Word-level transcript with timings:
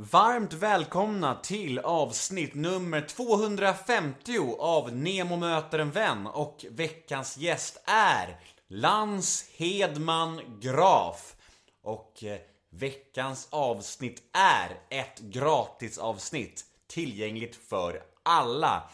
Varmt 0.00 0.52
välkomna 0.52 1.34
till 1.34 1.78
avsnitt 1.78 2.54
nummer 2.54 3.00
250 3.00 4.56
av 4.58 4.92
Nemo 4.96 5.36
möter 5.36 5.78
en 5.78 5.90
vän 5.90 6.26
och 6.26 6.64
veckans 6.70 7.36
gäst 7.36 7.82
är 7.86 8.40
Lans 8.68 9.50
Hedman 9.56 10.60
Graf. 10.60 11.36
Och 11.82 12.24
eh, 12.24 12.38
veckans 12.70 13.48
avsnitt 13.50 14.22
är 14.32 14.98
ett 15.00 15.18
gratisavsnitt 15.18 16.64
tillgängligt 16.86 17.56
för 17.56 18.02
alla. 18.22 18.90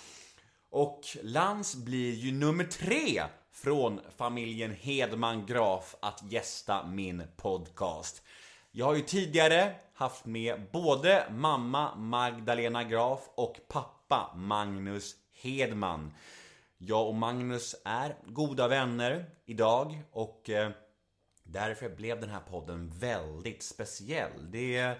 Och 0.71 1.00
Lans 1.23 1.77
blir 1.77 2.14
ju 2.14 2.32
nummer 2.32 2.64
tre 2.64 3.23
från 3.52 4.00
familjen 4.16 4.77
Hedman 4.80 5.46
Graf 5.46 5.95
att 6.00 6.23
gästa 6.32 6.86
min 6.86 7.23
podcast. 7.36 8.23
Jag 8.77 8.86
har 8.86 8.95
ju 8.95 9.02
tidigare 9.02 9.75
haft 9.95 10.25
med 10.25 10.62
både 10.72 11.27
mamma 11.30 11.95
Magdalena 11.95 12.84
Graf 12.84 13.20
och 13.34 13.60
pappa 13.69 14.34
Magnus 14.37 15.16
Hedman. 15.42 16.14
Jag 16.78 17.09
och 17.09 17.14
Magnus 17.14 17.74
är 17.84 18.16
goda 18.27 18.69
vänner 18.69 19.24
idag 19.45 20.02
och 20.12 20.50
eh, 20.50 20.70
därför 21.42 21.88
blev 21.88 22.20
den 22.20 22.30
här 22.30 22.41
podden 22.41 22.92
väldigt 22.98 23.62
speciell. 23.62 24.50
Det 24.50 24.97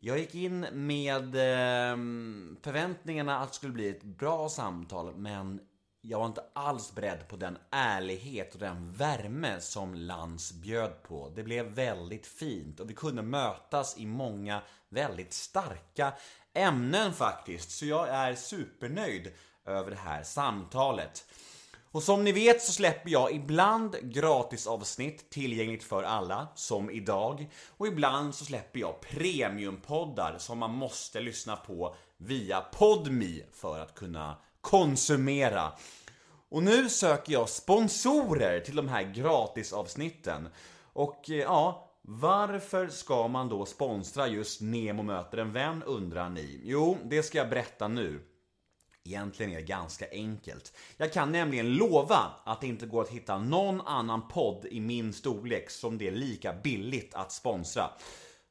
jag 0.00 0.18
gick 0.18 0.34
in 0.34 0.66
med 0.72 1.34
ehm, 1.36 2.56
förväntningarna 2.62 3.38
att 3.38 3.48
det 3.48 3.54
skulle 3.54 3.72
bli 3.72 3.88
ett 3.88 4.02
bra 4.02 4.48
samtal 4.48 5.14
men 5.16 5.60
jag 6.00 6.18
var 6.18 6.26
inte 6.26 6.44
alls 6.52 6.94
beredd 6.94 7.28
på 7.28 7.36
den 7.36 7.58
ärlighet 7.70 8.54
och 8.54 8.60
den 8.60 8.92
värme 8.92 9.60
som 9.60 9.94
Lans 9.94 10.52
bjöd 10.52 11.02
på. 11.02 11.32
Det 11.36 11.42
blev 11.42 11.66
väldigt 11.66 12.26
fint 12.26 12.80
och 12.80 12.90
vi 12.90 12.94
kunde 12.94 13.22
mötas 13.22 13.98
i 13.98 14.06
många 14.06 14.62
väldigt 14.88 15.32
starka 15.32 16.12
ämnen 16.54 17.12
faktiskt. 17.12 17.70
Så 17.70 17.86
jag 17.86 18.08
är 18.08 18.34
supernöjd 18.34 19.32
över 19.64 19.90
det 19.90 19.96
här 19.96 20.22
samtalet. 20.22 21.24
Och 21.90 22.02
som 22.02 22.24
ni 22.24 22.32
vet 22.32 22.62
så 22.62 22.72
släpper 22.72 23.10
jag 23.10 23.32
ibland 23.32 23.96
gratisavsnitt 24.02 25.30
tillgängligt 25.30 25.84
för 25.84 26.02
alla, 26.02 26.48
som 26.54 26.90
idag. 26.90 27.50
Och 27.68 27.86
ibland 27.86 28.34
så 28.34 28.44
släpper 28.44 28.80
jag 28.80 29.00
premiumpoddar 29.00 30.38
som 30.38 30.58
man 30.58 30.74
måste 30.74 31.20
lyssna 31.20 31.56
på 31.56 31.94
via 32.16 32.60
Podmi 32.60 33.44
för 33.52 33.78
att 33.78 33.94
kunna 33.94 34.36
konsumera. 34.70 35.72
Och 36.48 36.62
nu 36.62 36.88
söker 36.88 37.32
jag 37.32 37.48
sponsorer 37.48 38.60
till 38.60 38.76
de 38.76 38.88
här 38.88 39.02
gratisavsnitten. 39.02 40.48
Och 40.92 41.30
eh, 41.30 41.36
ja, 41.36 41.90
varför 42.02 42.88
ska 42.88 43.28
man 43.28 43.48
då 43.48 43.66
sponsra 43.66 44.28
just 44.28 44.60
Nemo 44.60 45.02
möter 45.02 45.38
en 45.38 45.52
vän 45.52 45.82
undrar 45.82 46.28
ni? 46.28 46.60
Jo, 46.64 46.98
det 47.04 47.22
ska 47.22 47.38
jag 47.38 47.50
berätta 47.50 47.88
nu. 47.88 48.20
Egentligen 49.04 49.52
är 49.52 49.56
det 49.56 49.62
ganska 49.62 50.10
enkelt. 50.10 50.72
Jag 50.96 51.12
kan 51.12 51.32
nämligen 51.32 51.74
lova 51.74 52.32
att 52.44 52.60
det 52.60 52.66
inte 52.66 52.86
går 52.86 53.02
att 53.02 53.10
hitta 53.10 53.38
någon 53.38 53.80
annan 53.80 54.28
podd 54.28 54.66
i 54.70 54.80
min 54.80 55.12
storlek 55.12 55.70
som 55.70 55.98
det 55.98 56.08
är 56.08 56.12
lika 56.12 56.52
billigt 56.52 57.14
att 57.14 57.32
sponsra. 57.32 57.90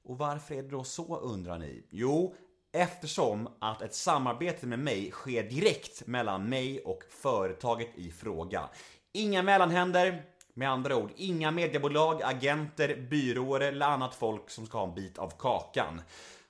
Och 0.04 0.18
varför 0.18 0.56
är 0.56 0.64
det 0.64 0.70
då 0.70 0.84
så 0.84 1.20
undrar 1.20 1.60
ni? 1.60 1.84
Jo, 1.90 2.36
Eftersom 2.72 3.50
att 3.60 3.82
ett 3.82 3.96
samarbete 3.96 4.66
med 4.66 4.80
mig 4.80 5.12
sker 5.12 5.44
direkt 5.44 6.08
mellan 6.08 6.50
mig 6.50 6.82
och 6.82 7.04
företaget 7.10 7.90
i 7.96 8.12
fråga. 8.12 8.70
Inga 9.12 9.44
mellanhänder, 9.44 10.23
med 10.54 10.70
andra 10.70 10.95
ord, 10.95 11.12
inga 11.16 11.52
mediebolag, 11.52 12.22
agenter, 12.23 13.08
byråer 13.10 13.60
eller 13.60 13.86
annat 13.86 14.16
folk 14.16 14.50
som 14.50 14.66
ska 14.66 14.78
ha 14.78 14.88
en 14.88 14.95
bit 14.95 15.18
av 15.18 15.34
kakan. 15.40 16.02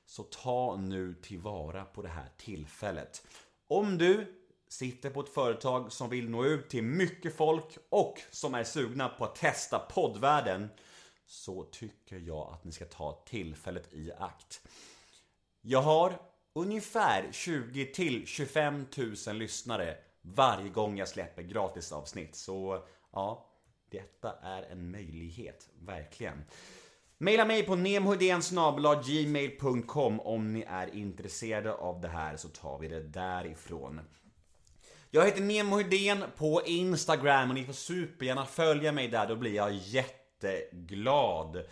Så 0.05 0.23
ta 0.23 0.75
nu 0.75 1.13
tillvara 1.13 1.85
på 1.85 2.01
det 2.01 2.09
här 2.09 2.29
tillfället. 2.37 3.27
Om 3.67 3.97
du 3.97 4.33
sitter 4.69 5.09
på 5.09 5.21
ett 5.21 5.33
företag 5.33 5.91
som 5.91 6.09
vill 6.09 6.29
nå 6.29 6.45
ut 6.45 6.69
till 6.69 6.83
mycket 6.83 7.35
folk 7.35 7.77
och 7.89 8.21
som 8.31 8.53
är 8.53 8.63
sugna 8.63 9.09
på 9.09 9.25
att 9.25 9.35
testa 9.35 9.79
poddvärlden 9.79 10.69
så 11.25 11.63
tycker 11.63 12.17
jag 12.17 12.49
att 12.53 12.63
ni 12.63 12.71
ska 12.71 12.85
ta 12.85 13.23
tillfället 13.25 13.93
i 13.93 14.11
akt. 14.19 14.61
Jag 15.61 15.81
har 15.81 16.19
ungefär 16.53 17.31
20 17.31 17.85
till 17.85 18.27
25 18.27 18.85
000 19.27 19.35
lyssnare 19.35 19.97
varje 20.21 20.69
gång 20.69 20.97
jag 20.97 21.07
släpper 21.07 21.41
gratisavsnitt. 21.41 22.35
Så 22.35 22.83
ja, 23.13 23.49
detta 23.91 24.33
är 24.41 24.63
en 24.63 24.91
möjlighet, 24.91 25.69
verkligen. 25.79 26.43
Maila 27.17 27.45
mig 27.45 27.63
på 27.63 27.75
gmail.com 29.05 30.19
om 30.19 30.53
ni 30.53 30.61
är 30.61 30.95
intresserade 30.95 31.73
av 31.73 32.01
det 32.01 32.07
här 32.07 32.37
så 32.37 32.47
tar 32.47 32.79
vi 32.79 32.87
det 32.87 33.03
därifrån. 33.03 34.01
Jag 35.11 35.25
heter 35.25 35.41
Nemo 35.41 35.77
Hedén 35.77 36.23
på 36.37 36.61
Instagram 36.65 37.49
och 37.49 37.55
ni 37.55 37.65
får 37.65 37.73
supergärna 37.73 38.45
följa 38.45 38.91
mig 38.91 39.07
där, 39.07 39.27
då 39.27 39.35
blir 39.35 39.55
jag 39.55 39.73
jätteglad. 39.73 41.63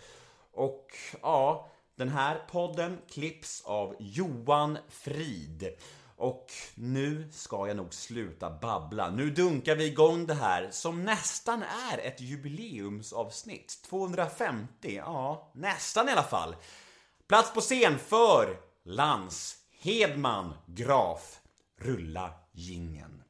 Och 0.52 0.86
ja, 1.22 1.70
den 1.96 2.08
här 2.08 2.42
podden 2.50 2.98
klipps 3.08 3.62
av 3.64 3.96
Johan 3.98 4.78
Frid. 4.88 5.76
Och 6.16 6.46
nu 6.74 7.28
ska 7.32 7.68
jag 7.68 7.76
nog 7.76 7.94
sluta 7.94 8.50
babbla. 8.50 9.10
Nu 9.10 9.30
dunkar 9.30 9.76
vi 9.76 9.86
igång 9.86 10.26
det 10.26 10.34
här 10.34 10.68
som 10.70 11.04
nästan 11.04 11.62
är 11.92 11.98
ett 11.98 12.20
jubileumsavsnitt. 12.20 13.82
250, 13.88 14.96
ja, 14.96 15.52
nästan 15.54 16.08
i 16.08 16.12
alla 16.12 16.22
fall. 16.22 16.56
Plats 17.28 17.54
på 17.54 17.60
scen 17.60 17.98
för 17.98 18.60
Lans 18.84 19.56
Hedman 19.80 20.54
Graf. 20.66 21.40
Rulla 21.78 22.30
gingen. 22.52 23.25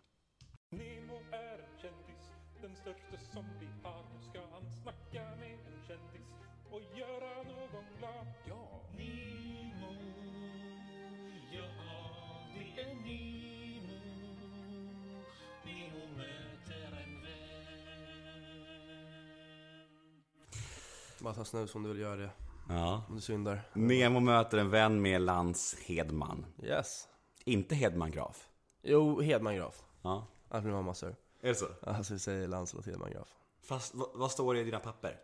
Ta 21.34 21.44
snus 21.44 21.74
om 21.74 21.82
du 21.82 21.88
vill 21.88 21.98
göra 21.98 22.16
det. 22.16 22.30
Ja. 22.68 23.02
Om 23.08 23.14
du 23.14 23.20
syndar. 23.20 23.62
Nemo 23.72 24.20
möter 24.20 24.58
en 24.58 24.70
vän 24.70 25.02
med 25.02 25.20
Lans 25.20 25.76
Hedman. 25.86 26.46
Yes. 26.62 27.08
Inte 27.44 27.74
Hedman 27.74 28.10
Graf. 28.10 28.48
Jo, 28.82 29.20
Hedman 29.20 29.56
Graf. 29.56 29.84
Ja. 30.02 30.26
Allt 30.48 30.64
min 30.64 30.74
mamma 30.74 30.94
sir. 30.94 31.16
Är 31.40 31.48
det 31.48 31.54
så? 31.54 31.66
Alltså 31.82 32.12
vi 32.12 32.18
säger 32.18 32.48
Lancelot 32.48 32.86
Hedman 32.86 33.10
Graf. 33.10 33.36
Fast 33.60 33.94
vad, 33.94 34.08
vad 34.14 34.30
står 34.30 34.54
det 34.54 34.60
i 34.60 34.64
dina 34.64 34.78
papper? 34.78 35.20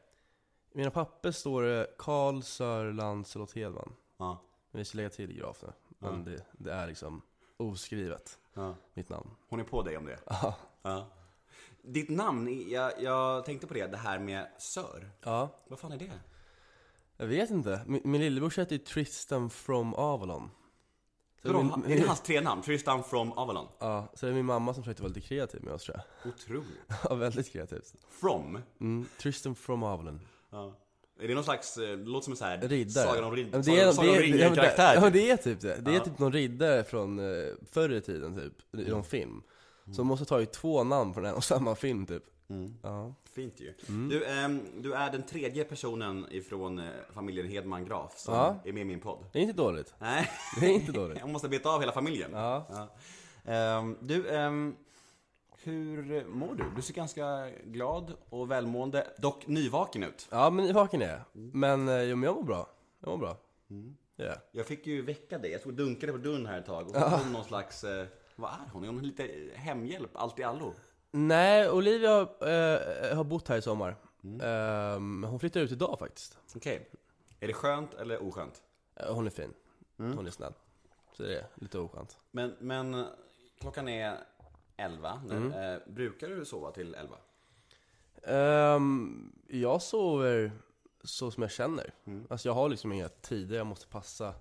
I 0.73 0.79
mina 0.79 0.91
papper 0.91 1.31
står 1.31 1.63
det 1.63 1.87
Carl 1.99 2.43
Sir 2.43 2.93
Lancelot 2.93 3.53
Hedman. 3.53 3.95
Ja. 4.17 4.39
Men 4.71 4.79
vi 4.79 4.85
ska 4.85 4.97
lägga 4.97 5.11
till 5.11 5.33
Graf 5.33 5.63
nu. 5.63 5.73
Men 5.99 6.25
det, 6.25 6.45
det 6.53 6.73
är 6.73 6.87
liksom 6.87 7.23
oskrivet, 7.57 8.39
ja. 8.55 8.75
mitt 8.95 9.09
namn. 9.09 9.31
Hon 9.49 9.61
är 9.61 9.65
på 9.65 9.83
dig 9.83 9.97
om 9.97 10.07
det? 10.07 10.19
Ja. 10.27 10.55
Ja. 10.83 11.07
Ditt 11.83 12.09
namn, 12.09 12.69
jag, 12.71 12.93
jag 13.03 13.45
tänkte 13.45 13.67
på 13.67 13.75
det, 13.75 13.87
det 13.87 13.97
här 13.97 14.19
med 14.19 14.47
Sir. 14.59 15.11
Ja, 15.25 15.61
Vad 15.69 15.79
fan 15.79 15.93
är 15.93 15.97
det? 15.99 16.11
jag 17.17 17.27
vet 17.27 17.51
inte. 17.51 17.81
Min, 17.87 18.01
min 18.05 18.21
lillebror 18.21 18.51
heter 18.57 18.73
ju 18.73 18.79
Tristan 18.79 19.51
from 19.51 19.95
Avalon. 19.95 20.51
Så 21.43 21.53
Vadå, 21.53 21.63
min, 21.63 21.93
är 21.93 22.01
det 22.01 22.07
hans 22.07 22.21
tre 22.21 22.41
namn? 22.41 22.63
Tristan 22.63 23.05
from 23.05 23.33
Avalon? 23.33 23.67
ja, 23.79 24.13
så 24.15 24.27
det 24.27 24.33
är 24.33 24.35
min 24.37 24.45
mamma 24.47 24.75
som 24.75 24.83
försökte 24.83 25.03
vara 25.03 25.13
lite 25.15 25.29
kreativ 25.29 25.63
med 25.65 25.73
oss 25.75 25.83
tror 25.85 25.97
jag. 26.23 26.33
Otroligt. 26.33 26.67
Ja, 27.09 27.15
väldigt 27.15 27.53
kreativt. 27.53 27.95
From? 28.11 28.59
Mm, 28.81 29.07
Tristan 29.19 29.55
from 29.55 29.83
Avalon. 29.83 30.21
Ja. 30.51 30.79
Är 31.21 31.29
det 31.29 31.35
någon 31.35 31.45
slags, 31.45 31.77
eh, 31.77 31.83
det 31.99 32.05
låter 32.05 32.25
som 32.25 32.33
en 32.33 32.37
så 32.37 32.45
här 32.45 32.59
Riddare. 32.69 33.07
Sagan 33.07 33.25
om, 33.25 33.37
rid, 33.37 33.47
Ja, 33.47 33.51
men 33.53 33.65
Sagan, 33.65 33.77
det 33.79 33.99
om 33.99 34.07
det 34.07 34.13
det- 34.13 34.21
ringen-karaktär. 34.23 34.95
Ja 34.95 35.01
typ. 35.03 35.13
det 35.13 35.31
är 35.31 35.37
typ 35.37 35.61
det. 35.61 35.77
Det 35.81 35.91
är 35.91 35.95
Ja. 35.95 36.05
typ 36.05 36.19
någon 36.19 36.33
riddare 36.33 36.85
från 36.85 37.19
eh, 37.19 37.49
förr 37.71 37.93
i 37.93 38.01
tiden 38.01 38.37
typ, 38.37 38.75
i 38.87 38.91
någon 38.91 39.05
film. 39.05 39.43
Så 39.87 39.93
de 39.93 40.07
måste 40.07 40.25
ta 40.25 40.41
ju 40.41 40.47
två 40.47 40.85
namn 40.85 41.15
från 41.15 41.25
en 41.25 41.35
och 41.35 41.45
samma 41.45 41.75
film 41.75 42.07
typ. 42.07 42.23
Mm. 42.49 42.75
Ja. 42.83 43.15
Fint 43.33 43.61
ju. 43.61 43.75
Du, 44.11 44.25
ehm, 44.27 44.61
du 44.83 44.95
är 44.95 45.11
den 45.13 45.23
tredje 45.23 45.65
personen 45.65 46.27
ifrån 46.31 46.79
eh, 46.79 46.91
familjen 47.15 47.47
Hedman 47.49 47.85
Graf 47.85 48.19
som 48.19 48.35
Ja. 48.35 48.57
är 48.65 48.73
med 48.73 48.81
i 48.81 48.85
min 48.85 49.01
podd. 49.01 49.25
Det 49.33 49.39
är 49.39 49.43
inte 49.43 49.55
dåligt. 49.57 49.95
Nej, 49.99 50.31
Det 50.61 50.67
är 50.67 50.71
inte 50.71 50.93
dåligt. 50.93 51.19
jag 51.21 51.29
måste 51.29 51.49
beta 51.49 51.69
av 51.71 51.81
hela 51.81 51.93
familjen. 51.93 52.31
Ja. 52.33 52.67
Ehm, 53.45 53.97
du, 54.01 54.29
ehm, 54.31 54.77
hur 55.63 56.25
mår 56.29 56.55
du? 56.55 56.65
Du 56.77 56.83
ser 56.83 56.95
ganska 56.95 57.51
glad 57.65 58.13
och 58.29 58.51
välmående, 58.51 59.07
dock 59.19 59.47
nyvaken 59.47 60.03
ut. 60.03 60.29
Ja 60.31 60.51
men 60.51 60.65
nyvaken 60.67 61.03
är 61.03 61.09
jag. 61.09 61.21
Men, 61.33 61.89
eh, 61.89 62.03
jo, 62.03 62.17
men 62.17 62.27
jag 62.27 62.37
mår 62.37 62.43
bra. 62.43 62.69
Jag 63.01 63.11
mår 63.11 63.19
bra. 63.19 63.37
Jag. 64.17 64.37
Jag 64.53 64.67
fick 64.67 64.87
ju 64.87 65.03
väcka 65.03 65.39
dig, 65.39 65.51
jag 65.51 65.61
stod 65.61 65.73
och 65.73 65.77
dunkade 65.77 66.13
på 66.13 66.19
dörren 66.19 66.47
här 66.47 66.59
ett 66.59 66.67
tag 66.67 66.89
och 66.89 66.95
så 66.95 67.01
kom 67.01 67.33
någon 67.33 67.45
slags, 67.45 67.85
eh, 67.85 68.07
vad 68.37 68.51
är 68.51 68.71
hon? 68.73 68.85
Är 68.85 68.89
hon 68.89 69.03
lite 69.03 69.51
hemhjälp, 69.55 70.11
allt 70.15 70.39
i 70.39 70.43
allo? 70.43 70.75
Nej, 71.11 71.71
Olivia 71.71 72.21
eh, 72.21 73.17
har 73.17 73.25
bott 73.25 73.49
här 73.49 73.57
i 73.57 73.63
sommar. 73.63 73.97
Eh, 74.43 74.99
hon 75.31 75.41
flyttar 75.41 75.61
ut 75.61 75.73
idag 75.73 75.99
faktiskt. 75.99 76.39
Okej. 76.57 76.91
Är 77.41 77.47
det 77.47 77.53
skönt 77.53 77.95
eller 77.95 78.23
oskönt? 78.23 78.63
Eh, 78.97 79.15
Hon 79.15 79.27
är 79.27 79.31
fin. 79.31 79.55
Mm. 79.99 80.17
Hon 80.17 80.27
är 80.27 80.31
snäll. 80.31 80.53
Så 81.17 81.23
det 81.23 81.39
är 81.39 81.47
lite 81.55 81.79
oskönt. 81.79 82.19
Men, 82.31 82.55
men 82.61 82.95
eh, 82.95 83.07
klockan 83.61 83.89
är 83.89 84.19
11 84.77 85.23
nu. 85.29 85.37
Mm. 85.37 85.53
Eh, 85.53 85.81
brukar 85.87 86.29
du 86.29 86.45
sova 86.45 86.71
till 86.71 86.95
11? 86.95 87.17
Ehm, 88.23 89.33
jag 89.49 89.83
sover 89.83 90.53
så 91.05 91.31
som 91.31 91.43
jag 91.43 91.51
känner. 91.51 91.95
Mm. 92.05 92.27
Alltså 92.31 92.49
jag 92.49 92.55
har 92.55 92.69
liksom 92.69 92.93
inga 92.93 93.09
tider 93.09 93.57
jag 93.57 93.67
måste 93.67 93.87
passa. 93.87 94.35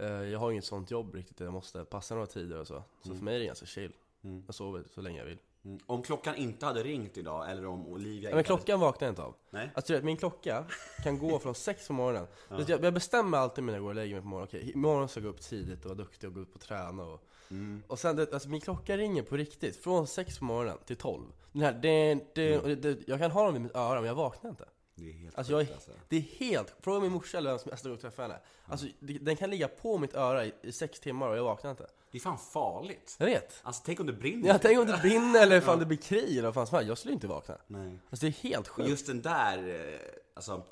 Eh, 0.00 0.06
jag 0.06 0.38
har 0.38 0.50
inget 0.50 0.64
sånt 0.64 0.90
jobb 0.90 1.14
riktigt 1.14 1.36
där 1.36 1.44
jag 1.44 1.54
måste 1.54 1.84
passa 1.84 2.14
några 2.14 2.26
tider 2.26 2.60
och 2.60 2.66
så. 2.66 2.82
Så 3.02 3.14
för 3.14 3.24
mig 3.24 3.34
är 3.34 3.38
det 3.38 3.46
ganska 3.46 3.66
chill. 3.66 3.92
Mm. 4.24 4.42
Jag 4.46 4.54
sover 4.54 4.84
så 4.94 5.00
länge 5.00 5.18
jag 5.18 5.26
vill. 5.26 5.38
Mm. 5.64 5.78
Om 5.86 6.02
klockan 6.02 6.36
inte 6.36 6.66
hade 6.66 6.82
ringt 6.82 7.18
idag, 7.18 7.50
eller 7.50 7.66
om 7.66 7.86
Olivia 7.86 8.30
Men 8.30 8.38
inte 8.38 8.46
klockan 8.46 8.80
vaknar 8.80 9.06
jag 9.06 9.12
inte 9.12 9.22
av. 9.22 9.26
hade... 9.26 9.64
Nej? 9.64 9.70
Alltså 9.74 9.92
vet, 9.92 10.04
min 10.04 10.16
klocka 10.16 10.64
kan 11.04 11.18
gå 11.18 11.38
från 11.38 11.54
sex 11.68 11.86
på 11.86 11.92
morgonen. 11.92 12.26
Så 12.48 12.72
Jag, 12.72 12.84
jag 12.84 12.94
bestämmer 12.94 13.38
alltid 13.38 13.64
när 13.64 13.72
jag 13.72 13.82
går 13.82 13.88
och 13.88 13.94
lägger 13.94 14.14
mig 14.14 14.22
på 14.22 14.28
morgonen. 14.28 14.48
Okej, 14.48 14.72
imorgon 14.74 15.08
ska 15.08 15.20
jag 15.20 15.24
gå 15.24 15.30
upp 15.30 15.40
tidigt 15.40 15.84
och 15.84 15.90
vara 15.90 15.98
duktig 15.98 16.28
och 16.28 16.34
gå 16.34 16.40
upp 16.40 16.54
och 16.54 16.60
träna 16.60 17.02
och... 17.02 17.24
Mm. 17.50 17.82
Och 17.86 17.98
sen, 17.98 18.16
det, 18.16 18.32
alltså 18.32 18.48
min 18.48 18.60
klocka 18.60 18.96
ringer 18.96 19.22
på 19.22 19.36
riktigt. 19.36 19.76
Från 19.76 20.06
sex 20.06 20.38
på 20.38 20.44
morgonen 20.44 20.78
till 20.86 20.96
tolv. 20.96 21.24
Den 21.52 21.62
här, 21.62 21.72
det, 21.72 22.18
det, 22.34 22.58
och 22.58 22.68
det, 22.68 23.08
jag 23.08 23.18
kan 23.18 23.30
ha 23.30 23.44
den 23.44 23.52
vid 23.52 23.62
mitt 23.62 23.76
öra 23.76 23.94
men 23.94 24.08
jag 24.08 24.14
vaknar 24.14 24.50
inte. 24.50 24.64
Det 24.98 25.08
är 25.10 25.12
helt 25.12 25.38
Alltså 25.38 25.52
jag 25.52 25.60
sjukt 25.60 25.70
är, 25.70 25.74
alltså. 25.74 25.90
det 26.08 26.16
är 26.16 26.20
helt, 26.20 26.74
fråga 26.80 27.00
min 27.00 27.12
morsa 27.12 27.38
eller 27.38 27.50
vem 27.50 27.58
som 27.58 27.70
nästa 27.70 27.88
gång 27.88 27.94
jag 27.96 28.00
träffar 28.02 28.22
henne. 28.22 28.38
Alltså 28.66 28.86
det, 29.00 29.12
den 29.18 29.36
kan 29.36 29.50
ligga 29.50 29.68
på 29.68 29.98
mitt 29.98 30.14
öra 30.14 30.44
i, 30.46 30.52
i 30.62 30.72
sex 30.72 31.00
timmar 31.00 31.28
och 31.28 31.36
jag 31.36 31.44
vaknar 31.44 31.70
inte. 31.70 31.86
Det 32.10 32.18
är 32.18 32.22
fan 32.22 32.38
farligt. 32.38 33.16
Jag 33.18 33.26
vet. 33.26 33.60
Alltså 33.62 33.82
tänk 33.86 34.00
om 34.00 34.06
det 34.06 34.12
brinner. 34.12 34.48
Jag 34.48 34.62
tänker 34.62 34.80
om 34.80 34.86
det 34.86 34.98
brinner 35.02 35.42
eller 35.42 35.60
fan 35.60 35.78
det 35.78 35.86
blir 35.86 35.98
krig 35.98 36.30
eller 36.32 36.42
vad 36.42 36.54
fan 36.54 36.66
som 36.66 36.76
helst. 36.76 36.88
Jag 36.88 36.98
skulle 36.98 37.14
inte 37.14 37.26
vakna. 37.26 37.56
Nej. 37.66 37.98
Alltså 38.10 38.26
det 38.26 38.30
är 38.30 38.50
helt 38.50 38.68
sjukt. 38.68 38.88
just 38.88 39.06
den 39.06 39.22
där, 39.22 39.68
eh, 39.92 40.00
alltså 40.34 40.62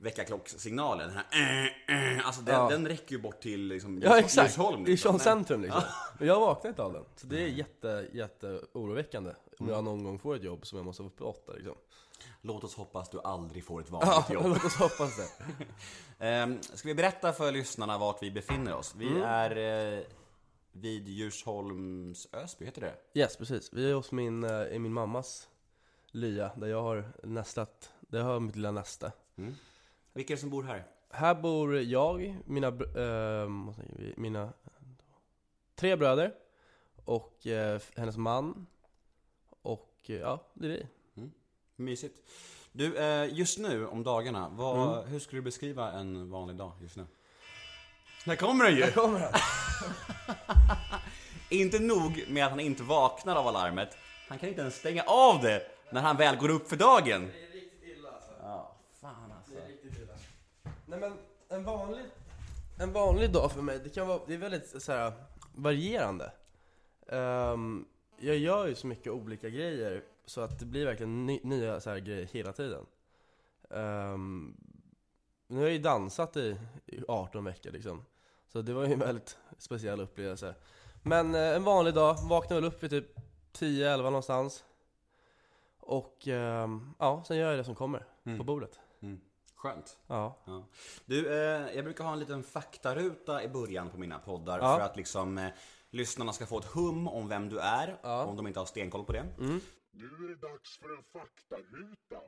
väckarklockssignalen, 0.00 1.08
den 1.08 1.16
här 1.30 1.74
äh, 1.88 2.18
äh, 2.18 2.26
alltså 2.26 2.42
den, 2.42 2.54
Ja. 2.54 2.68
den 2.68 2.88
räcker 2.88 3.12
ju 3.12 3.22
bort 3.22 3.40
till 3.40 3.60
liksom 3.66 4.00
Ja 4.02 4.18
exakt, 4.18 4.50
Djursholm, 4.50 4.82
i 4.82 4.90
liksom. 4.90 5.18
Sean 5.18 5.20
centrum 5.36 5.62
liksom. 5.62 5.82
Men 6.18 6.28
jag 6.28 6.40
vaknar 6.40 6.68
inte 6.70 6.82
av 6.82 6.92
den. 6.92 7.04
Så 7.16 7.26
det 7.26 7.42
är 7.42 7.46
jätte, 7.46 8.08
jätte 8.12 8.60
oroväckande. 8.72 9.32
Om 9.58 9.68
jag 9.68 9.84
någon 9.84 10.04
gång 10.04 10.18
får 10.18 10.36
ett 10.36 10.42
jobb 10.42 10.66
som 10.66 10.78
jag 10.78 10.84
måste 10.84 11.02
vara 11.02 11.12
uppe 11.12 11.24
åtta 11.24 11.52
liksom. 11.52 11.74
Låt 12.48 12.64
oss 12.64 12.74
hoppas 12.74 13.08
du 13.10 13.20
aldrig 13.20 13.64
får 13.64 13.80
ett 13.80 13.90
vanligt 13.90 14.08
Ja, 14.28 14.34
jobb. 14.34 14.46
låt 14.46 14.64
oss 14.64 14.76
hoppas 14.76 15.16
det. 15.16 15.28
Ehm, 16.26 16.62
ska 16.62 16.88
vi 16.88 16.94
berätta 16.94 17.32
för 17.32 17.52
lyssnarna 17.52 17.98
vart 17.98 18.22
vi 18.22 18.30
befinner 18.30 18.74
oss? 18.74 18.94
Vi 18.94 19.08
Mm. 19.08 19.22
är 19.22 19.56
eh, 19.98 20.04
vid 20.72 21.08
Djursholms 21.08 22.28
Ösby, 22.32 22.64
heter 22.64 22.80
det? 22.80 23.20
Yes, 23.20 23.36
precis. 23.36 23.72
Vi 23.72 23.90
är 23.90 23.94
hos 23.94 24.12
min, 24.12 24.44
eh, 24.44 24.62
i 24.62 24.78
min 24.78 24.92
mammas 24.92 25.48
lya, 26.10 26.50
där 26.56 26.66
jag 26.66 26.82
har 26.82 27.12
nästat, 27.22 27.92
där 28.00 28.18
jag 28.18 28.26
har 28.26 28.40
mitt 28.40 28.56
lilla 28.56 28.70
näste. 28.70 29.12
Vilka 30.12 30.32
är 30.32 30.36
det 30.36 30.40
som 30.40 30.50
bor 30.50 30.62
här? 30.62 30.86
Här 31.10 31.34
bor 31.34 31.76
jag, 31.80 32.38
mina, 32.46 32.70
vi, 32.70 34.14
mina 34.16 34.52
tre 35.74 35.96
bröder 35.96 36.34
och 37.04 37.46
eh, 37.46 37.80
hennes 37.96 38.16
man 38.16 38.66
och 39.62 39.94
eh, 40.06 40.16
ja, 40.16 40.46
det 40.54 40.66
är 40.66 40.70
vi. 40.70 40.86
Mysigt. 41.78 42.18
Du, 42.72 42.96
eh, 42.96 43.34
just 43.34 43.58
nu 43.58 43.86
om 43.86 44.02
dagarna, 44.02 44.48
vad, 44.48 44.98
Mm. 44.98 45.10
hur 45.12 45.18
skulle 45.18 45.38
du 45.40 45.44
beskriva 45.44 45.92
en 45.92 46.30
vanlig 46.30 46.56
dag 46.56 46.72
just 46.80 46.96
nu? 46.96 47.06
Där 48.24 48.36
kommer 48.36 48.64
den 48.64 48.76
ju! 48.76 48.90
kommer 48.92 49.20
han! 49.20 49.32
Inte 51.50 51.78
nog 51.78 52.24
med 52.28 52.44
att 52.44 52.50
han 52.50 52.60
inte 52.60 52.82
vaknar 52.82 53.36
av 53.36 53.46
alarmet, 53.46 53.96
han 54.28 54.38
kan 54.38 54.48
inte 54.48 54.60
ens 54.60 54.76
stänga 54.76 55.02
av 55.02 55.42
det 55.42 55.62
när 55.92 56.00
han 56.00 56.16
väl 56.16 56.36
går 56.36 56.48
upp 56.48 56.68
för 56.68 56.76
dagen. 56.76 57.30
Det 57.32 57.42
är 57.46 57.52
riktigt 57.52 57.82
illa 57.96 58.08
alltså. 58.10 58.30
Ja, 58.42 58.76
fan 59.00 59.32
alltså. 59.38 59.52
Det 59.54 59.60
är 59.62 59.66
riktigt 59.68 59.98
illa. 60.02 60.12
Nej 60.86 60.98
men, 61.00 61.12
en 61.48 61.64
vanlig, 61.64 62.04
en 62.80 62.92
vanlig 62.92 63.32
dag 63.32 63.52
för 63.52 63.62
mig, 63.62 63.78
det 63.84 63.90
kan 63.90 64.06
vara, 64.08 64.20
det 64.26 64.34
är 64.34 64.38
väldigt 64.38 64.82
så 64.82 64.92
här 64.92 65.12
varierande. 65.54 66.32
Ehm, 67.08 67.84
jag 68.20 68.36
gör 68.36 68.66
ju 68.66 68.74
så 68.74 68.86
mycket 68.86 69.12
olika 69.12 69.48
grejer 69.48 70.02
så 70.28 70.40
att 70.40 70.58
det 70.58 70.66
blir 70.66 70.86
verkligen 70.86 71.26
ny, 71.26 71.40
nya 71.44 71.80
så 71.80 71.90
här 71.90 71.98
grejer 71.98 72.26
hela 72.26 72.52
tiden. 72.52 72.86
Ehm, 73.70 74.56
nu 75.46 75.56
har 75.56 75.62
jag 75.64 75.72
ju 75.72 75.78
dansat 75.78 76.36
i, 76.36 76.56
i 76.86 77.02
18 77.08 77.44
veckor 77.44 77.70
liksom. 77.70 78.04
Så 78.52 78.62
det 78.62 78.72
var 78.72 78.86
ju 78.86 78.92
en 78.92 78.98
väldigt 78.98 79.38
speciell 79.58 80.00
upplevelse. 80.00 80.54
Men 81.02 81.34
eh, 81.34 81.40
en 81.56 81.64
vanlig 81.64 81.94
dag, 81.94 82.16
vaknar 82.28 82.54
väl 82.56 82.64
upp 82.64 82.82
vid 82.82 82.90
typ 82.90 83.06
10-11 83.52 84.02
någonstans. 84.02 84.64
Och 85.80 86.28
ehm, 86.28 86.94
ja, 86.98 87.22
sen 87.26 87.36
gör 87.36 87.50
jag 87.50 87.58
det 87.58 87.64
som 87.64 87.74
kommer 87.74 88.06
på 88.38 88.44
bordet. 88.44 88.80
Skönt. 89.56 89.98
Ja. 90.06 90.36
Ja. 90.44 90.64
Du, 91.06 91.28
eh, 91.28 91.74
jag 91.74 91.84
brukar 91.84 92.04
ha 92.04 92.12
en 92.12 92.18
liten 92.18 92.42
faktaruta 92.42 93.42
i 93.42 93.48
början 93.48 93.90
på 93.90 93.98
mina 93.98 94.18
poddar 94.18 94.58
Ja. 94.58 94.76
för 94.76 94.84
att 94.84 94.96
liksom 94.96 95.38
eh, 95.38 95.48
lyssnarna 95.90 96.32
ska 96.32 96.46
få 96.46 96.58
ett 96.58 96.64
hum 96.64 97.08
om 97.08 97.28
vem 97.28 97.48
du 97.48 97.58
är, 97.58 97.96
Ja. 98.02 98.24
om 98.24 98.36
de 98.36 98.46
inte 98.46 98.58
har 98.58 98.66
stenkoll 98.66 99.04
på 99.04 99.12
det. 99.12 99.24
Nu 99.90 100.04
är 100.06 100.28
det 100.28 100.34
dags 100.34 100.78
för 100.78 100.96
en 100.96 101.02
faktaruta. 101.02 102.20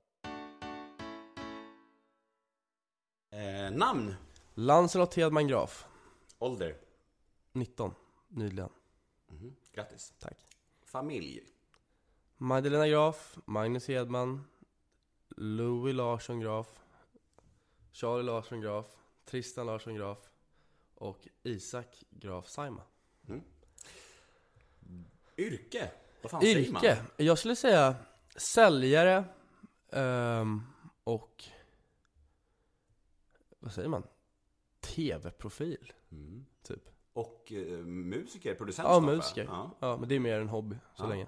Eh, 3.31 3.71
namn, 3.71 4.15
Lancelot 4.55 5.15
Hedman 5.15 5.49
Graf, 5.49 5.87
ålder, 6.39 6.77
19, 7.53 7.95
nyligen. 8.29 8.69
grattis. 9.73 10.13
Tack. 10.19 10.47
Familj, 10.83 11.43
Magdalena 12.37 12.89
Graf, 12.89 13.39
Magnus 13.45 13.89
Hedman, 13.89 14.45
Louis 15.29 15.95
Larsson 15.95 16.41
Graf, 16.41 16.85
Charlie 17.93 18.23
Larsson 18.23 18.61
Graf, 18.61 18.87
Tristan 19.25 19.67
Larsson 19.67 19.95
Graf 19.95 20.19
och 20.95 21.29
Isak 21.43 22.05
Graf 22.11 22.49
Saima. 22.49 22.83
yrke, 25.39 25.91
vad 26.23 26.31
fan 26.31 26.41
säger 26.41 26.73
man? 26.73 26.85
Yrke? 26.85 26.99
Jag 27.17 27.39
skulle 27.39 27.57
säga 27.57 27.95
säljare 28.37 29.25
ehm, 29.93 30.63
och 31.05 31.45
vad 33.59 33.73
säger 33.73 33.89
man? 33.89 34.03
TV-profil, 34.81 35.93
typ. 36.63 36.89
Och 37.13 37.53
eh, 37.53 37.79
musiker, 37.79 38.55
producent 38.55 38.89
Ja, 38.89 39.01
musiker. 39.01 39.45
Ja. 39.45 39.77
Ja, 39.81 39.97
men 39.97 40.09
det 40.09 40.15
är 40.15 40.21
mer 40.21 40.41
en 40.41 40.49
hobby 40.49 40.77
så 40.95 41.05
Ja. 41.05 41.09
länge. 41.09 41.27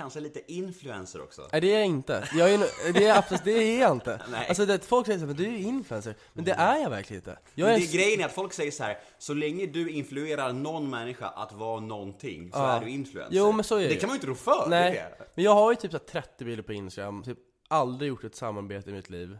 Kanske 0.00 0.20
lite 0.20 0.52
influencer 0.52 1.22
också. 1.22 1.48
Nej 1.52 1.60
det 1.60 1.74
är 1.74 1.78
jag 1.78 1.86
inte. 1.86 2.28
Jag 2.34 2.52
är, 2.54 2.92
det 2.92 3.06
är 3.06 3.18
absolut, 3.18 3.44
det 3.44 3.50
är 3.52 3.80
jag 3.80 3.92
inte. 3.92 4.20
Nej. 4.30 4.46
Alltså 4.48 4.66
det, 4.66 4.84
folk 4.84 5.06
säger 5.06 5.18
så 5.18 5.20
här, 5.22 5.26
men 5.26 5.36
du 5.36 5.44
är 5.46 5.50
ju 5.50 5.62
influencer. 5.62 6.14
Men 6.32 6.44
det 6.44 6.52
är 6.52 6.76
jag 6.78 6.90
verkligen 6.90 7.20
inte. 7.20 7.38
Jag 7.54 7.66
Men 7.66 7.74
är 7.74 7.78
det 7.78 7.84
är 7.86 7.92
grejen 7.92 8.20
är 8.20 8.24
att 8.24 8.32
folk 8.32 8.52
säger 8.52 8.70
så 8.70 8.82
här: 8.84 8.98
så 9.18 9.34
länge 9.34 9.66
du 9.66 9.90
influerar 9.90 10.52
någon 10.52 10.90
människa 10.90 11.26
att 11.28 11.52
vara 11.52 11.80
någonting 11.80 12.52
så 12.52 12.58
Ja. 12.58 12.72
är 12.72 12.80
du 12.84 12.90
influencer. 12.90 13.36
Jo, 13.36 13.52
men 13.52 13.64
så 13.64 13.76
är 13.76 13.80
det 13.80 13.86
Det 13.88 13.94
ju. 13.94 14.00
kan 14.00 14.08
man 14.08 14.14
ju 14.14 14.18
inte 14.18 14.26
rå 14.26 14.34
för. 14.34 14.68
Nej, 14.68 14.92
det 14.92 15.26
men 15.34 15.44
jag 15.44 15.54
har 15.54 15.72
ju 15.72 15.76
typ 15.76 15.90
så 15.90 15.96
här 15.98 16.04
30 16.22 16.44
bilder 16.44 16.62
på 16.62 16.72
Instagram, 16.72 17.22
typ 17.22 17.38
aldrig 17.68 18.08
gjort 18.08 18.24
ett 18.24 18.34
samarbete 18.36 18.90
i 18.90 18.92
mitt 18.92 19.10
liv. 19.10 19.38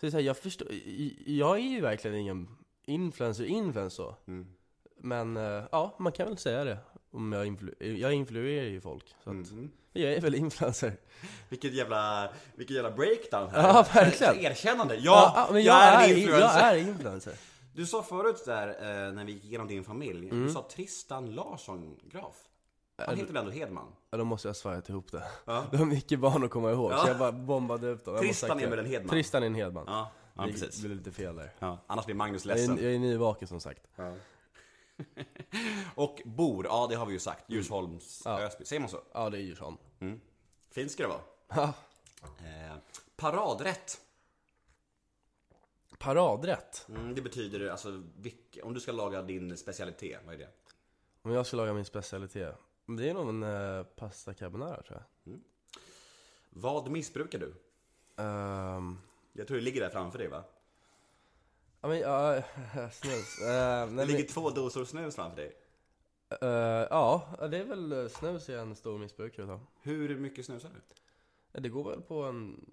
det 0.00 0.06
är 0.06 0.10
så 0.10 0.16
här, 0.16 0.24
jag 0.24 0.36
förstår, 0.36 0.68
jag 1.26 1.56
är 1.56 1.62
ju 1.62 1.80
verkligen 1.80 2.16
ingen 2.16 2.48
influencer, 2.86 3.44
influencer 3.44 3.96
så. 3.96 4.14
Mm. 4.28 4.46
Men 5.00 5.36
eh, 5.36 5.64
ja, 5.72 5.94
man 5.98 6.12
kan 6.12 6.26
väl 6.26 6.38
säga 6.38 6.64
det. 6.64 6.78
Om 7.10 7.32
jag, 7.32 7.46
influ- 7.46 7.96
jag 7.96 8.12
influerar 8.12 8.66
ju 8.66 8.80
folk, 8.80 9.14
så 9.24 9.30
att 9.30 9.50
Mm. 9.50 9.70
jag 9.92 10.12
är 10.12 10.20
väl 10.20 10.34
influencer. 10.34 10.92
Vilket 11.48 11.74
jävla, 11.74 12.28
vilket 12.54 12.76
jävla 12.76 12.90
breakdown 12.90 13.50
här. 13.50 13.68
Ja, 13.68 13.86
verkligen. 13.94 14.36
Erkännande. 14.52 14.96
Ja, 14.96 15.48
men 15.52 15.62
jag, 15.62 15.82
är 15.84 16.04
en 16.08 16.18
influencer. 16.18 16.58
Jag 16.60 16.68
är 16.68 16.76
influencer. 16.76 17.32
Du 17.74 17.86
sa 17.86 18.02
förut 18.02 18.42
där, 18.46 18.68
eh, 18.68 19.12
när 19.12 19.24
vi 19.24 19.32
gick 19.32 19.44
igenom 19.44 19.66
din 19.68 19.84
familj, 19.84 20.28
Mm. 20.28 20.46
du 20.46 20.52
sa 20.52 20.66
Tristan 20.74 21.34
Larsson 21.34 21.96
Graf. 22.12 22.34
Han 23.06 23.16
heter 23.16 23.32
väl 23.32 23.36
ändå 23.42 23.50
Hedman? 23.52 23.86
Ja, 24.10 24.18
då 24.18 24.24
måste 24.24 24.48
jag 24.48 24.56
svajat 24.56 24.88
ihop 24.88 25.12
det. 25.12 25.22
Ja. 25.44 25.64
Det 25.70 25.76
var 25.76 25.84
mycket 25.86 26.20
barn 26.20 26.44
att 26.44 26.50
komma 26.50 26.70
ihåg, 26.70 26.92
Ja. 26.92 26.98
så 26.98 27.08
jag 27.08 27.18
bara 27.18 27.32
bombade 27.32 27.86
ut 27.88 28.04
dem. 28.04 28.14
Jag 28.14 28.22
Tristan 28.24 28.58
är 28.58 28.62
det. 28.64 28.70
väl 28.70 28.78
en 28.78 28.86
Hedman? 28.86 29.08
Tristan 29.10 29.42
är 29.42 29.46
en 29.46 29.54
Hedman. 29.54 29.84
Ja, 29.86 30.10
ja 30.36 30.42
det 30.46 30.52
precis. 30.52 30.80
blev 30.80 30.96
lite 30.96 31.12
fel 31.12 31.36
där. 31.36 31.52
Ja, 31.58 31.78
annars 31.86 32.04
blir 32.04 32.14
Magnus 32.14 32.46
Jag 32.46 32.56
ledsen. 32.56 32.78
är, 32.78 32.82
jag 32.82 32.94
är 32.94 32.98
nyvaken 32.98 33.48
som 33.48 33.60
sagt. 33.60 33.82
Och 35.94 36.22
bor, 36.24 36.66
ja 36.66 36.86
det 36.90 36.94
har 36.96 37.06
vi 37.06 37.12
ju 37.12 37.18
sagt. 37.18 37.44
Djursholms 37.50 38.22
Ja. 38.24 38.40
Ösby. 38.40 38.64
Säger 38.64 38.80
man 38.80 38.88
så? 38.90 39.02
Ja, 39.12 39.30
det 39.30 39.38
är 39.38 39.42
ju 39.42 39.56
sån. 39.56 39.76
Fint 40.70 40.90
ska 40.92 41.02
det 41.02 41.08
vara. 41.08 41.20
Ja. 41.48 41.72
Eh, 42.38 42.76
paradrätt. 43.16 44.00
Paradrätt. 45.98 46.86
Mm, 46.88 47.14
det 47.14 47.22
betyder 47.22 47.68
alltså, 47.68 48.02
vilk, 48.16 48.58
om 48.62 48.74
du 48.74 48.80
ska 48.80 48.92
laga 48.92 49.22
din 49.22 49.56
specialitet, 49.56 50.20
vad 50.24 50.34
är 50.34 50.38
det? 50.38 50.48
Om 51.22 51.30
jag 51.32 51.46
ska 51.46 51.56
laga 51.56 51.72
min 51.72 51.84
specialitet. 51.84 52.54
Det 52.86 53.08
är 53.10 53.14
nog 53.14 53.28
en 53.28 53.42
eh, 53.42 53.82
pasta 53.82 54.34
carbonara 54.34 54.82
tror 54.82 55.02
jag. 55.24 55.38
Vad 56.50 56.90
missbrukar 56.90 57.38
du? 57.38 57.54
Ehm, 58.22 58.98
Jag 59.32 59.46
tror 59.46 59.56
det 59.56 59.62
ligger 59.64 59.80
där 59.80 59.90
framför 59.90 60.18
dig 60.18 60.28
va? 60.28 60.44
Ja 61.80 61.88
men, 61.88 61.98
ja, 62.00 62.42
snus. 62.92 63.38
Uh, 63.40 63.46
nej, 63.46 63.86
Det 63.86 63.92
men, 63.92 64.06
ligger 64.06 64.24
två 64.24 64.50
dosor 64.50 64.84
snus 64.84 65.14
framför 65.14 65.36
dig. 65.36 65.56
eh, 66.40 66.48
ja, 66.90 67.28
det 67.50 67.58
är 67.58 67.64
väl 67.64 67.92
eh, 67.92 68.08
snus 68.08 68.48
är 68.48 68.58
en 68.58 68.76
stor 68.76 68.98
missbrukare 68.98 69.44
utav. 69.44 69.66
Hur 69.82 70.16
mycket 70.18 70.46
snusar 70.46 70.70
du? 70.74 70.80
Det 71.60 71.68
går 71.68 71.90
väl 71.90 72.00
på 72.00 72.22
en 72.22 72.64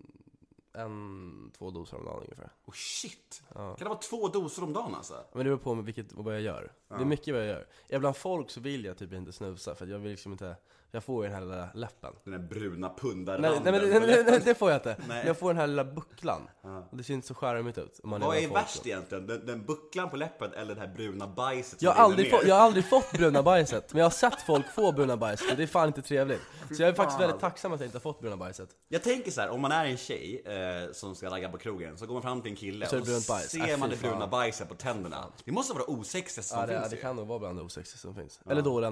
en, 0.77 1.51
två 1.57 1.71
doser 1.71 1.97
om 1.97 2.05
dagen 2.05 2.21
ungefär. 2.23 2.49
Oh 2.65 2.73
shit! 2.73 3.43
Ja. 3.55 3.75
Kan 3.75 3.85
det 3.85 3.89
vara 3.89 3.99
två 3.99 4.27
doser 4.27 4.63
om 4.63 4.73
dagen 4.73 4.95
alltså? 4.95 5.13
Men 5.33 5.37
det 5.39 5.43
beror 5.43 5.57
på 5.57 5.73
vilket, 5.73 6.13
vad 6.13 6.33
jag 6.35 6.41
gör. 6.41 6.71
Det 6.87 6.95
är 6.95 7.05
mycket 7.05 7.33
vad 7.33 7.43
jag 7.43 7.49
gör. 7.49 7.67
Ja, 7.87 7.99
bland 7.99 8.15
folk 8.15 8.49
så 8.49 8.59
vill 8.59 8.85
jag 8.85 8.97
typ 8.97 9.13
inte 9.13 9.31
snusa 9.31 9.75
för 9.75 9.85
att 9.85 9.91
jag 9.91 9.99
vill 9.99 10.11
liksom 10.11 10.31
inte, 10.31 10.55
jag 10.95 11.03
får 11.03 11.23
ju 11.25 11.29
den 11.31 11.35
här 11.39 11.45
lilla 11.45 11.69
läppen. 11.73 12.13
Den 12.23 12.31
där 12.31 12.39
bruna 12.39 12.87
Nej, 12.87 12.97
pundarranden 12.99 13.63
nej, 13.63 13.71
men 13.71 13.81
på 13.81 13.87
det, 13.87 13.99
nej, 13.99 14.23
nej, 14.27 14.41
det 14.45 14.55
får 14.55 14.71
jag 14.71 14.77
inte. 14.77 14.95
Nej. 14.99 15.07
Men 15.07 15.27
jag 15.27 15.37
får 15.37 15.47
den 15.49 15.57
här 15.57 15.67
lilla 15.67 15.83
bucklan. 15.83 16.41
Ja. 16.63 16.87
Och 16.91 16.97
det 16.97 17.03
ser 17.03 17.13
inte 17.13 17.27
så 17.27 17.35
charmigt 17.35 17.77
ut. 17.77 17.99
Om 18.03 18.09
man 18.09 18.21
Vad 18.21 18.37
är 18.37 18.47
värst 18.49 18.83
då. 18.83 18.89
egentligen? 18.89 19.27
Den, 19.27 19.45
den 19.45 19.65
bucklan 19.65 20.09
på 20.09 20.17
läppen 20.17 20.53
eller 20.53 20.75
det 20.75 20.81
här 20.81 20.87
bruna 20.87 21.27
bajset 21.27 21.79
som 21.79 21.85
Jag 21.85 21.91
har, 21.93 22.03
aldrig 22.03 22.31
få, 22.31 22.39
jag 22.47 22.55
har 22.55 22.61
aldrig 22.61 22.85
fått 22.85 23.11
bruna 23.11 23.43
bajset, 23.43 23.93
men 23.93 23.99
jag 23.99 24.05
har 24.05 24.11
sett 24.11 24.41
folk 24.41 24.65
få 24.75 24.91
bruna 24.91 25.17
bajset 25.17 25.51
och 25.51 25.57
det 25.57 25.63
är 25.63 25.67
fan 25.67 25.87
inte 25.87 26.01
trevligt. 26.01 26.41
Så 26.77 26.81
jag 26.81 26.89
är 26.89 26.93
faktiskt 26.93 27.19
väldigt 27.19 27.39
tacksam 27.39 27.73
att 27.73 27.79
jag 27.79 27.87
inte 27.87 27.97
har 27.97 28.01
fått 28.01 28.19
bruna 28.19 28.37
bajset. 28.37 28.69
Jag 28.87 29.03
tänker 29.03 29.31
så 29.31 29.41
här, 29.41 29.49
om 29.49 29.61
man 29.61 29.71
är 29.71 29.85
en 29.85 29.97
tjej 29.97 30.43
eh, 30.45 30.91
som 30.91 31.15
ska 31.15 31.29
ragga 31.29 31.49
på 31.49 31.57
krogen, 31.57 31.97
så 31.97 32.05
går 32.05 32.13
man 32.13 32.21
fram 32.23 32.41
till 32.41 32.51
en 32.51 32.57
kille 32.57 32.85
Så 32.87 32.95
det 32.95 33.01
och 33.01 33.23
bajs. 33.27 33.49
ser 33.51 33.69
Äh, 33.69 33.77
man 33.77 33.89
det 33.89 34.01
bruna 34.01 34.27
bajset 34.27 34.69
på 34.69 34.75
tänderna. 34.75 35.25
Det 35.45 35.51
måste 35.51 35.73
vara 35.73 35.85
det 35.85 35.91
osexigaste 35.91 36.41
som 36.53 36.59
Ja, 36.59 36.65
det, 36.65 36.73
finns 36.79 36.89
det 36.89 36.95
ju. 36.95 37.01
kan 37.01 37.15
nog 37.15 37.27
vara 37.27 37.39
bland 37.39 37.57
det 37.57 37.63
osexigaste 37.63 37.97
som 37.97 38.15
finns. 38.15 38.39
Eller 38.49 38.61
dålig. 38.61 38.85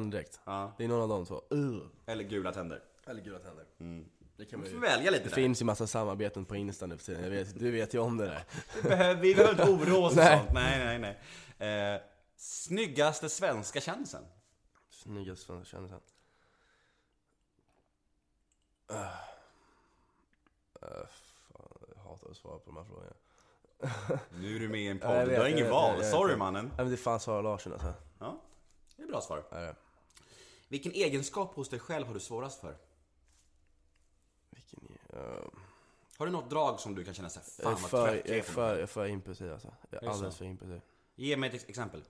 Ja. 0.45 0.75
Det 0.77 0.83
är 0.83 0.87
någon 0.87 1.01
av 1.01 1.09
dem 1.09 1.25
två. 1.25 1.41
Uh. 1.53 1.77
Eller 2.05 2.23
gula 2.23 2.51
tänder. 2.53 2.83
Eller 3.05 3.21
gula 3.21 3.39
tänder. 3.39 3.65
Det 4.37 4.45
kan 4.45 4.59
Man 4.59 4.69
ju. 4.69 4.79
välja 4.79 5.11
lite 5.11 5.23
Det 5.23 5.29
där. 5.29 5.35
finns 5.35 5.61
ju 5.61 5.65
massa 5.65 5.87
samarbeten 5.87 6.45
på 6.45 6.55
Insta 6.55 6.85
nu 6.85 6.97
för 6.97 7.05
tiden. 7.05 7.23
Jag 7.23 7.29
vet, 7.29 7.59
du 7.59 7.71
vet 7.71 7.93
ju 7.93 7.99
om 7.99 8.17
det 8.17 8.25
där. 8.25 8.43
Vi 8.75 8.81
behöver, 8.89 9.21
vi 9.21 9.35
behöver 9.35 9.51
inte 9.51 9.71
oroa 9.73 10.07
oss 10.07 10.13
för 10.13 10.21
Nej. 10.21 10.37
sånt. 10.39 10.53
Nej, 10.53 10.99
nej, 10.99 11.17
nej. 11.59 11.93
Eh, 11.95 12.01
snyggaste 12.35 13.29
svenska 13.29 13.81
kändisen? 13.81 14.23
Snyggaste 14.89 15.45
svenska 15.45 15.69
kändisen. 15.77 15.99
Uh. 18.91 18.97
Uh, 20.83 21.05
fan, 21.47 21.67
jag 21.95 22.01
hatar 22.03 22.29
att 22.29 22.37
svara 22.37 22.59
på 22.59 22.65
de 22.65 22.77
här 22.77 22.83
frågorna. 22.83 23.13
Nu 24.39 24.55
är 24.55 24.59
du 24.59 24.69
med 24.69 24.79
i 24.81 24.87
en 24.87 24.97
Ja, 25.03 25.13
jag 25.15 25.19
podd, 25.19 25.27
vet, 25.27 25.35
du 25.35 25.35
har 25.35 25.41
jag 25.49 25.51
ingen 25.51 25.63
vet, 25.63 25.71
val. 25.71 25.91
jag 25.91 25.97
vet. 25.99 26.11
Sorry 26.11 26.35
mannen. 26.35 26.65
Nej 26.65 26.73
men 26.77 26.87
det 26.87 26.95
är 26.95 26.97
fan 26.97 27.19
Sara 27.19 27.41
Larsson 27.41 27.73
alltså. 27.73 27.93
Ja, 28.19 28.41
det 28.95 29.01
är 29.01 29.05
ett 29.05 29.11
bra 29.11 29.21
svar. 29.21 29.43
Är 29.51 29.61
det? 29.61 29.75
Vilken 30.73 30.91
egenskap 30.91 31.55
hos 31.55 31.69
dig 31.69 31.79
själv 31.79 32.07
har 32.07 32.13
du 32.13 32.19
svårast 32.19 32.61
för? 32.61 32.77
Vilken 34.49 34.79
uh, 35.13 35.19
Har 36.17 36.25
du 36.25 36.31
något 36.31 36.49
drag 36.49 36.79
som 36.79 36.95
du 36.95 37.03
kan 37.03 37.13
känna 37.13 37.29
såhär, 37.29 37.45
jag, 37.57 37.71
är 37.71 37.75
fan 37.75 37.81
vad 37.81 37.91
för, 37.91 38.07
trött 38.07 38.25
jag, 38.25 38.35
är 38.35 38.39
är 38.39 38.43
på 38.43 38.51
för, 38.51 38.69
jag 38.69 38.81
är 38.81 38.85
för 38.85 39.07
impulsiv 39.07 39.51
alltså. 39.53 39.67
Jag 39.67 40.01
det 40.01 40.05
är 40.05 40.09
alldeles 40.09 40.33
så? 40.33 40.37
för 40.37 40.45
impulsiv. 40.45 40.81
Ge 41.15 41.37
mig 41.37 41.49
ett 41.49 41.55
ex- 41.55 41.69
exempel. 41.69 42.03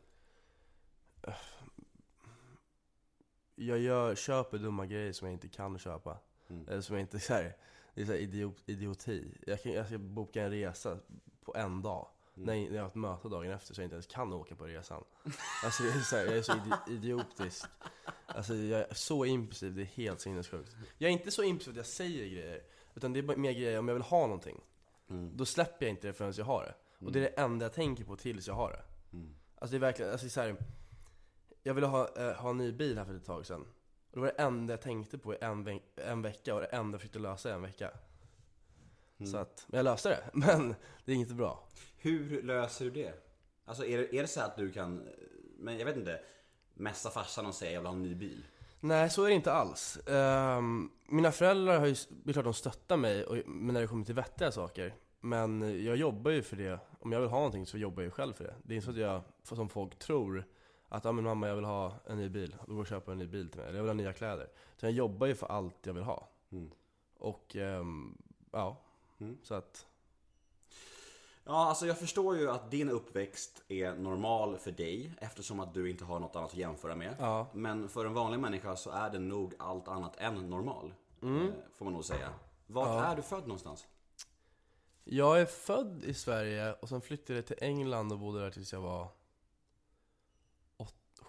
Jag 3.55 3.79
gör, 3.79 4.15
köper 4.15 4.57
dumma 4.57 4.85
grejer 4.85 5.13
som 5.13 5.27
jag 5.27 5.33
inte 5.35 5.49
kan 5.49 5.79
köpa. 5.79 6.17
Mm. 6.49 6.67
Eller 6.67 6.81
som 6.81 6.95
jag 6.95 7.01
inte, 7.01 7.19
så 7.19 7.33
här, 7.33 7.57
det 7.93 8.01
är 8.01 8.05
så 8.05 8.11
här 8.11 8.19
idiot, 8.19 8.63
idioti. 8.65 9.37
Jag, 9.47 9.63
kan, 9.63 9.71
jag 9.71 9.87
ska 9.87 9.97
boka 9.97 10.43
en 10.43 10.51
resa 10.51 10.99
på 11.41 11.55
en 11.55 11.81
dag. 11.81 12.07
Mm. 12.37 12.45
När, 12.45 12.53
jag, 12.55 12.69
när 12.71 12.75
jag 12.77 12.83
har 12.83 12.87
ett 12.89 12.95
möte 12.95 13.29
dagen 13.29 13.51
efter 13.51 13.73
så 13.73 13.81
jag 13.81 13.85
inte 13.85 13.95
ens 13.95 14.07
kan 14.07 14.33
åka 14.33 14.55
på 14.55 14.63
resan. 14.65 15.03
Alltså 15.63 15.83
det 15.83 15.89
är 15.89 15.99
så 15.99 16.15
här, 16.15 16.25
jag 16.25 16.37
är 16.37 16.41
så 16.41 16.51
idi- 16.51 16.91
idiotisk. 16.91 17.65
Alltså 18.25 18.55
jag 18.55 18.79
är 18.81 18.93
så 18.93 19.25
impulsiv, 19.25 19.75
det 19.75 19.81
är 19.81 19.85
helt 19.85 20.21
sinnessjukt. 20.21 20.75
Jag 20.97 21.07
är 21.09 21.11
inte 21.13 21.31
så 21.31 21.43
impulsiv 21.43 21.71
att 21.71 21.77
jag 21.77 21.85
säger 21.85 22.25
grejer. 22.27 22.61
Utan 22.95 23.13
det 23.13 23.19
är 23.19 23.35
mer 23.35 23.51
grejer 23.51 23.79
om 23.79 23.87
jag 23.87 23.95
vill 23.95 24.03
ha 24.03 24.21
någonting. 24.21 24.61
Mm. 25.09 25.37
Då 25.37 25.45
släpper 25.45 25.85
jag 25.85 25.89
inte 25.93 26.07
det 26.07 26.13
förrän 26.13 26.33
jag 26.37 26.45
har 26.45 26.63
det. 26.63 26.75
Och 27.05 27.11
det 27.11 27.19
är 27.19 27.23
det 27.23 27.27
enda 27.41 27.65
jag 27.65 27.73
tänker 27.73 28.03
på 28.03 28.15
tills 28.15 28.47
jag 28.47 28.53
har 28.55 28.71
det. 28.71 28.83
Mm. 29.17 29.35
Alltså 29.55 29.71
det 29.71 29.77
är 29.77 29.79
verkligen, 29.79 30.11
alltså 30.11 30.29
så 30.29 30.41
här, 30.41 30.55
Jag 31.63 31.73
ville 31.73 31.87
ha, 31.87 32.09
eh, 32.17 32.33
ha 32.35 32.49
en 32.49 32.57
ny 32.57 32.71
bil 32.71 32.97
här 32.97 33.05
för 33.05 33.15
ett 33.15 33.25
tag 33.25 33.45
sedan. 33.45 33.61
Och 33.61 33.67
det 34.11 34.19
var 34.19 34.27
det 34.27 34.33
enda 34.43 34.73
jag 34.73 34.81
tänkte 34.81 35.17
på 35.17 35.33
i 35.33 35.37
en, 35.41 35.63
ve- 35.63 35.79
en 35.95 36.21
vecka 36.21 36.55
och 36.55 36.61
det 36.61 36.67
enda 36.67 36.95
jag 36.95 37.01
försökte 37.01 37.19
lösa 37.19 37.49
i 37.49 37.53
en 37.53 37.61
vecka. 37.61 37.91
Mm. 39.17 39.31
Så 39.31 39.37
att, 39.37 39.65
men 39.67 39.77
jag 39.77 39.83
löste 39.83 40.09
det. 40.09 40.23
Men 40.33 40.75
det 41.05 41.11
är 41.11 41.15
inte 41.15 41.33
bra. 41.33 41.67
Hur 42.03 42.43
löser 42.43 42.85
du 42.85 42.91
det? 42.91 43.13
Alltså 43.65 43.85
är 43.85 43.97
det, 43.97 44.15
är 44.15 44.21
det 44.21 44.27
så 44.27 44.41
att 44.41 44.57
du 44.57 44.71
kan, 44.71 45.09
men 45.57 45.77
jag 45.77 45.85
vet 45.85 45.97
inte, 45.97 46.19
messa 46.73 47.09
farsan 47.09 47.45
och 47.45 47.55
säga 47.55 47.71
jag 47.71 47.79
vill 47.79 47.87
ha 47.87 47.95
en 47.95 48.01
ny 48.01 48.15
bil? 48.15 48.45
Nej, 48.79 49.09
så 49.09 49.23
är 49.23 49.29
det 49.29 49.35
inte 49.35 49.51
alls. 49.51 49.99
Ehm, 50.07 50.91
mina 51.05 51.31
föräldrar 51.31 51.79
har 51.79 51.87
ju, 51.87 51.95
det 52.09 52.31
är 52.31 52.33
klart 52.33 52.45
de 52.45 52.53
stöttar 52.53 52.97
mig 52.97 53.25
och, 53.25 53.37
men 53.47 53.73
när 53.73 53.81
det 53.81 53.87
kommer 53.87 54.05
till 54.05 54.15
vettiga 54.15 54.51
saker. 54.51 54.95
Men 55.19 55.83
jag 55.85 55.95
jobbar 55.95 56.31
ju 56.31 56.41
för 56.41 56.55
det. 56.55 56.79
Om 56.99 57.11
jag 57.11 57.21
vill 57.21 57.29
ha 57.29 57.37
någonting 57.37 57.65
så 57.65 57.77
jobbar 57.77 58.01
jag 58.03 58.07
ju 58.07 58.11
själv 58.11 58.33
för 58.33 58.43
det. 58.43 58.55
Det 58.63 58.73
är 58.73 58.75
inte 58.75 58.85
så 58.85 58.91
att 58.91 58.97
jag, 58.97 59.21
som 59.43 59.69
folk 59.69 59.99
tror, 59.99 60.45
att 60.89 61.05
ja 61.05 61.11
men 61.11 61.23
mamma 61.23 61.47
jag 61.47 61.55
vill 61.55 61.65
ha 61.65 61.95
en 62.05 62.17
ny 62.17 62.29
bil. 62.29 62.55
Då 62.67 62.73
går 62.73 62.81
och 62.81 62.87
köper 62.87 63.11
en 63.11 63.17
ny 63.17 63.27
bil 63.27 63.49
till 63.49 63.59
mig. 63.59 63.69
Eller 63.69 63.77
jag 63.77 63.83
vill 63.83 63.89
ha 63.89 63.93
nya 63.93 64.13
kläder. 64.13 64.49
Så 64.77 64.85
jag 64.85 64.93
jobbar 64.93 65.27
ju 65.27 65.35
för 65.35 65.47
allt 65.47 65.85
jag 65.85 65.93
vill 65.93 66.03
ha. 66.03 66.29
Mm. 66.51 66.71
Och, 67.17 67.55
ehm, 67.55 68.17
ja. 68.51 68.81
Mm. 69.19 69.37
Så 69.43 69.53
att, 69.53 69.85
Ja, 71.45 71.65
alltså 71.69 71.85
jag 71.87 71.99
förstår 71.99 72.37
ju 72.37 72.49
att 72.51 72.71
din 72.71 72.89
uppväxt 72.89 73.63
är 73.67 73.95
normal 73.95 74.57
för 74.57 74.71
dig 74.71 75.11
eftersom 75.17 75.59
att 75.59 75.73
du 75.73 75.89
inte 75.89 76.05
har 76.05 76.19
något 76.19 76.35
annat 76.35 76.51
att 76.51 76.57
jämföra 76.57 76.95
med. 76.95 77.15
ja. 77.19 77.47
Men 77.53 77.89
för 77.89 78.05
en 78.05 78.13
vanlig 78.13 78.39
människa 78.39 78.75
så 78.75 78.89
är 78.89 79.09
den 79.09 79.27
nog 79.27 79.53
allt 79.59 79.87
annat 79.87 80.15
än 80.17 80.49
normal. 80.49 80.93
Mm. 81.21 81.47
eh, 81.47 81.53
Får 81.73 81.85
man 81.85 81.93
nog 81.93 82.05
säga. 82.05 82.29
Vart 82.67 82.87
Ja. 82.87 83.03
är 83.05 83.15
du 83.15 83.21
född 83.21 83.41
någonstans? 83.47 83.87
Jag 85.03 85.41
är 85.41 85.45
född 85.45 86.03
i 86.03 86.13
Sverige 86.13 86.73
och 86.73 86.89
sen 86.89 87.01
flyttade 87.01 87.39
jag 87.39 87.45
till 87.45 87.57
England 87.61 88.11
och 88.11 88.19
bodde 88.19 88.39
där 88.39 88.51
tills 88.51 88.73
jag 88.73 88.81
var 88.81 89.07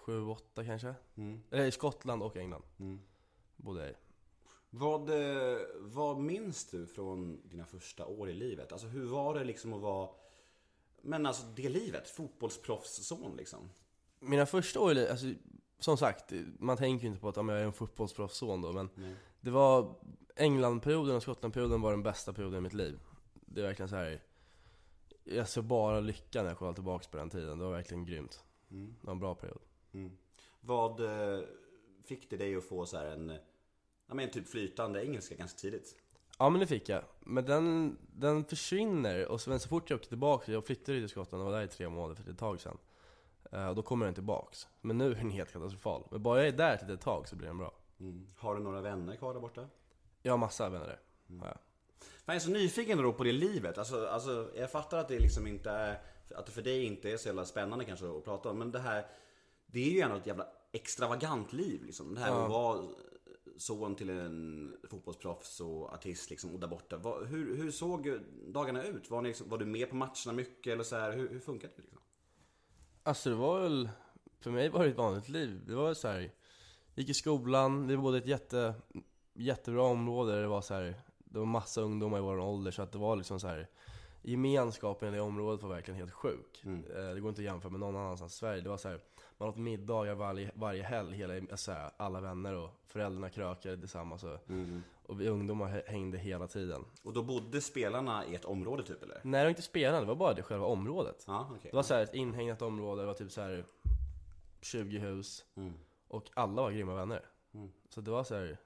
7-8 0.05 0.65
kanske. 0.65 0.95
Mm. 1.15 1.41
Eller 1.51 1.65
i 1.65 1.71
Skottland 1.71 2.23
och 2.23 2.37
England 2.37 2.63
Mm. 2.79 3.01
bodde 3.55 3.79
jag 3.81 3.89
i. 3.89 3.93
Vad, 4.77 5.09
eh, 5.09 5.57
vad 5.79 6.17
minns 6.19 6.65
du 6.65 6.87
från 6.87 7.41
dina 7.49 7.65
första 7.65 8.05
år 8.05 8.29
i 8.29 8.33
livet? 8.33 8.71
Alltså 8.71 8.87
hur 8.87 9.05
var 9.05 9.33
det 9.33 9.43
liksom 9.43 9.73
att 9.73 9.81
vara, 9.81 10.09
men 11.01 11.25
alltså 11.25 11.43
det 11.55 11.69
livet, 11.69 12.07
fotbollsproffsson 12.07 13.35
liksom? 13.37 13.69
Mina 14.19 14.45
första 14.45 14.79
år 14.79 14.91
i 14.91 14.95
livet, 14.95 15.11
alltså, 15.11 15.27
som 15.79 15.97
sagt, 15.97 16.33
man 16.59 16.77
tänker 16.77 17.03
ju 17.03 17.07
inte 17.07 17.21
på 17.21 17.29
att 17.29 17.35
jag 17.35 17.49
är 17.49 17.63
en 17.63 17.73
fotbollsproffsson 17.73 18.61
då, 18.61 18.71
men 18.71 18.89
Nej. 18.95 19.15
det 19.41 19.51
var 19.51 19.95
Englandperioden 20.35 21.15
och 21.15 21.21
Skottlandperioden 21.21 21.81
var 21.81 21.91
den 21.91 22.03
bästa 22.03 22.33
perioden 22.33 22.57
i 22.57 22.61
mitt 22.61 22.73
liv. 22.73 22.99
Det 23.33 23.61
är 23.61 23.65
verkligen 23.65 23.89
så 23.89 23.95
här. 23.95 24.23
Jag 25.23 25.49
ser 25.49 25.61
bara 25.61 25.99
lycka 25.99 26.41
när 26.41 26.49
jag 26.49 26.57
kollar 26.57 26.73
tillbaka 26.73 27.07
på 27.11 27.17
den 27.17 27.29
tiden. 27.29 27.59
Det 27.59 27.65
var 27.65 27.71
verkligen 27.71 28.05
grymt. 28.05 28.43
Mm. 28.71 28.95
Det 29.01 29.07
var 29.07 29.13
en 29.13 29.19
bra 29.19 29.35
period. 29.35 29.61
Mm. 29.93 30.17
Vad 30.61 30.99
eh, 30.99 31.43
fick 32.03 32.29
det 32.29 32.37
dig 32.37 32.55
att 32.55 32.63
få 32.63 32.85
så 32.85 32.97
här 32.97 33.05
en, 33.05 33.37
ja 34.07 34.13
men 34.13 34.29
typ 34.31 34.47
flytande 34.47 35.05
engelska 35.05 35.35
ganska 35.35 35.57
tidigt? 35.59 35.95
Ja 36.37 36.49
men 36.49 36.59
det 36.59 36.67
fick 36.67 36.89
jag. 36.89 37.03
Men 37.19 37.45
den, 37.45 37.97
den 38.15 38.45
försvinner 38.45 39.27
och 39.27 39.41
så, 39.41 39.59
så 39.59 39.67
fort 39.69 39.89
jag 39.89 39.97
åkte 39.97 40.09
tillbaka, 40.09 40.51
jag 40.51 40.65
flyttade 40.65 40.99
till 40.99 41.09
Skottland 41.09 41.43
och 41.43 41.51
var 41.51 41.57
där 41.59 41.65
i 41.65 41.67
tre 41.67 41.89
månader 41.89 42.23
för 42.23 42.31
ett 42.31 42.37
tag 42.37 42.61
sedan. 42.61 42.77
Eh, 43.51 43.67
och 43.67 43.75
då 43.75 43.81
kommer 43.81 44.05
den 44.05 44.15
tillbaks. 44.15 44.67
Men 44.81 44.97
nu 44.97 45.11
är 45.11 45.15
den 45.15 45.29
helt 45.29 45.51
katastrofal. 45.53 46.07
Men 46.11 46.23
bara 46.23 46.39
jag 46.39 46.47
är 46.47 46.51
där 46.51 46.77
till 46.77 46.89
ett 46.89 47.01
tag 47.01 47.27
så 47.27 47.35
blir 47.35 47.47
den 47.47 47.57
bra. 47.57 47.73
Mm. 47.99 48.27
Har 48.37 48.55
du 48.55 48.61
några 48.61 48.81
vänner 48.81 49.15
kvar 49.15 49.33
där 49.33 49.41
borta? 49.41 49.67
Jag 50.21 50.33
har 50.33 50.37
massa 50.37 50.69
vänner 50.69 50.85
där. 50.87 50.99
Ja, 51.27 51.35
ja. 51.41 51.57
Jag 52.25 52.35
är 52.35 52.39
så 52.39 52.49
nyfiken 52.49 52.97
då 52.97 53.13
på 53.13 53.23
det 53.23 53.31
livet. 53.31 53.77
Alltså, 53.77 54.07
alltså, 54.07 54.51
jag 54.55 54.71
fattar 54.71 54.97
att 54.97 55.07
det 55.07 55.19
liksom 55.19 55.47
inte 55.47 55.69
är, 55.71 56.01
att 56.35 56.45
det 56.45 56.51
för 56.51 56.61
dig 56.61 56.83
inte 56.83 57.11
är 57.11 57.17
så 57.17 57.27
jävla 57.27 57.45
spännande 57.45 57.85
kanske 57.85 58.17
att 58.17 58.23
prata 58.25 58.49
om. 58.49 58.59
Men 58.59 58.71
det 58.71 58.79
här, 58.79 59.05
det 59.67 59.79
är 59.79 59.91
ju 59.91 59.99
ändå 59.99 60.15
ett 60.15 60.27
jävla 60.27 60.47
extravagant 60.71 61.53
liv 61.53 61.83
liksom. 61.83 62.15
Det 62.15 62.21
här 62.21 62.29
Ja. 62.29 62.43
att 62.43 62.49
vara 62.49 62.87
son 63.57 63.95
till 63.95 64.09
en 64.09 64.77
fotbollsproffs 64.89 65.61
och 65.61 65.93
artist 65.93 66.29
liksom, 66.29 66.53
och 66.53 66.59
där 66.59 66.67
borta. 66.67 66.97
Vad, 66.97 67.27
hur, 67.27 67.57
hur 67.57 67.71
såg 67.71 68.19
dagarna 68.47 68.83
ut? 68.83 69.09
Var, 69.09 69.21
liksom, 69.21 69.49
var 69.49 69.57
du 69.57 69.65
med 69.65 69.89
på 69.89 69.95
matcherna 69.95 70.33
mycket 70.33 70.73
eller 70.73 70.83
så 70.83 70.95
här? 70.95 71.11
Hur, 71.11 71.29
hur 71.29 71.39
funkade 71.39 71.73
det 71.75 71.81
liksom? 71.81 72.01
Alltså 73.03 73.29
det 73.29 73.35
var 73.35 73.61
väl, 73.61 73.89
för 74.39 74.51
mig 74.51 74.69
var 74.69 74.83
det 74.83 74.89
ett 74.89 74.97
vanligt 74.97 75.29
liv. 75.29 75.61
Det 75.67 75.75
var 75.75 75.93
så 75.93 76.07
här, 76.07 76.31
gick 76.95 77.09
i 77.09 77.13
skolan, 77.13 77.87
det 77.87 77.95
var 77.95 78.03
både 78.03 78.17
ett 78.17 78.27
jätte, 78.27 78.73
jättebra 79.33 79.83
område, 79.83 80.41
det 80.41 80.47
var 80.47 80.61
så 80.61 80.73
här, 80.73 80.95
det 81.17 81.39
var 81.39 81.45
massa 81.45 81.81
ungdomar 81.81 82.17
i 82.17 82.21
vår 82.21 82.39
ålder 82.39 82.71
så 82.71 82.81
att 82.81 82.91
det 82.91 82.97
var 82.97 83.15
liksom 83.15 83.39
så 83.39 83.47
här 83.47 83.67
Gemenskapen 84.25 85.09
i 85.13 85.17
det 85.17 85.21
området 85.21 85.63
var 85.63 85.69
verkligen 85.69 85.99
helt 85.99 86.11
sjuk. 86.11 86.61
Mm. 86.63 86.83
Eh, 86.83 87.13
Det 87.13 87.19
går 87.19 87.29
inte 87.29 87.41
att 87.41 87.45
jämföra 87.45 87.71
med 87.71 87.79
någon 87.79 87.95
annanstans 87.95 88.33
i 88.33 88.37
Sverige. 88.37 88.61
Det 88.61 88.69
var 88.69 88.77
så 88.77 88.89
här, 88.89 88.99
man 89.37 89.49
åt 89.49 89.57
middagar 89.57 90.15
varje, 90.15 90.51
varje 90.55 90.83
helg, 90.83 91.15
hela, 91.15 91.57
så 91.57 91.71
här, 91.71 91.91
alla 91.97 92.21
vänner 92.21 92.53
och 92.55 92.69
föräldrarna 92.87 93.29
krökade 93.29 93.77
tillsammans. 93.77 94.23
Och, 94.23 94.39
och 95.05 95.21
vi 95.21 95.27
ungdomar 95.27 95.67
hä- 95.67 95.83
hängde 95.87 96.17
hela 96.17 96.47
tiden. 96.47 96.85
Och 97.03 97.13
då 97.13 97.23
bodde 97.23 97.61
spelarna 97.61 98.25
i 98.25 98.35
ett 98.35 98.45
område 98.45 98.83
typ 98.83 99.03
eller? 99.03 99.21
Nej, 99.23 99.39
det 99.39 99.45
var 99.45 99.49
inte 99.49 99.61
spelarna, 99.61 99.99
det 100.01 100.05
var 100.07 100.15
bara 100.15 100.33
det 100.33 100.43
själva 100.43 100.65
området. 100.65 101.23
Ja, 101.27 101.47
okej. 101.51 101.69
Det 101.71 101.75
var 101.75 101.83
så 101.83 101.93
här 101.93 102.01
ett 102.03 102.13
inhägnat 102.13 102.61
område, 102.61 103.01
det 103.01 103.05
var 103.05 103.13
typ 103.13 103.31
så 103.31 103.41
här 103.41 103.65
20 104.61 104.99
hus. 104.99 105.45
Mm. 105.55 105.73
Och 106.07 106.29
alla 106.33 106.61
var 106.61 106.71
grymma 106.71 106.95
vänner. 106.95 107.25
Mm. 107.53 107.71
Så 107.89 108.01
det 108.01 108.11
var 108.11 108.23
så 108.23 108.35
här, 108.35 108.57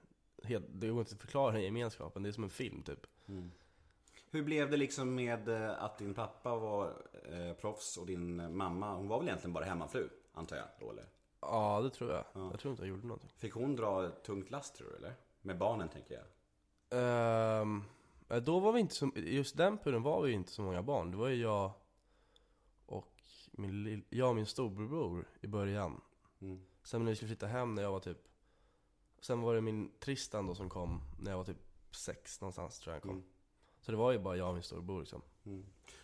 helt, 0.43 0.65
det 0.69 0.87
går 0.87 0.99
inte 0.99 1.13
att 1.15 1.21
förklara 1.21 1.51
den 1.51 1.61
gemenskapen, 1.63 2.23
det 2.23 2.29
är 2.29 2.33
som 2.33 2.43
en 2.43 2.49
film 2.49 2.81
typ. 2.83 3.07
Hur 4.31 4.43
blev 4.43 4.69
det 4.71 4.77
liksom 4.77 5.15
med 5.15 5.47
eh, 5.49 5.83
att 5.83 5.97
din 5.97 6.13
pappa 6.13 6.55
var 6.55 6.87
eh, 7.31 7.53
proffs 7.61 7.97
och 7.97 8.05
din 8.05 8.55
mamma, 8.57 8.95
hon 8.95 9.07
var 9.07 9.17
väl 9.19 9.27
egentligen 9.27 9.53
bara 9.53 9.65
hemmafru? 9.65 10.09
Antar 10.39 10.55
jag 10.55 10.65
då 10.79 10.91
eller? 10.91 11.05
Ja, 11.41 11.81
det 11.81 11.89
tror 11.89 12.11
jag. 12.11 12.25
Ja. 12.33 12.49
Jag 12.51 12.59
tror 12.59 12.71
inte 12.71 12.83
jag 12.83 12.89
gjorde 12.89 13.07
någonting. 13.07 13.29
Fick 13.37 13.53
hon 13.53 13.75
dra 13.75 14.07
ett 14.07 14.23
tungt 14.23 14.51
last 14.51 14.75
tror 14.75 14.89
du 14.89 14.95
eller? 14.95 15.15
Med 15.41 15.57
barnen 15.57 15.89
tänker 15.89 16.13
jag. 16.13 16.25
Eh, 18.29 18.41
Då 18.41 18.59
var 18.59 18.71
vi 18.71 18.79
inte 18.79 18.95
så, 18.95 19.11
just 19.15 19.57
den 19.57 19.77
perioden 19.77 20.03
var 20.03 20.21
vi 20.21 20.31
inte 20.31 20.51
så 20.51 20.61
många 20.61 20.83
barn. 20.83 21.11
Det 21.11 21.17
var 21.17 21.27
ju 21.27 21.35
jag 21.35 21.71
och 22.85 23.21
min, 23.51 23.83
lill, 23.83 24.03
jag 24.09 24.29
och 24.29 24.35
min 24.35 24.45
storebror 24.45 25.27
i 25.41 25.47
början. 25.47 26.01
Mm. 26.41 26.65
Sen 26.83 27.03
när 27.03 27.11
vi 27.11 27.15
skulle 27.15 27.29
flytta 27.29 27.47
hem 27.47 27.75
när 27.75 27.83
jag 27.83 27.91
var 27.91 27.99
typ 27.99 28.17
Sen 29.21 29.41
var 29.41 29.55
det 29.55 29.61
min 29.61 29.91
Tristan 29.99 30.47
då 30.47 30.55
som 30.55 30.69
kom 30.69 31.01
när 31.19 31.31
jag 31.31 31.37
var 31.37 31.45
typ 31.45 31.65
sex 31.91 32.41
någonstans 32.41 32.79
tror 32.79 32.95
jag 32.95 33.01
han 33.01 33.09
kom. 33.09 33.17
Mm. 33.17 33.29
Så 33.81 33.91
det 33.91 33.97
var 33.97 34.11
ju 34.11 34.19
bara 34.19 34.35
jag 34.35 34.47
och 34.47 34.53
min 34.53 34.63
storebror 34.63 34.99
liksom. 34.99 35.21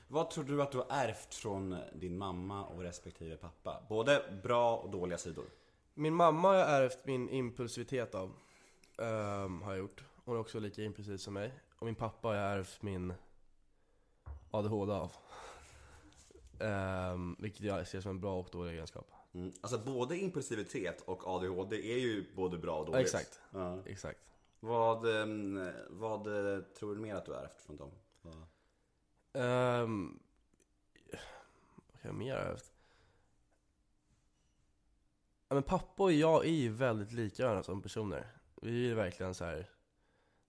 Vad 0.07 0.29
tror 0.29 0.43
du 0.43 0.61
att 0.61 0.71
du 0.71 0.77
har 0.77 0.87
ärvt 0.89 1.33
från 1.35 1.77
din 1.93 2.17
mamma 2.17 2.65
och 2.65 2.81
respektive 2.81 3.37
pappa? 3.37 3.83
Både 3.89 4.39
bra 4.43 4.77
och 4.77 4.89
dåliga 4.89 5.17
sidor. 5.17 5.45
Min 5.93 6.13
mamma 6.13 6.47
har 6.47 6.55
jag 6.55 6.69
ärvt 6.69 7.05
min 7.05 7.29
impulsivitet 7.29 8.15
av. 8.15 8.31
ehm, 8.97 9.61
har 9.61 9.71
jag 9.71 9.79
gjort. 9.79 10.03
Hon 10.25 10.35
är 10.35 10.39
också 10.39 10.59
lika 10.59 10.83
impulsiv 10.83 11.17
som 11.17 11.33
mig. 11.33 11.51
Och 11.79 11.85
min 11.85 11.95
pappa 11.95 12.27
har 12.27 12.35
jag 12.35 12.51
ärvt 12.53 12.81
min 12.81 13.13
ADHD 14.51 14.93
av. 14.93 15.11
Ehm, 16.59 17.35
vilket 17.39 17.61
jag 17.61 17.87
ser 17.87 18.01
som 18.01 18.11
en 18.11 18.19
bra 18.21 18.39
och 18.39 18.49
dålig 18.51 18.71
egenskap. 18.73 19.11
Mm. 19.33 19.53
Alltså 19.61 19.77
både 19.77 20.17
impulsivitet 20.17 21.01
och 21.01 21.27
ADHD 21.27 21.93
är 21.93 21.97
ju 21.97 22.25
både 22.35 22.57
bra 22.57 22.75
och 22.79 22.87
Ja, 22.87 22.91
dåligt. 22.91 23.05
exakt. 23.05 23.39
Ja. 23.51 23.79
Exakt. 23.85 24.31
Vad, 24.59 25.21
ehm, 25.21 25.69
vad 25.89 26.27
eh, 26.53 26.59
tror 26.63 26.95
du 26.95 27.01
mer 27.01 27.15
att 27.15 27.25
du 27.25 27.31
har 27.31 27.39
ärvt 27.39 27.61
från 27.61 27.77
dem? 27.77 27.91
Vad- 28.21 28.45
Um, 29.35 30.19
vad 31.91 32.01
kan 32.01 32.09
jag 32.09 32.15
mer 32.15 32.35
ha 32.35 32.41
ärvt? 32.41 32.71
Ja, 35.47 35.53
men 35.53 35.63
pappa 35.63 36.03
och 36.03 36.11
jag 36.11 36.45
är 36.45 36.49
ju 36.51 36.69
väldigt 36.69 37.11
lika 37.11 37.63
som 37.63 37.81
personer. 37.81 38.27
Vi 38.61 38.69
är 38.69 38.89
ju 38.89 38.93
verkligen 38.93 39.33
så 39.33 39.45
här. 39.45 39.69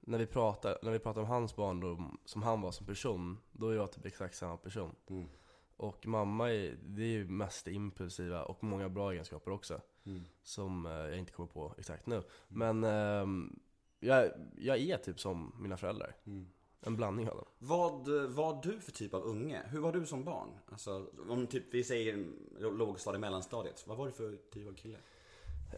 När 0.00 0.18
vi 0.18 0.26
pratar, 0.26 0.78
när 0.82 0.90
vi 0.90 0.98
pratar 0.98 1.20
om 1.20 1.26
hans 1.26 1.56
barndom, 1.56 2.18
som 2.24 2.42
han 2.42 2.60
var 2.60 2.72
som 2.72 2.86
person, 2.86 3.38
då 3.52 3.68
är 3.68 3.74
jag 3.74 3.92
typ 3.92 4.06
exakt 4.06 4.36
samma 4.36 4.56
person. 4.56 4.94
Mm. 5.10 5.28
Och 5.76 6.06
mamma 6.06 6.52
är, 6.52 6.78
det 6.82 7.02
är 7.02 7.08
ju 7.08 7.28
mest 7.28 7.64
det 7.64 7.72
impulsiva 7.72 8.42
och 8.44 8.64
många 8.64 8.88
bra 8.88 9.12
egenskaper 9.12 9.50
också. 9.50 9.80
Mm. 10.04 10.22
Som 10.42 10.86
eh, 10.86 10.92
jag 10.92 11.18
inte 11.18 11.32
kommer 11.32 11.48
på 11.48 11.74
exakt 11.78 12.06
nu. 12.06 12.22
Men 12.48 12.84
ehm, 12.84 13.60
jag, 14.00 14.30
jag 14.56 14.78
är 14.78 14.96
typ 14.96 15.20
som 15.20 15.56
mina 15.58 15.76
föräldrar. 15.76 16.16
Mm. 16.26 16.48
En 16.80 16.96
blandning 16.96 17.28
av 17.28 17.36
dem. 17.36 17.46
Vad 17.58 18.08
var 18.28 18.62
du 18.62 18.80
för 18.80 18.92
typ 18.92 19.14
av 19.14 19.22
unge? 19.22 19.62
Hur 19.66 19.80
var 19.80 19.92
du 19.92 20.06
som 20.06 20.24
barn? 20.24 20.48
Alltså, 20.72 21.06
om 21.28 21.46
typ 21.46 21.64
vi 21.74 21.84
säger 21.84 22.26
lågstadiet, 22.60 23.20
mellanstadiet. 23.20 23.84
Vad 23.86 23.98
var 23.98 24.06
du 24.06 24.12
för 24.12 24.36
typ 24.52 24.68
av 24.68 24.72
kille? 24.72 24.98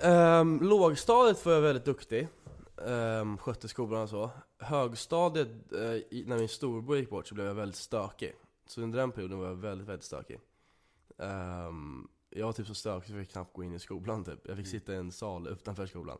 Um, 0.02 0.60
lågstadiet 0.62 1.46
var 1.46 1.52
jag 1.52 1.60
väldigt 1.60 1.84
duktig. 1.84 2.28
Um, 2.76 3.38
skötte 3.38 3.68
skolan 3.68 4.02
och 4.02 4.08
så. 4.08 4.30
Högstadiet, 4.58 5.48
i, 6.10 6.24
när 6.26 6.38
min 6.38 6.48
storbror 6.48 6.96
gick 6.96 7.10
bort 7.10 7.26
så 7.26 7.34
blev 7.34 7.46
jag 7.46 7.54
väldigt 7.54 7.76
stökig. 7.76 8.34
Så 8.66 8.82
under 8.82 8.98
den 8.98 9.12
perioden 9.12 9.38
var 9.38 9.46
jag 9.46 9.54
väldigt, 9.54 9.88
väldigt 9.88 10.04
stökig. 10.04 10.40
Ehm, 11.18 12.08
jag 12.30 12.46
var 12.46 12.52
typ 12.52 12.66
så 12.66 12.74
stökig 12.74 13.08
så 13.08 13.12
jag 13.12 13.20
fick 13.20 13.32
knappt 13.32 13.52
gå 13.52 13.64
in 13.64 13.74
i 13.74 13.78
skolan 13.78 14.24
typ. 14.24 14.48
Jag 14.48 14.56
fick 14.56 14.66
sitta 14.66 14.92
i 14.92 14.96
en 14.96 15.12
sal 15.12 15.48
utanför 15.48 15.86
skolan. 15.86 16.18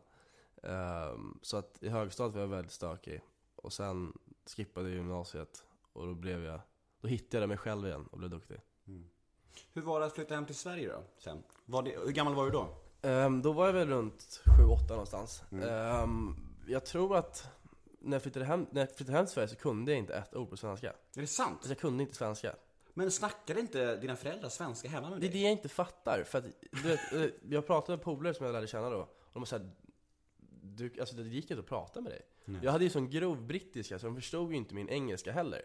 Ehm, 0.63 1.39
så 1.41 1.57
att 1.57 1.83
i 1.83 1.89
högstadiet 1.89 2.35
var 2.35 2.41
jag 2.41 2.47
väldigt 2.47 2.71
stökig. 2.71 3.21
Och 3.55 3.73
sen 3.73 4.17
skippade 4.55 4.89
gymnasiet 4.89 5.63
och 5.93 6.07
då 6.07 6.13
blev 6.13 6.43
jag, 6.43 6.61
då 7.01 7.07
hittade 7.07 7.41
jag 7.43 7.47
mig 7.49 7.57
själv 7.57 7.87
igen 7.87 8.07
och 8.11 8.17
blev 8.17 8.29
duktig. 8.29 8.57
Hur 9.73 9.81
var 9.81 9.99
det 9.99 10.05
att 10.05 10.13
flytta 10.13 10.35
hem 10.35 10.45
till 10.45 10.55
Sverige 10.55 10.87
då? 10.89 11.03
Sen? 11.17 11.43
Var 11.65 11.83
det, 11.83 11.89
hur 12.05 12.11
gammal 12.11 12.35
var 12.35 12.45
du 12.45 12.51
då? 12.51 12.67
Ehm, 13.01 13.41
då 13.41 13.51
var 13.51 13.65
jag 13.65 13.73
väl 13.73 13.87
runt 13.87 14.41
7-8 14.59 14.89
någonstans. 14.89 15.43
Ehm, 15.63 16.35
jag 16.67 16.85
tror 16.85 17.15
att 17.17 17.47
när 17.99 18.15
jag, 18.15 18.21
flyttade 18.21 18.45
hem, 18.45 18.65
när 18.71 18.81
jag 18.81 18.95
flyttade 18.95 19.17
hem 19.17 19.25
till 19.25 19.33
Sverige 19.33 19.47
så 19.47 19.55
kunde 19.55 19.91
jag 19.91 19.99
inte 19.99 20.13
ett 20.15 20.35
ord 20.35 20.49
på 20.49 20.57
svenska. 20.57 20.89
Är 21.15 21.21
det 21.21 21.27
sant? 21.27 21.53
Alltså 21.53 21.69
jag 21.69 21.79
kunde 21.79 22.03
inte 22.03 22.15
svenska. 22.15 22.55
Men 22.93 23.11
snackade 23.11 23.59
inte 23.59 23.95
dina 23.95 24.15
föräldrar 24.15 24.49
svenska 24.49 24.89
hemma 24.89 25.09
med 25.09 25.21
Det 25.21 25.27
är 25.27 25.31
dig? 25.31 25.39
det 25.39 25.43
jag 25.43 25.51
inte 25.51 25.69
fattar. 25.69 26.23
För 26.23 26.37
att, 26.37 26.45
du 26.71 26.81
vet, 26.81 27.13
eh, 27.13 27.25
jag 27.49 27.67
pratade 27.67 27.97
med 27.97 28.03
polare 28.05 28.33
som 28.33 28.45
jag 28.45 28.53
lärde 28.53 28.67
känna 28.67 28.89
då. 28.89 28.97
Och 28.99 29.29
de 29.33 29.39
var 29.39 29.45
såhär, 29.45 29.71
du, 30.75 30.91
alltså 30.99 31.15
det 31.15 31.23
gick 31.23 31.51
inte 31.51 31.59
att 31.59 31.67
prata 31.67 32.01
med 32.01 32.11
dig. 32.11 32.21
Jag 32.63 32.71
hade 32.71 32.83
ju 32.83 32.89
sån 32.89 33.09
grov 33.09 33.41
brittiska 33.47 33.99
så 33.99 34.05
de 34.05 34.15
förstod 34.15 34.51
ju 34.51 34.57
inte 34.57 34.75
min 34.75 34.89
engelska 34.89 35.31
heller. 35.31 35.61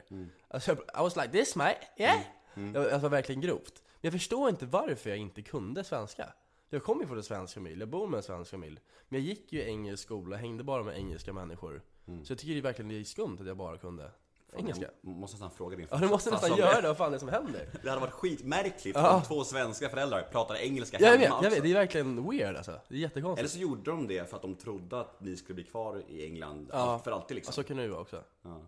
Alltså 0.48 0.70
jag, 0.70 0.78
I 0.78 1.02
was 1.02 1.16
like 1.16 1.28
this 1.28 1.56
mate, 1.56 1.78
yeah! 1.96 2.20
Jag, 2.54 2.76
alltså, 2.76 2.90
det 2.90 2.98
var 2.98 3.08
verkligen 3.08 3.40
grovt. 3.40 3.82
Men 3.84 4.00
jag 4.00 4.12
förstår 4.12 4.48
inte 4.48 4.66
varför 4.66 5.10
jag 5.10 5.18
inte 5.18 5.42
kunde 5.42 5.84
svenska. 5.84 6.32
Jag 6.70 6.82
kommer 6.82 7.02
ju 7.02 7.06
från 7.08 7.16
en 7.16 7.22
svensk 7.24 7.54
familj, 7.54 7.80
jag 7.80 7.88
bor 7.88 8.08
med 8.08 8.16
en 8.16 8.22
svensk 8.22 8.50
familj. 8.50 8.80
Men 9.08 9.20
jag 9.20 9.28
gick 9.28 9.52
ju 9.52 9.60
i 9.60 9.64
engelsk 9.68 10.02
skola, 10.02 10.36
hängde 10.36 10.64
bara 10.64 10.82
med 10.82 10.96
engelska 10.96 11.32
människor. 11.32 11.82
Så 12.24 12.32
jag 12.32 12.38
tycker 12.38 12.52
det 12.52 12.60
är 12.60 12.62
verkligen 12.62 12.88
det 12.88 13.00
är 13.00 13.04
skumt 13.04 13.36
att 13.40 13.46
jag 13.46 13.56
bara 13.56 13.78
kunde 13.78 14.10
engelska. 14.56 14.90
Jag 15.00 15.16
måste 15.16 15.34
nästan 15.34 15.50
fråga 15.50 15.76
din 15.76 15.86
Ja, 15.90 15.96
du 15.98 16.08
måste 16.08 16.30
nästan 16.30 16.56
göra 16.56 16.80
det, 16.80 16.88
vad 16.88 16.96
fan 16.96 17.08
är 17.08 17.12
det 17.12 17.18
som 17.18 17.28
händer? 17.28 17.68
Det 17.82 17.88
hade 17.88 18.00
varit 18.00 18.12
skitmärkligt 18.12 18.96
om 18.96 19.22
två 19.22 19.44
svenska 19.44 19.88
föräldrar 19.88 20.22
pratade 20.32 20.66
engelska 20.66 20.96
Jag 21.00 21.06
hemma 21.08 21.18
vet, 21.20 21.28
jag 21.28 21.38
också. 21.38 21.50
vet, 21.50 21.62
det 21.62 21.70
är 21.70 21.74
verkligen 21.74 22.30
weird 22.30 22.56
alltså. 22.56 22.70
Det 22.70 22.76
är 22.76 22.82
Eller 22.88 22.98
jättekonstigt. 23.00 23.50
så 23.50 23.58
gjorde 23.58 23.90
de 23.90 24.06
det 24.06 24.30
för 24.30 24.36
att 24.36 24.42
de 24.42 24.54
trodde 24.54 25.00
att 25.00 25.20
ni 25.20 25.36
skulle 25.36 25.54
bli 25.54 25.64
kvar 25.64 26.02
i 26.08 26.24
England 26.26 26.68
Ja. 26.72 26.98
för 27.04 27.10
alltid 27.10 27.34
liksom. 27.34 27.52
Ja, 27.52 27.54
så 27.54 27.62
kan 27.68 27.76
det 27.76 27.82
ju 27.82 27.88
vara 27.88 28.00
också. 28.00 28.22
Ja. 28.42 28.60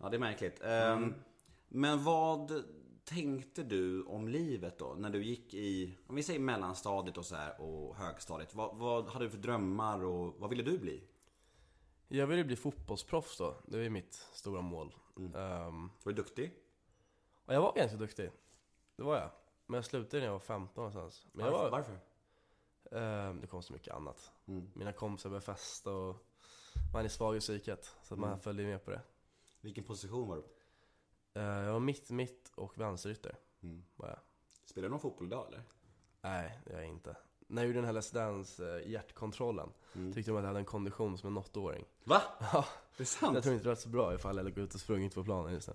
ja, 0.00 0.08
det 0.08 0.16
är 0.16 0.20
märkligt. 0.20 0.62
Ehm, 0.64 1.14
Men 1.68 2.04
vad 2.04 2.62
tänkte 3.04 3.62
du 3.62 4.02
om 4.02 4.28
livet 4.28 4.78
då? 4.78 4.94
När 4.98 5.10
du 5.10 5.24
gick 5.24 5.54
i, 5.54 5.94
om 6.06 6.14
vi 6.16 6.22
säger 6.22 6.40
mellanstadiet 6.40 7.16
och 7.16 7.24
så 7.26 7.36
här 7.36 7.60
och 7.60 7.96
högstadiet. 7.96 8.54
Vad, 8.54 8.76
vad 8.76 9.08
hade 9.08 9.24
du 9.24 9.30
för 9.30 9.38
drömmar 9.38 10.04
och 10.04 10.34
vad 10.38 10.50
ville 10.50 10.62
du 10.62 10.78
bli? 10.78 11.02
Jag 12.14 12.26
ville 12.26 12.44
bli 12.44 12.56
fotbollsproffs 12.56 13.38
då, 13.38 13.54
det 13.66 13.76
var 13.76 13.82
ju 13.84 13.90
mitt 13.90 14.14
stora 14.14 14.60
mål. 14.60 14.94
Mm. 15.16 15.34
Ehm, 15.34 15.90
Var 16.04 16.12
du 16.12 16.22
duktig? 16.22 16.54
och 17.44 17.54
jag 17.54 17.60
var 17.60 17.74
ganska 17.74 17.96
duktig, 17.96 18.30
det 18.96 19.02
var 19.02 19.16
jag. 19.16 19.30
Men 19.66 19.74
jag 19.78 19.84
slutade 19.84 20.18
när 20.20 20.26
jag 20.26 20.32
var 20.32 20.38
15 20.40 20.74
någonstans. 20.76 21.26
Men 21.32 21.44
Varför? 21.44 21.58
var, 21.58 21.70
Varför? 21.70 21.98
ehm, 23.30 23.40
det 23.40 23.46
kom 23.46 23.62
så 23.62 23.72
mycket 23.72 23.94
annat. 23.94 24.32
Mm. 24.46 24.70
Mina 24.74 24.92
kompisar 24.92 25.30
började 25.30 25.44
festa 25.46 25.92
och 25.92 26.16
man 26.92 27.04
är 27.04 27.08
svag 27.08 27.36
i 27.36 27.40
psyket. 27.40 27.96
Så 28.02 28.16
man 28.16 28.28
Mm. 28.28 28.40
följde 28.40 28.64
med 28.64 28.84
på 28.84 28.90
det. 28.90 29.00
Vilken 29.60 29.84
position 29.84 30.28
var 30.28 30.36
du? 30.36 30.42
Ehm, 31.40 31.64
jag 31.64 31.72
var 31.72 31.80
mitt, 31.80 32.10
mitt 32.10 32.52
och 32.54 32.78
vänsterytter. 32.78 33.36
Mm. 33.62 33.84
Var 33.96 34.08
jag. 34.08 34.18
Spelar 34.64 34.88
du 34.88 34.90
någon 34.90 35.00
fotboll 35.00 35.26
idag 35.26 35.46
eller? 35.48 35.62
Nej, 36.20 36.58
det 36.64 36.72
är 36.72 36.76
jag 36.80 36.88
inte. 36.88 37.16
När 37.52 37.62
jag 37.62 37.66
gjorde 37.66 37.78
den 37.78 37.86
här 37.86 37.92
Let's 38.02 38.14
Dance 38.14 38.76
eh, 38.80 38.90
hjärtkontrollen 38.90 39.68
Mm. 39.94 40.12
tyckte 40.12 40.30
de 40.30 40.36
att 40.36 40.42
jag 40.42 40.48
hade 40.48 40.58
en 40.58 40.64
kondition 40.64 41.18
som 41.18 41.28
en 41.28 41.36
åttaåring. 41.38 41.84
Va? 42.04 42.22
Ja, 42.52 42.64
Det 42.96 43.02
är 43.02 43.04
sant? 43.04 43.34
jag 43.34 43.42
tror 43.42 43.52
inte 43.54 43.64
det 43.64 43.68
var 43.68 43.76
så 43.76 43.88
bra 43.88 44.14
ifall 44.14 44.36
jag 44.36 44.44
låg 44.44 44.58
ute 44.58 44.74
och 44.74 44.80
sprungit 44.80 45.14
på 45.14 45.24
planen 45.24 45.52
just 45.54 45.68
nu. 45.68 45.74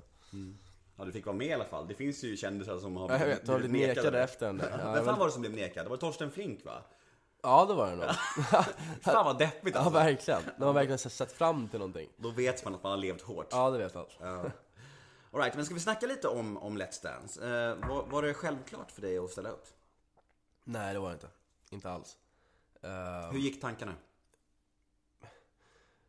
Ja, 0.97 1.05
du 1.05 1.11
fick 1.11 1.25
vara 1.25 1.35
med 1.35 1.47
i 1.47 1.53
alla 1.53 1.65
fall. 1.65 1.87
Det 1.87 1.93
finns 1.93 2.23
ju 2.23 2.37
kändisar 2.37 2.77
som 2.79 2.97
har 2.97 3.09
Ja, 3.11 3.19
jag 3.19 3.25
vet, 3.27 3.47
har 3.47 3.59
blivit 3.59 3.87
nekade 3.87 4.23
efter 4.23 4.45
den 4.45 4.57
där. 4.57 4.79
Ja, 4.83 4.93
Vem 4.93 5.05
fan 5.05 5.19
var 5.19 5.25
det 5.25 5.31
som 5.31 5.41
blev 5.41 5.53
nekad? 5.53 5.85
Det 5.85 5.89
var 5.89 5.97
Torsten 5.97 6.31
Flink 6.31 6.65
va? 6.65 6.81
Ja, 7.43 7.65
det 7.65 7.73
var 7.73 7.89
det 7.89 7.95
nog. 7.95 8.05
Fan 9.01 9.25
vad 9.25 9.37
deppigt 9.37 9.75
Ja, 9.75 9.81
alltså. 9.81 9.93
verkligen. 9.93 10.41
De 10.57 10.63
har 10.63 10.73
verkligen 10.73 10.97
sett- 10.99 11.31
fram 11.31 11.67
till 11.67 11.79
någonting. 11.79 12.09
Då 12.17 12.29
vet 12.31 12.65
man 12.65 12.75
att 12.75 12.83
man 12.83 12.91
har 12.91 12.97
levt 12.99 13.21
hårt. 13.21 13.47
Ja, 13.51 13.69
det 13.69 13.77
vet 13.77 13.93
man. 13.95 14.05
Ja. 14.19 14.45
All 15.31 15.41
right, 15.41 15.55
men 15.55 15.65
ska 15.65 15.73
vi 15.73 15.79
snacka 15.79 16.05
lite 16.07 16.27
om, 16.27 16.57
om 16.57 16.77
Let's 16.77 17.03
Dance? 17.03 17.45
Eh, 17.45 17.89
var, 17.89 18.05
var 18.05 18.21
det 18.23 18.33
självklart 18.33 18.91
för 18.91 19.01
dig 19.01 19.17
att 19.17 19.29
ställa 19.31 19.49
upp? 19.49 19.65
Nej, 20.63 20.93
det 20.93 20.99
var 20.99 21.07
det 21.09 21.13
inte. 21.13 21.27
Inte 21.69 21.89
alls. 21.89 22.17
Uh, 22.83 23.31
Hur 23.31 23.39
gick 23.39 23.61
tankarna? 23.61 23.95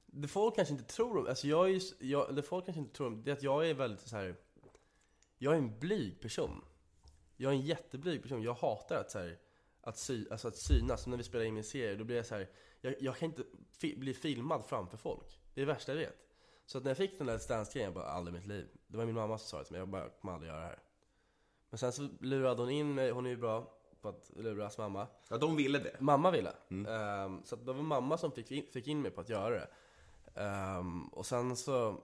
det 0.07 0.29
folk 0.29 0.55
kanske 0.55 0.75
inte 0.75 0.85
tror 0.85 1.19
om, 1.19 1.27
alltså 1.27 1.47
jag 1.47 1.71
är 1.71 1.83
jag, 1.99 2.35
det 2.35 2.43
folk 2.43 2.65
kanske 2.65 2.81
inte 2.81 2.95
tror 2.97 3.07
om, 3.07 3.23
det 3.25 3.31
är 3.31 3.33
att 3.33 3.43
jag 3.43 3.71
är 3.71 3.75
väldigt 3.75 4.01
så 4.01 4.17
här. 4.17 4.37
Jag 5.39 5.55
är 5.55 5.59
en 5.59 5.79
blyg 5.79 6.21
person. 6.21 6.65
Jag 7.37 7.53
är 7.53 7.57
en 7.57 7.63
jätteblyg 7.63 8.23
person. 8.23 8.43
Jag 8.43 8.55
hatar 8.55 8.97
att 8.97 9.11
så 9.11 9.19
här, 9.19 9.39
att, 9.81 9.99
sy, 9.99 10.27
alltså 10.31 10.49
att 10.49 10.57
synas. 10.57 11.03
Som 11.03 11.11
när 11.11 11.17
vi 11.17 11.25
spelar 11.25 11.45
in 11.45 11.55
min 11.55 11.65
serie, 11.65 11.97
då 11.97 12.05
blir 12.05 12.17
jag 12.17 12.27
så 12.27 12.35
här. 12.35 12.51
Jag, 12.81 12.95
jag 13.01 13.17
kan 13.17 13.29
inte 13.29 13.45
fi, 13.71 13.97
bli 13.97 14.15
filmad 14.15 14.65
framför 14.65 14.97
folk. 14.97 15.41
Det 15.55 15.61
är 15.61 15.67
det 15.67 15.73
värsta 15.73 15.93
jag 15.93 15.99
vet. 15.99 16.17
Så 16.67 16.79
att 16.79 16.85
när 16.85 16.91
jag 16.91 16.97
fick 16.97 17.19
den 17.19 17.27
där 17.27 17.49
dance 17.49 17.79
jag 17.79 17.95
bara, 17.95 18.05
aldrig 18.05 18.37
i 18.37 18.39
mitt 18.39 18.49
liv. 18.49 18.69
Det 18.87 18.97
var 18.97 19.07
min 19.07 19.15
mamma 19.15 19.39
som 19.39 19.49
sa 19.49 19.59
det 19.59 19.65
till 19.65 19.73
mig, 19.73 19.79
jag 19.79 19.89
bara, 19.89 20.03
jag 20.03 20.21
kommer 20.21 20.35
aldrig 20.35 20.51
göra 20.51 20.61
det 20.61 20.67
här. 20.67 20.79
Men 21.71 21.79
sen 21.79 21.93
så 21.93 22.09
lurade 22.21 22.63
hon 22.63 22.71
in 22.71 22.95
mig, 22.95 23.11
hon 23.11 23.27
är 23.27 23.31
ju 23.31 23.37
bra 23.37 23.78
på 24.03 24.09
att 24.09 24.31
luras 24.37 24.79
mamma. 24.79 25.07
Ja, 25.29 25.39
de 25.39 25.57
ville 25.57 25.79
det. 25.79 25.97
Mamma 26.01 26.31
ville. 26.31 26.53
Ehm, 26.71 27.43
så 27.45 27.55
att 27.55 27.67
det 27.67 27.73
var 27.73 27.83
mamma 27.83 28.19
som 28.19 28.33
fick 28.33 28.51
in, 28.51 28.67
fick 28.73 28.87
in 28.87 29.03
mig 29.03 29.11
på 29.11 29.21
att 29.21 29.29
göra 29.29 29.51
det. 29.51 29.69
Ehm, 30.41 31.09
och 31.09 31.27
sen 31.27 31.57
så, 31.57 32.03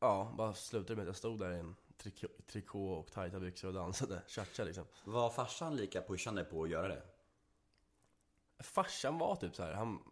ja, 0.00 0.34
bara 0.38 0.54
slutade 0.54 0.92
det 0.92 0.96
med 0.96 1.02
att 1.02 1.06
jag 1.06 1.16
stod 1.16 1.38
där 1.38 1.50
i 1.52 1.58
en 1.58 1.76
trikå, 1.96 2.26
trikå 2.46 2.92
och 2.92 3.12
tajta 3.12 3.40
byxor 3.40 3.68
och 3.68 3.74
dansade, 3.74 4.22
cha 4.26 4.64
liksom. 4.64 4.84
Var 5.04 5.30
farsan 5.30 5.76
lika 5.76 6.02
pushande 6.02 6.44
på 6.44 6.62
att 6.62 6.70
göra 6.70 6.88
det? 6.88 7.02
Farsan 8.58 9.18
var 9.18 9.36
typ 9.36 9.54
så 9.54 9.62
här, 9.62 9.72
han 9.72 10.02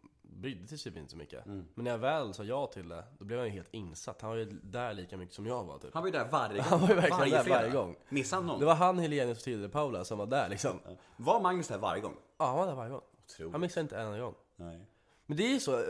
brydde 0.40 0.66
sig 0.68 0.78
typ 0.78 0.96
inte 0.96 1.10
så 1.10 1.16
mycket. 1.16 1.46
Mm. 1.46 1.66
Men 1.74 1.84
när 1.84 1.90
jag 1.90 1.98
väl 1.98 2.34
sa 2.34 2.44
ja 2.44 2.66
till 2.66 2.88
det, 2.88 3.04
då 3.18 3.24
blev 3.24 3.38
han 3.38 3.48
ju 3.48 3.52
helt 3.52 3.74
insatt. 3.74 4.20
Han 4.20 4.30
var 4.30 4.36
ju 4.36 4.44
där 4.62 4.94
lika 4.94 5.16
mycket 5.16 5.34
som 5.34 5.46
jag 5.46 5.64
var 5.64 5.78
typ. 5.78 5.94
Han 5.94 6.02
var 6.02 6.08
ju 6.08 6.12
där 6.12 6.28
varje 6.30 6.56
gång. 6.56 6.66
Han 6.68 6.80
var 6.80 6.88
ju 6.88 6.94
verkligen 6.94 7.18
varje 7.18 7.36
där 7.36 7.42
fredag. 7.42 7.58
varje 7.58 7.72
gång. 7.72 7.96
Missade 8.08 8.42
han 8.42 8.46
någon? 8.46 8.60
Det 8.60 8.66
var 8.66 8.74
han, 8.74 8.98
Helenius 8.98 9.38
och 9.38 9.44
Tilde 9.44 9.68
Paula 9.68 10.04
som 10.04 10.18
var 10.18 10.26
där 10.26 10.48
liksom. 10.48 10.80
Var 11.16 11.40
Magnus 11.40 11.68
där 11.68 11.78
varje 11.78 12.02
gång? 12.02 12.16
Ja, 12.38 12.46
han 12.46 12.56
var 12.56 12.66
där 12.66 12.74
varje 12.74 12.90
gång. 12.90 13.02
Otroligt. 13.24 13.52
Han 13.52 13.60
missade 13.60 13.80
inte 13.80 13.96
en 13.96 14.06
enda 14.06 14.18
gång. 14.18 14.34
Nej. 14.56 14.86
Men 15.26 15.36
det 15.36 15.42
är 15.42 15.52
ju 15.52 15.60
så, 15.60 15.84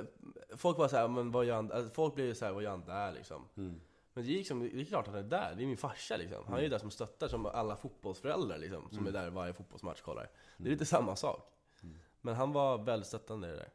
folk 0.56 0.78
var 0.78 0.88
så 0.88 0.96
här, 0.96 1.08
men 1.08 1.30
vad 1.30 1.44
gör 1.44 1.54
han, 1.54 1.72
alltså 1.72 1.94
folk 1.94 2.14
blir 2.14 2.24
ju 2.24 2.34
så 2.34 2.44
här, 2.44 2.52
vad 2.52 2.62
gör 2.62 2.70
han 2.70 2.84
där 2.84 3.12
liksom? 3.12 3.48
Men 4.14 4.24
det 4.24 4.32
är, 4.32 4.36
liksom, 4.36 4.60
det 4.60 4.80
är 4.80 4.84
klart 4.84 5.08
att 5.08 5.14
han 5.14 5.24
är 5.24 5.28
där, 5.28 5.54
det 5.56 5.62
är 5.62 5.66
min 5.66 5.76
farsa 5.76 6.16
liksom. 6.16 6.44
Han 6.46 6.58
är 6.58 6.62
ju 6.62 6.68
där 6.68 6.78
som 6.78 6.90
stöttar 6.90 7.28
som 7.28 7.46
alla 7.46 7.76
fotbollsföräldrar 7.76 8.58
liksom, 8.58 8.88
som 8.90 9.06
är 9.06 9.10
där 9.10 9.30
varje 9.30 9.52
fotbollsmatch 9.52 10.00
kollar. 10.00 10.30
Det 10.56 10.68
är 10.68 10.70
lite 10.70 10.86
samma 10.86 11.16
sak. 11.16 11.48
Men 12.20 12.34
han 12.34 12.52
var 12.52 12.78
väldigt 12.78 13.06
stöttande 13.06 13.48
i 13.48 13.50
det 13.50 13.56
där. 13.56 13.68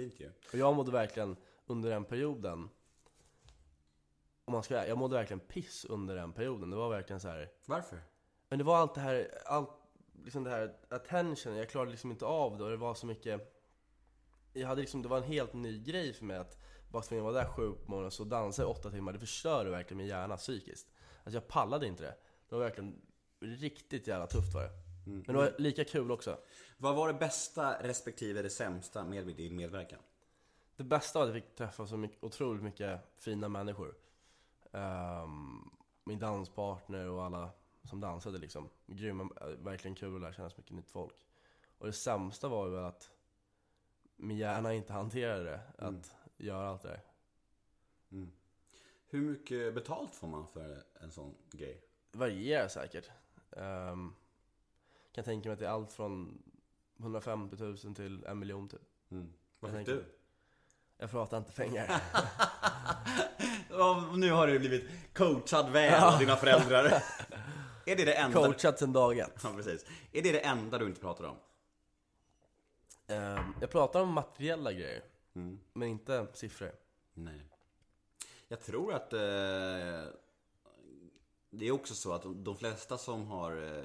Fint 0.00 0.20
ju. 0.20 0.30
Och 0.52 0.58
jag 0.58 0.74
mådde 0.74 0.92
verkligen 0.92 1.36
under 1.66 1.90
den 1.90 2.04
perioden 2.04 2.68
om 4.44 4.52
man 4.52 4.62
ska, 4.62 4.86
jag 4.86 4.98
mådde 4.98 5.16
verkligen 5.16 5.40
piss 5.40 5.84
under 5.84 6.16
den 6.16 6.32
perioden. 6.32 6.70
Det 6.70 6.76
var 6.76 6.90
verkligen 6.90 7.20
så 7.20 7.28
här. 7.28 7.50
Varför? 7.66 8.02
Men 8.48 8.58
det 8.58 8.64
var 8.64 8.76
allt 8.76 8.94
det 8.94 9.00
här, 9.00 9.38
allt, 9.46 9.70
liksom 10.24 10.44
det 10.44 10.50
här 10.50 10.76
attention, 10.88 11.56
jag 11.56 11.70
klarade 11.70 11.90
liksom 11.90 12.10
inte 12.10 12.24
av 12.24 12.58
det 12.58 12.64
och 12.64 12.70
det 12.70 12.76
var 12.76 12.94
så 12.94 13.06
mycket 13.06 13.62
Jag 14.52 14.68
hade 14.68 14.80
liksom, 14.80 15.02
det 15.02 15.08
var 15.08 15.16
en 15.16 15.22
helt 15.22 15.52
ny 15.52 15.78
grej 15.78 16.12
för 16.12 16.24
mig 16.24 16.36
att 16.36 16.58
bara 16.90 17.02
springa 17.02 17.22
vara 17.22 17.32
där 17.32 17.48
sju 17.48 17.72
på 17.72 17.90
morgonen 17.90 18.06
och 18.06 18.12
så 18.12 18.24
dansa 18.24 18.62
i 18.62 18.64
åtta 18.64 18.90
timmar, 18.90 19.12
det 19.12 19.18
förstörde 19.18 19.70
verkligen 19.70 19.98
min 19.98 20.06
hjärna 20.06 20.36
psykiskt 20.36 20.92
Alltså 21.24 21.36
jag 21.36 21.48
pallade 21.48 21.86
inte 21.86 22.02
det 22.02 22.14
Det 22.48 22.54
var 22.54 22.62
verkligen 22.62 23.00
riktigt 23.40 24.06
jävla 24.06 24.26
tufft 24.26 24.54
var 24.54 24.62
det 24.62 24.89
Men 25.04 25.22
det 25.22 25.32
var 25.32 25.54
lika 25.58 25.84
kul 25.84 26.10
också. 26.10 26.38
Vad 26.78 26.96
var 26.96 27.08
det 27.08 27.14
bästa 27.18 27.82
respektive 27.82 28.42
det 28.42 28.50
sämsta 28.50 29.04
med 29.04 29.26
din 29.26 29.56
medverkan? 29.56 29.98
Det 30.76 30.84
bästa 30.84 31.18
var 31.18 31.26
att 31.26 31.34
jag 31.34 31.42
fick 31.42 31.54
träffa 31.54 31.86
så 31.86 31.96
mycket, 31.96 32.24
otroligt 32.24 32.62
mycket 32.62 33.00
fina 33.16 33.48
människor. 33.48 33.94
Ehm, 34.72 35.70
Min 36.04 36.18
danspartner 36.18 37.08
och 37.08 37.24
alla 37.24 37.50
som 37.84 38.00
dansade 38.00 38.38
liksom. 38.38 38.68
Grymma, 38.86 39.30
äh, 39.40 39.46
verkligen 39.46 39.94
kul 39.94 40.14
att 40.14 40.20
lära 40.20 40.32
känna 40.32 40.50
så 40.50 40.56
mycket 40.58 40.72
nytt 40.76 40.90
folk. 40.90 41.26
Och 41.78 41.86
det 41.86 41.92
sämsta 41.92 42.48
var 42.48 42.68
ju 42.68 42.78
att 42.78 43.10
Min 44.16 44.36
hjärna 44.36 44.74
inte 44.74 44.92
hanterade 45.00 45.44
det, 45.44 45.60
att 45.78 46.16
göra 46.36 46.68
allt 46.68 46.82
det 46.82 46.88
där. 46.88 47.02
Hur 49.06 49.20
mycket 49.20 49.74
betalt 49.74 50.14
får 50.14 50.28
man 50.28 50.46
för 50.46 50.84
en 51.00 51.10
sån 51.10 51.34
grej? 51.50 51.84
Det 52.12 52.18
varierar 52.18 52.68
säkert. 52.68 53.10
Ehm, 53.50 54.14
Kan 55.12 55.24
tänka 55.24 55.48
mig 55.48 55.52
att 55.52 55.58
det 55.58 55.66
är 55.66 55.70
allt 55.70 55.92
från 55.92 56.42
150 57.00 57.56
000 57.58 57.76
till 57.76 58.24
en 58.24 58.38
miljon 58.38 58.68
typ 58.68 58.80
Mm. 59.10 59.32
Vad 59.60 59.72
fick 59.72 59.86
du? 59.86 60.04
Jag 60.98 61.10
pratar 61.10 61.38
inte 61.38 61.52
pengar 61.52 62.02
nu 64.18 64.30
har 64.30 64.46
du 64.46 64.58
blivit 64.58 64.90
coachad 65.14 65.70
väl 65.72 66.04
av 66.04 66.18
dina 66.18 66.36
föräldrar. 66.36 66.84
är 67.86 67.96
det 67.96 68.04
det 68.04 68.14
enda... 68.14 68.46
Coachat 68.46 68.78
sen 68.78 68.92
dag 68.92 69.18
ett 69.18 69.40
Ja, 69.42 69.50
precis. 69.56 69.86
Är 70.12 70.22
det 70.22 70.32
det 70.32 70.40
enda 70.40 70.78
du 70.78 70.86
inte 70.86 71.00
pratar 71.00 71.24
om? 71.24 71.36
Ehm, 73.06 73.54
Jag 73.60 73.70
pratar 73.70 74.00
om 74.00 74.12
materiella 74.12 74.72
grejer 74.72 75.02
Men 75.72 75.88
inte 75.88 76.26
siffror 76.32 76.72
Nej. 77.14 77.46
Jag 78.48 78.60
tror 78.60 78.94
att 78.94 79.12
eh, 79.12 79.18
det 81.50 81.66
är 81.66 81.70
också 81.70 81.94
så 81.94 82.12
att 82.12 82.22
de, 82.22 82.44
de 82.44 82.56
flesta 82.56 82.98
som 82.98 83.26
har 83.26 83.84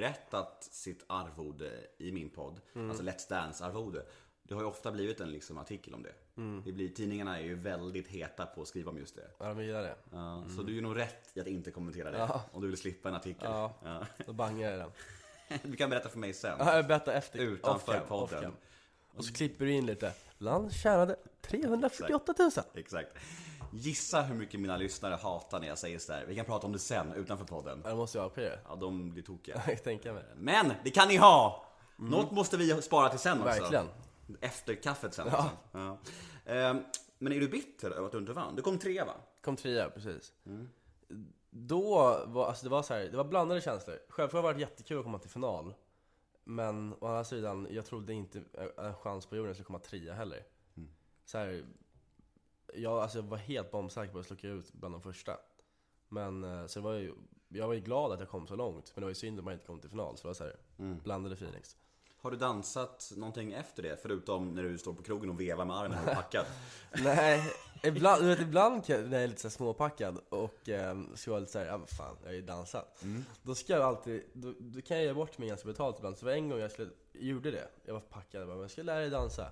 berättat 0.00 0.64
sitt 0.70 1.04
arvode 1.06 1.70
i 1.98 2.12
min 2.12 2.30
podd, 2.30 2.60
alltså 2.74 3.02
Let's 3.02 3.28
Dance-arvode, 3.28 4.02
det 4.42 4.54
har 4.54 4.62
ju 4.62 4.68
ofta 4.68 4.92
blivit 4.92 5.20
en 5.20 5.30
liksom, 5.30 5.58
artikel 5.58 5.94
om 5.94 6.02
det. 6.02 6.14
det 6.64 6.72
blir, 6.72 6.88
tidningarna 6.88 7.38
är 7.38 7.42
ju 7.42 7.54
väldigt 7.54 8.08
heta 8.08 8.46
på 8.46 8.62
att 8.62 8.68
skriva 8.68 8.90
om 8.90 8.98
just 8.98 9.16
det. 9.16 9.30
Ja, 9.38 9.54
de 9.54 9.64
gillar 9.64 9.82
det 9.82 9.94
Ja, 10.12 10.44
Så 10.56 10.62
du 10.62 10.78
är 10.78 10.82
nog 10.82 10.96
rätt 10.96 11.30
i 11.34 11.40
att 11.40 11.46
inte 11.46 11.70
kommentera 11.70 12.10
det, 12.10 12.18
Ja. 12.18 12.42
om 12.52 12.62
du 12.62 12.68
vill 12.68 12.76
slippa 12.76 13.08
en 13.08 13.14
artikel. 13.14 13.44
Ja. 13.50 13.74
Ja. 13.84 14.06
Då 14.26 14.32
bangar 14.32 14.70
jag 14.70 14.78
den 14.80 14.90
Du 15.70 15.76
kan 15.76 15.90
berätta 15.90 16.08
för 16.08 16.18
mig 16.18 16.32
sen. 16.32 16.56
Ja, 16.58 16.76
jag 16.76 16.86
berättar 16.86 17.12
efter 17.12 17.38
Utanför 17.38 17.92
off-cam, 17.92 18.06
podden. 18.08 18.38
off-cam. 18.44 18.52
Och 19.16 19.24
så 19.24 19.32
klipper 19.34 19.64
du 19.64 19.72
in 19.72 19.86
lite 19.86 20.12
Land 20.38 20.72
tjänade 20.72 21.16
348 21.40 22.34
000 22.38 22.50
Exakt. 22.74 23.16
Gissa 23.72 24.22
hur 24.22 24.34
mycket 24.34 24.60
mina 24.60 24.76
lyssnare 24.76 25.14
hatar 25.14 25.60
när 25.60 25.68
jag 25.68 25.78
säger 25.78 25.98
sådär. 25.98 26.24
Vi 26.28 26.36
kan 26.36 26.44
prata 26.44 26.66
om 26.66 26.72
det 26.72 26.78
sen, 26.78 27.12
utanför 27.12 27.44
podden. 27.44 27.80
Ja, 27.84 27.90
det 27.90 27.96
måste 27.96 28.18
jag 28.18 28.22
ha 28.22 28.30
på 28.30 28.40
det 28.40 28.60
Ja, 28.68 28.76
de 28.76 29.10
blir 29.10 29.22
tokiga. 29.22 29.62
Jag 29.68 29.84
tänker 29.84 30.12
mig 30.12 30.24
Men, 30.36 30.72
det 30.84 30.90
kan 30.90 31.08
ni 31.08 31.16
ha! 31.16 31.64
Något 31.96 32.30
måste 32.30 32.56
vi 32.56 32.82
spara 32.82 33.08
till 33.08 33.18
sen 33.18 33.42
också. 33.42 33.48
Mm. 33.50 33.60
Verkligen 33.60 33.86
Efter 34.40 34.74
kaffet 34.74 35.14
sen. 35.14 35.28
Ja. 35.30 35.50
Ja. 35.72 35.98
Ehm, 36.46 36.82
Men 37.18 37.32
är 37.32 37.40
du 37.40 37.48
bitter 37.48 37.90
över 37.90 38.06
att 38.06 38.12
du 38.12 38.18
inte 38.18 38.32
vann? 38.32 38.56
Du 38.56 38.62
kom 38.62 38.78
trea 38.78 39.04
va? 39.04 39.14
Kom 39.42 39.56
trea, 39.56 39.90
precis 39.90 40.32
Mm. 40.46 40.68
Då 41.50 41.90
var, 42.26 42.46
alltså 42.46 42.64
det 42.64 42.70
var 42.70 42.82
så 42.82 42.94
här, 42.94 43.00
det 43.00 43.16
var 43.16 43.24
blandade 43.24 43.60
känslor 43.60 43.98
Självklart 44.08 44.42
var 44.42 44.54
det 44.54 44.60
jättekul 44.60 44.98
att 44.98 45.04
komma 45.04 45.18
till 45.18 45.30
final 45.30 45.74
Men 46.44 46.94
å 47.00 47.06
andra 47.06 47.24
sidan, 47.24 47.68
jag 47.70 47.86
trodde 47.86 48.12
inte 48.12 48.42
en 48.78 48.94
chans 48.94 49.26
på 49.26 49.36
jorden 49.36 49.54
skulle 49.54 49.66
komma 49.66 49.78
trea 49.78 50.14
heller 50.14 50.42
Mm. 50.76 50.90
Så 51.24 51.38
här, 51.38 51.64
jag, 52.74 52.92
alltså 52.98 53.18
jag 53.18 53.22
var 53.22 53.36
helt 53.36 53.70
bombsäker 53.70 54.12
på 54.12 54.18
att 54.18 54.26
slå 54.26 54.36
ut 54.42 54.72
bland 54.72 54.94
de 54.94 55.02
första 55.02 55.36
Men, 56.08 56.44
eh, 56.44 56.66
så 56.66 56.80
var 56.80 56.92
ju, 56.92 57.14
jag 57.48 57.66
var 57.66 57.74
ju 57.74 57.80
glad 57.80 58.12
att 58.12 58.20
jag 58.20 58.28
kom 58.28 58.46
så 58.46 58.56
långt 58.56 58.92
Men 58.94 59.00
det 59.00 59.04
var 59.04 59.10
ju 59.10 59.14
synd 59.14 59.38
att 59.38 59.44
man 59.44 59.54
inte 59.54 59.66
kom 59.66 59.80
till 59.80 59.90
final, 59.90 60.16
så 60.16 60.22
det 60.22 60.28
var 60.28 60.34
så 60.34 60.44
här, 60.44 60.56
Mm. 60.78 60.98
blandade 61.04 61.34
feelings 61.34 61.76
Har 62.20 62.30
du 62.30 62.36
dansat 62.36 63.12
någonting 63.16 63.52
efter 63.52 63.82
det? 63.82 63.98
Förutom 64.02 64.54
när 64.54 64.62
du 64.62 64.78
står 64.78 64.92
på 64.94 65.02
krogen 65.02 65.30
och 65.30 65.40
vevar 65.40 65.64
med 65.64 65.76
armen 65.76 65.98
och 66.08 66.14
packad? 66.14 66.46
Nej, 67.04 67.52
ibland, 67.82 68.24
vet, 68.24 68.40
ibland 68.40 68.84
kan 68.84 68.96
jag, 68.96 69.04
när 69.10 69.16
jag 69.16 69.24
är 69.24 69.28
lite 69.28 69.40
så 69.40 69.50
småpackad 69.50 70.20
och 70.28 70.68
eh, 70.68 70.96
ska 71.14 71.30
vara 71.30 71.40
lite 71.40 71.52
såhär, 71.52 71.66
ja 71.66 71.78
men 71.78 71.86
fan, 71.86 72.16
jag 72.22 72.28
har 72.28 72.34
ju 72.34 72.42
dansat. 72.42 73.04
Då 73.42 73.54
ska 73.54 73.72
jag 73.72 73.82
alltid, 73.82 74.24
då, 74.32 74.54
då 74.58 74.80
kan 74.80 74.96
jag 74.96 75.06
ge 75.06 75.12
bort 75.12 75.38
mig 75.38 75.48
ganska 75.48 75.68
betalt 75.68 75.96
ibland. 75.98 76.18
Så 76.18 76.26
var 76.26 76.32
en 76.32 76.48
gång 76.48 76.58
jag 76.58 76.70
skulle, 76.72 76.90
gjorde 77.12 77.50
det, 77.50 77.68
jag 77.84 77.94
var 77.94 78.00
packad 78.00 78.42
och 78.42 78.46
bara, 78.48 78.54
men 78.54 78.62
jag 78.62 78.70
ska 78.70 78.82
lära 78.82 79.00
dig 79.00 79.10
dansa. 79.10 79.50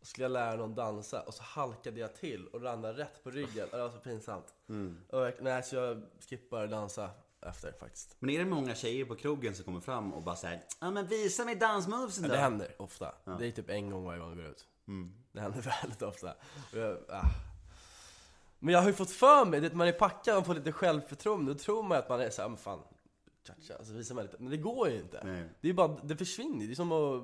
Och 0.00 0.06
skulle 0.06 0.24
jag 0.24 0.32
lära 0.32 0.56
någon 0.56 0.74
dansa 0.74 1.20
och 1.22 1.34
så 1.34 1.42
halkade 1.42 2.00
jag 2.00 2.14
till 2.14 2.46
och 2.46 2.60
landade 2.60 2.98
rätt 2.98 3.24
på 3.24 3.30
ryggen. 3.30 3.64
Och 3.72 3.76
det 3.76 3.82
var 3.82 3.90
så 3.90 3.98
pinsamt. 3.98 4.54
Och, 5.08 5.18
jag- 5.20 5.34
nej, 5.40 5.62
så 5.62 5.76
jag 5.76 6.02
skippar 6.28 6.66
dansa 6.66 7.10
efter 7.40 7.72
faktiskt. 7.72 8.16
Men 8.18 8.30
är 8.30 8.38
det 8.38 8.44
många 8.44 8.74
tjejer 8.74 9.04
på 9.04 9.14
krogen 9.16 9.54
som 9.54 9.64
kommer 9.64 9.80
fram 9.80 10.12
och 10.14 10.22
bara 10.22 10.36
säger 10.36 10.62
Ja 10.80 10.90
men 10.90 11.06
visa 11.06 11.44
mig 11.44 11.54
dansmovesen 11.54 12.22
då? 12.22 12.28
Det 12.28 12.36
händer 12.40 12.74
ofta. 12.78 13.14
Det 13.38 13.46
är 13.46 13.50
typ 13.50 13.70
en 13.70 13.90
gång 13.90 14.04
varje 14.04 14.20
gång 14.20 14.28
jag 14.28 14.36
går 14.38 14.46
ut. 14.46 14.66
Det 15.32 15.40
händer 15.40 15.60
väldigt 15.82 16.02
ofta. 16.02 16.34
Jag, 16.72 16.98
ah. 17.08 17.24
Men 18.58 18.74
jag 18.74 18.80
har 18.80 18.86
ju 18.88 18.94
fått 18.94 19.10
för 19.10 19.44
mig, 19.44 19.60
det, 19.60 19.74
man 19.74 19.88
är 19.88 19.92
packad 19.92 20.36
och 20.38 20.46
får 20.46 20.54
lite 20.54 20.72
självförtroende, 20.72 21.52
då 21.52 21.58
tror 21.58 21.82
man 21.82 21.98
att 21.98 22.08
man 22.08 22.20
är 22.20 22.30
såhär, 22.30 22.48
men 22.48 22.58
fan, 22.58 22.80
cha-cha, 23.46 23.74
alltså 23.78 23.92
visar 23.92 24.14
man 24.14 24.24
lite. 24.24 24.36
Men 24.40 24.50
det 24.50 24.56
går 24.56 24.88
ju 24.88 24.96
inte. 25.00 25.24
Nej. 25.24 25.48
Det 25.60 25.68
är 25.68 25.72
bara, 25.72 25.88
det 26.02 26.16
försvinner 26.16 26.66
Det 26.66 26.72
är 26.72 26.74
som 26.74 26.92
att, 26.92 27.22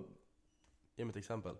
ge 0.96 1.04
mig 1.04 1.10
ett 1.10 1.16
exempel. 1.16 1.54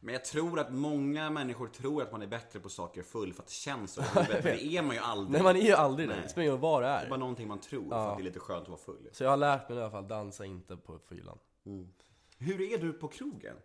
Men 0.00 0.12
jag 0.14 0.24
tror 0.24 0.58
att 0.60 0.72
många 0.72 1.30
människor 1.30 1.68
tror 1.68 2.02
att 2.02 2.12
man 2.12 2.22
är 2.22 2.26
bättre 2.26 2.60
på 2.60 2.68
saker 2.68 3.02
full 3.02 3.32
för 3.32 3.42
att 3.42 3.46
det 3.48 3.52
känns 3.54 3.92
så. 3.92 4.02
Men 4.14 4.26
det 4.42 4.64
är 4.64 4.82
man 4.82 4.94
ju 4.96 5.02
aldrig. 5.02 5.30
Nej 5.32 5.42
man 5.42 5.56
är 5.56 5.60
ju 5.60 5.72
aldrig 5.72 6.08
det, 6.08 6.14
det 6.22 6.28
spelar 6.28 6.42
ingen 6.42 6.52
roll 6.52 6.60
vad 6.60 6.82
det 6.82 6.88
Det 6.88 6.94
är 6.94 7.08
bara 7.08 7.14
är. 7.14 7.18
någonting 7.18 7.48
man 7.48 7.60
tror 7.60 7.90
för 7.90 8.10
att 8.10 8.16
det 8.18 8.22
är 8.22 8.24
lite 8.24 8.40
skönt 8.40 8.62
att 8.62 8.68
vara 8.68 8.78
full. 8.80 9.08
Så 9.12 9.24
jag 9.24 9.30
har 9.30 9.36
lärt 9.36 9.68
mig 9.68 9.78
i 9.78 9.80
alla 9.80 9.90
fall, 9.90 10.08
dansa 10.08 10.44
inte 10.44 10.76
på 10.76 10.98
fyllan. 10.98 11.38
Hur 12.38 12.60
är 12.60 12.78
du 12.78 12.92
på 12.92 13.08
krogen? 13.08 13.56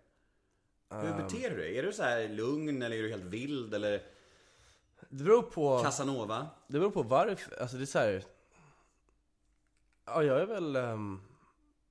Hur 0.89 1.05
Ehm. 1.11 1.17
beter 1.17 1.49
du 1.49 1.57
dig? 1.57 1.77
Är 1.77 1.83
du 1.83 1.93
så 1.93 2.03
här 2.03 2.27
lugn 2.29 2.81
eller 2.81 2.97
är 2.97 3.01
du 3.03 3.09
helt 3.09 3.23
vild 3.23 3.73
eller 3.73 3.91
Det 5.09 5.23
beror 5.23 5.41
på... 5.41 5.79
Casanova? 5.83 6.47
Det 6.67 6.79
beror 6.79 6.91
på 6.91 7.03
varför, 7.03 7.61
alltså 7.61 7.77
det 7.77 7.83
är 7.83 7.85
så 7.85 7.99
här. 7.99 8.23
Ja, 10.05 10.23
jag 10.23 10.39
är 10.41 10.45
väl... 10.45 10.75
ehm, 10.75 11.21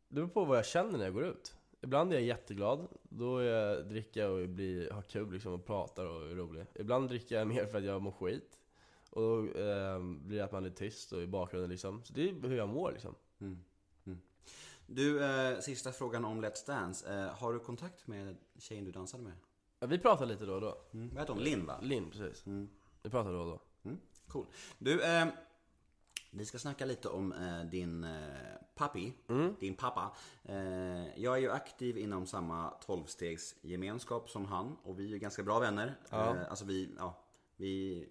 det 0.08 0.14
beror 0.14 0.28
på 0.28 0.44
vad 0.44 0.58
jag 0.58 0.66
känner 0.66 0.98
när 0.98 1.04
jag 1.04 1.14
går 1.14 1.24
ut. 1.24 1.55
Ibland 1.80 2.12
är 2.12 2.16
jag 2.16 2.24
jätteglad, 2.24 2.88
då 3.02 3.38
är 3.38 3.44
jag, 3.44 3.88
dricker 3.88 4.20
jag 4.20 4.32
och 4.32 4.48
blir, 4.48 4.90
har 4.90 5.02
kul 5.02 5.32
liksom 5.32 5.52
och 5.52 5.66
pratar 5.66 6.06
och 6.06 6.30
är 6.30 6.34
rolig. 6.34 6.66
Ibland 6.74 7.08
dricker 7.08 7.38
jag 7.38 7.46
mer 7.46 7.66
för 7.66 7.78
att 7.78 7.84
jag 7.84 8.02
mår 8.02 8.12
skit. 8.12 8.58
Och 9.10 9.22
då 9.22 9.60
ehm, 9.60 10.28
blir 10.28 10.38
det 10.38 10.44
att 10.44 10.52
man 10.52 10.64
är 10.64 10.70
tyst 10.70 11.12
och 11.12 11.22
i 11.22 11.26
bakgrunden 11.26 11.70
liksom. 11.70 12.04
Så 12.04 12.12
det 12.12 12.28
är 12.28 12.48
hur 12.48 12.56
jag 12.56 12.68
mår 12.68 12.92
liksom. 12.92 13.14
Du, 14.86 15.24
eh, 15.24 15.60
sista 15.60 15.92
frågan 15.92 16.24
om 16.24 16.44
Let's 16.44 16.66
Dance. 16.66 17.14
Eh, 17.14 17.34
har 17.34 17.52
du 17.52 17.58
kontakt 17.58 18.06
med 18.06 18.36
tjejen 18.58 18.84
du 18.84 18.90
dansade 18.90 19.22
med? 19.22 19.32
Ja, 19.78 19.86
vi 19.86 19.98
pratar 19.98 20.26
lite 20.26 20.46
då 20.46 20.54
och 20.54 20.60
då. 20.60 20.78
Mm. 20.92 21.08
Vad 21.08 21.18
heter 21.18 21.32
hon? 21.32 21.42
Linn 21.42 21.66
va? 21.66 21.78
Linn, 21.82 22.10
precis. 22.10 22.44
Vi 23.02 23.10
pratar 23.10 23.32
då 23.32 23.38
och 23.38 23.46
då. 23.46 23.60
Mm. 23.88 24.00
Cool. 24.28 24.46
Du, 24.78 25.02
eh, 25.02 25.26
vi 26.36 26.44
ska 26.44 26.58
snacka 26.58 26.84
lite 26.84 27.08
om 27.08 27.32
eh, 27.32 27.64
din 27.70 28.04
eh, 28.04 28.10
pappi, 28.74 29.12
din 29.60 29.74
pappa. 29.74 30.16
Eh, 30.44 31.20
jag 31.20 31.36
är 31.36 31.40
ju 31.40 31.50
aktiv 31.50 31.98
inom 31.98 32.26
samma 32.26 32.74
12-stegsgemenskap 32.86 34.28
som 34.28 34.44
han 34.44 34.76
och 34.82 35.00
vi 35.00 35.14
är 35.14 35.18
ganska 35.18 35.42
bra 35.42 35.58
vänner. 35.58 35.94
Ja. 36.10 36.36
Eh, 36.36 36.50
alltså 36.50 36.64
vi, 36.64 36.94
ja, 36.98 37.24
vi, 37.56 38.04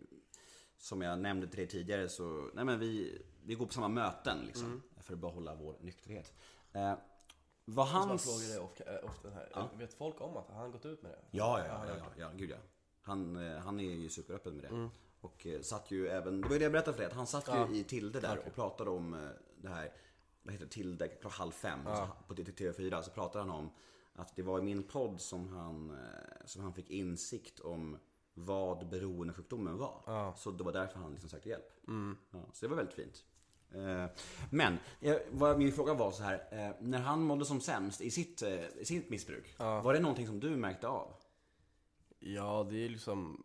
som 0.77 1.01
jag 1.01 1.19
nämnde 1.19 1.47
till 1.47 1.57
dig 1.57 1.67
tidigare 1.67 2.09
så, 2.09 2.49
nej 2.53 2.65
men 2.65 2.79
vi, 2.79 3.21
vi 3.43 3.55
går 3.55 3.65
på 3.65 3.73
samma 3.73 3.87
möten 3.87 4.37
liksom. 4.45 4.81
För 4.97 5.13
att 5.13 5.19
behålla 5.19 5.55
vår 5.55 5.77
nykterhet. 5.81 6.33
Eh, 6.71 6.93
vad 7.65 7.87
Han 7.87 8.09
hans... 8.09 8.23
frågar 8.23 8.47
dig 8.47 8.59
ofta, 8.59 8.99
äh, 8.99 9.05
ofta 9.05 9.29
här. 9.29 9.69
Vet 9.77 9.93
folk 9.93 10.21
om 10.21 10.37
att 10.37 10.47
han 10.49 10.57
har 10.57 10.69
gått 10.69 10.85
ut 10.85 11.01
med 11.01 11.11
det? 11.11 11.19
Ja, 11.31 11.59
ja, 11.59 11.65
ja, 11.87 11.95
ja, 11.97 12.05
ja, 12.17 12.29
gud 12.35 12.49
ja. 12.49 12.57
Han, 13.01 13.35
eh, 13.35 13.57
han 13.57 13.79
är 13.79 13.83
ju 13.83 14.09
superöppen 14.09 14.55
med 14.55 14.63
det. 14.63 14.69
Mm. 14.69 14.89
Och 15.25 15.47
eh, 15.47 15.61
satt 15.61 15.91
ju 15.91 16.07
även, 16.07 16.41
det 16.41 16.47
var 16.47 16.53
ju 16.53 16.59
det 16.59 16.65
jag 16.65 16.71
berättade 16.71 16.93
för 16.93 17.03
dig, 17.03 17.11
att 17.11 17.17
han 17.17 17.27
satt 17.27 17.49
ju 17.69 17.77
i 17.77 17.83
Tilde 17.83 18.19
där 18.19 18.37
och 18.47 18.55
pratade 18.55 18.89
om 18.89 19.13
eh, 19.13 19.19
det 19.61 19.69
här, 19.69 19.91
vad 20.43 20.53
heter 20.53 20.65
det, 20.65 20.71
Tilde, 20.71 21.07
klockan 21.07 21.31
halv 21.31 21.51
fem 21.51 21.79
så 21.85 22.07
på 22.27 22.33
TV4 22.33 23.01
så 23.01 23.11
pratade 23.11 23.43
han 23.43 23.49
om 23.59 23.69
att 24.13 24.35
det 24.35 24.41
var 24.41 24.59
i 24.59 24.61
min 24.61 24.83
podd 24.83 25.21
som 25.21 25.47
han, 25.47 25.89
eh, 25.89 26.45
som 26.45 26.63
han 26.63 26.73
fick 26.73 26.89
insikt 26.89 27.59
om 27.59 27.97
vad 28.33 28.89
beroendesjukdomen 28.89 29.77
var. 29.77 30.01
Ja. 30.05 30.33
Så 30.37 30.51
det 30.51 30.63
var 30.63 30.71
därför 30.71 30.99
han 30.99 31.11
liksom 31.11 31.29
sökte 31.29 31.49
hjälp. 31.49 31.73
Ja, 32.31 32.39
så 32.53 32.65
det 32.65 32.67
var 32.67 32.75
väldigt 32.75 32.95
fint. 32.95 33.25
Men, 34.49 34.77
vad 35.31 35.57
min 35.57 35.71
fråga 35.71 35.93
var 35.93 36.11
så 36.11 36.23
här. 36.23 36.73
När 36.81 36.99
han 36.99 37.23
mådde 37.23 37.45
som 37.45 37.61
sämst 37.61 38.01
i 38.01 38.11
sitt, 38.11 38.41
i 38.79 38.85
sitt 38.85 39.09
missbruk, 39.09 39.55
var 39.57 39.93
det 39.93 39.99
någonting 39.99 40.27
som 40.27 40.39
du 40.39 40.49
märkte 40.49 40.87
av? 40.87 41.13
Ja, 42.19 42.67
det 42.69 42.85
är 42.85 42.89
liksom... 42.89 43.43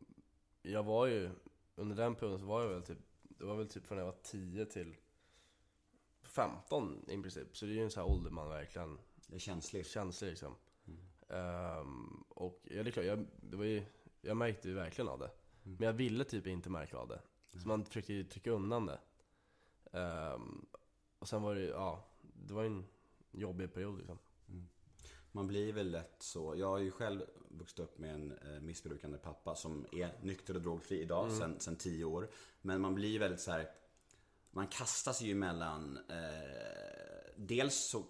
Jag 0.62 0.82
var 0.82 1.06
ju... 1.06 1.30
Under 1.74 1.96
den 1.96 2.14
perioden 2.14 2.40
så 2.40 2.46
var 2.46 2.62
jag 2.62 2.68
väl 2.68 2.82
typ... 2.82 2.98
Det 3.22 3.44
var 3.44 3.56
väl 3.56 3.68
typ 3.68 3.86
från 3.86 3.98
jag 3.98 4.04
var 4.04 4.16
10 4.22 4.66
till 4.66 4.96
15 6.22 7.04
i 7.08 7.22
princip. 7.22 7.56
Så 7.56 7.66
det 7.66 7.72
är 7.72 7.74
ju 7.74 7.82
en 7.82 7.90
sån 7.90 8.02
här 8.02 8.10
ålder 8.10 8.30
man 8.30 8.48
verkligen 8.48 8.98
Det 9.26 9.34
är 9.34 9.38
känsligt. 9.38 9.86
känslig 9.86 10.28
liksom. 10.28 10.54
Ehm, 11.28 12.24
och 12.28 12.60
ja, 12.64 12.82
det 12.82 12.90
är 12.90 12.92
klart, 12.92 13.06
jag, 13.06 13.26
det 13.36 13.56
var 13.56 13.64
ju, 13.64 13.84
jag 14.20 14.36
märkte 14.36 14.68
ju 14.68 14.74
verkligen 14.74 15.08
av 15.08 15.18
det. 15.18 15.30
Men 15.62 15.86
jag 15.86 15.92
ville 15.92 16.24
typ 16.24 16.46
inte 16.46 16.70
märka 16.70 16.96
av 16.96 17.08
det. 17.08 17.20
Så 17.48 17.68
man 17.68 17.84
försökte 17.84 18.12
ju 18.12 18.24
trycka 18.24 18.50
undan 18.50 18.86
det. 18.86 19.00
Ehm, 19.92 20.66
och 21.18 21.28
sen 21.28 21.42
var 21.42 21.54
det 21.54 21.60
ju, 21.60 21.68
ja, 21.68 22.04
det 22.20 22.54
var 22.54 22.62
ju 22.62 22.66
en 22.68 22.84
jobbig 23.30 23.74
period 23.74 23.98
liksom. 23.98 24.18
Man 25.32 25.46
blir 25.46 25.72
väl 25.72 25.90
lätt 25.90 26.16
så. 26.18 26.54
Jag 26.56 26.66
har 26.66 26.78
ju 26.78 26.90
själv 26.90 27.22
vuxit 27.48 27.78
upp 27.78 27.98
med 27.98 28.14
en 28.14 28.32
eh, 28.32 28.60
missbrukande 28.60 29.18
pappa 29.18 29.54
som 29.54 29.86
är 29.92 30.18
nykter 30.22 30.54
och 30.54 30.62
drogfri 30.62 31.00
idag 31.00 31.26
Mm. 31.26 31.38
sen, 31.38 31.60
sen 31.60 31.76
tio 31.76 32.04
år. 32.04 32.30
Men 32.62 32.80
man 32.80 32.94
blir 32.94 33.18
väldigt 33.18 33.40
så 33.40 33.50
här. 33.50 33.70
Man 34.50 34.66
kastas 34.66 35.22
ju 35.22 35.34
mellan 35.34 35.96
eh, 36.08 36.14
Dels 37.36 37.74
så 37.90 38.04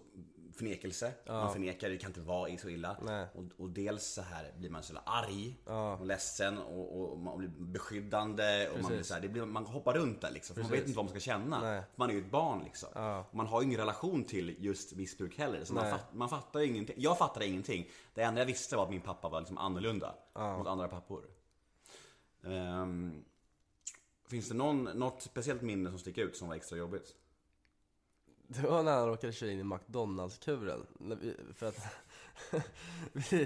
förnekelse, 0.55 1.13
man 1.27 1.53
förnekar 1.53 1.89
det 1.89 1.97
kan 1.97 2.09
inte 2.09 2.21
vara 2.21 2.57
så 2.57 2.69
illa. 2.69 2.95
Och, 3.33 3.43
och 3.57 3.69
dels 3.69 4.05
så 4.05 4.21
här 4.21 4.51
blir 4.57 4.69
man 4.69 4.83
så 4.83 4.97
arg 5.05 5.57
Ja. 5.65 5.97
och 5.97 6.05
ledsen 6.05 6.57
och, 6.57 7.11
och 7.11 7.17
man 7.19 7.37
blir 7.37 7.49
beskyddande. 7.49 8.69
Och 8.69 8.81
man, 8.81 8.91
blir 8.91 9.03
så 9.03 9.13
här, 9.13 9.21
det 9.21 9.29
blir, 9.29 9.45
man 9.45 9.65
hoppar 9.65 9.93
runt 9.93 10.21
där 10.21 10.31
liksom. 10.31 10.55
För 10.55 10.61
man 10.61 10.71
vet 10.71 10.81
inte 10.81 10.95
vad 10.95 11.05
man 11.05 11.09
ska 11.09 11.19
känna. 11.19 11.61
Nej. 11.61 11.83
Man 11.95 12.09
är 12.09 12.13
ju 12.13 12.19
ett 12.19 12.31
barn 12.31 12.63
liksom. 12.63 12.89
Ja. 12.95 13.25
Man 13.31 13.47
har 13.47 13.61
ju 13.61 13.67
ingen 13.67 13.79
relation 13.79 14.23
till 14.23 14.55
just 14.59 14.95
missbruk 14.95 15.37
heller. 15.37 15.63
Så 15.63 15.73
man, 15.73 15.91
fatt, 15.91 16.13
man 16.13 16.29
fattar 16.29 16.59
ju 16.59 16.67
ingenting. 16.67 16.95
Jag 16.99 17.17
fattade 17.17 17.47
ingenting. 17.47 17.89
Det 18.13 18.21
enda 18.21 18.41
jag 18.41 18.45
visste 18.45 18.75
var 18.75 18.83
att 18.83 18.89
min 18.89 19.01
pappa 19.01 19.29
var 19.29 19.39
liksom 19.39 19.57
annorlunda 19.57 20.15
mot 20.35 20.67
andra 20.67 20.87
pappor. 20.87 21.25
Ehm, 22.43 23.23
finns 24.29 24.47
det 24.49 24.55
någon, 24.55 24.83
något 24.83 25.21
speciellt 25.21 25.61
minne 25.61 25.89
som 25.89 25.99
sticker 25.99 26.21
ut 26.21 26.37
som 26.37 26.47
var 26.47 26.55
extra 26.55 26.77
jobbigt? 26.77 27.15
Det 28.53 28.67
var 28.67 28.83
när 28.83 28.97
han 28.97 29.07
råkade 29.07 29.33
köra 29.33 29.51
in 29.51 29.59
i 29.59 29.63
McDonalds-kuren. 29.63 30.85
För 31.53 31.65
att... 31.65 31.77
vi, 33.13 33.41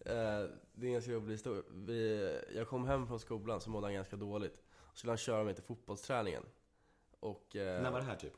eh, 0.00 0.50
det 0.74 0.82
är 0.82 0.86
en 0.86 0.92
ganska 0.92 1.10
jobbig 1.12 1.32
historia. 1.32 1.62
Vi, 1.70 2.40
jag 2.54 2.68
kom 2.68 2.84
hem 2.86 3.06
från 3.06 3.20
skolan 3.20 3.60
så 3.60 3.70
mådde 3.70 3.86
han 3.86 3.94
ganska 3.94 4.16
dåligt. 4.16 4.62
Så 4.92 4.98
skulle 4.98 5.10
han 5.10 5.18
köra 5.18 5.44
mig 5.44 5.54
till 5.54 5.62
fotbollsträningen. 5.64 6.42
Och... 7.20 7.56
eh, 7.56 7.82
När 7.82 7.90
var 7.90 7.98
det 7.98 8.04
här 8.06 8.16
typ? 8.16 8.32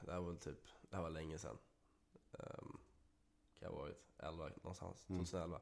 Det 0.00 0.12
här 0.12 0.20
var 0.20 0.26
väl 0.28 0.36
typ, 0.36 0.58
det 0.90 0.96
här 0.96 1.02
var 1.02 1.10
länge 1.10 1.38
sedan. 1.38 1.58
Um, 2.32 2.78
kan 3.60 3.72
ha 3.72 3.78
varit 3.78 3.98
11 4.18 4.50
någonstans, 4.62 5.04
2011. 5.06 5.60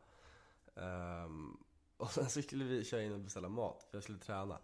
Ehm, 0.77 1.57
och 1.97 2.11
sen 2.11 2.31
så 2.31 2.43
skulle 2.43 2.65
vi 2.65 2.85
köra 2.85 3.03
in 3.03 3.13
och 3.13 3.21
beställa 3.21 3.49
mat, 3.49 3.87
för 3.91 3.97
jag 3.97 4.03
skulle 4.03 4.19
träna. 4.19 4.59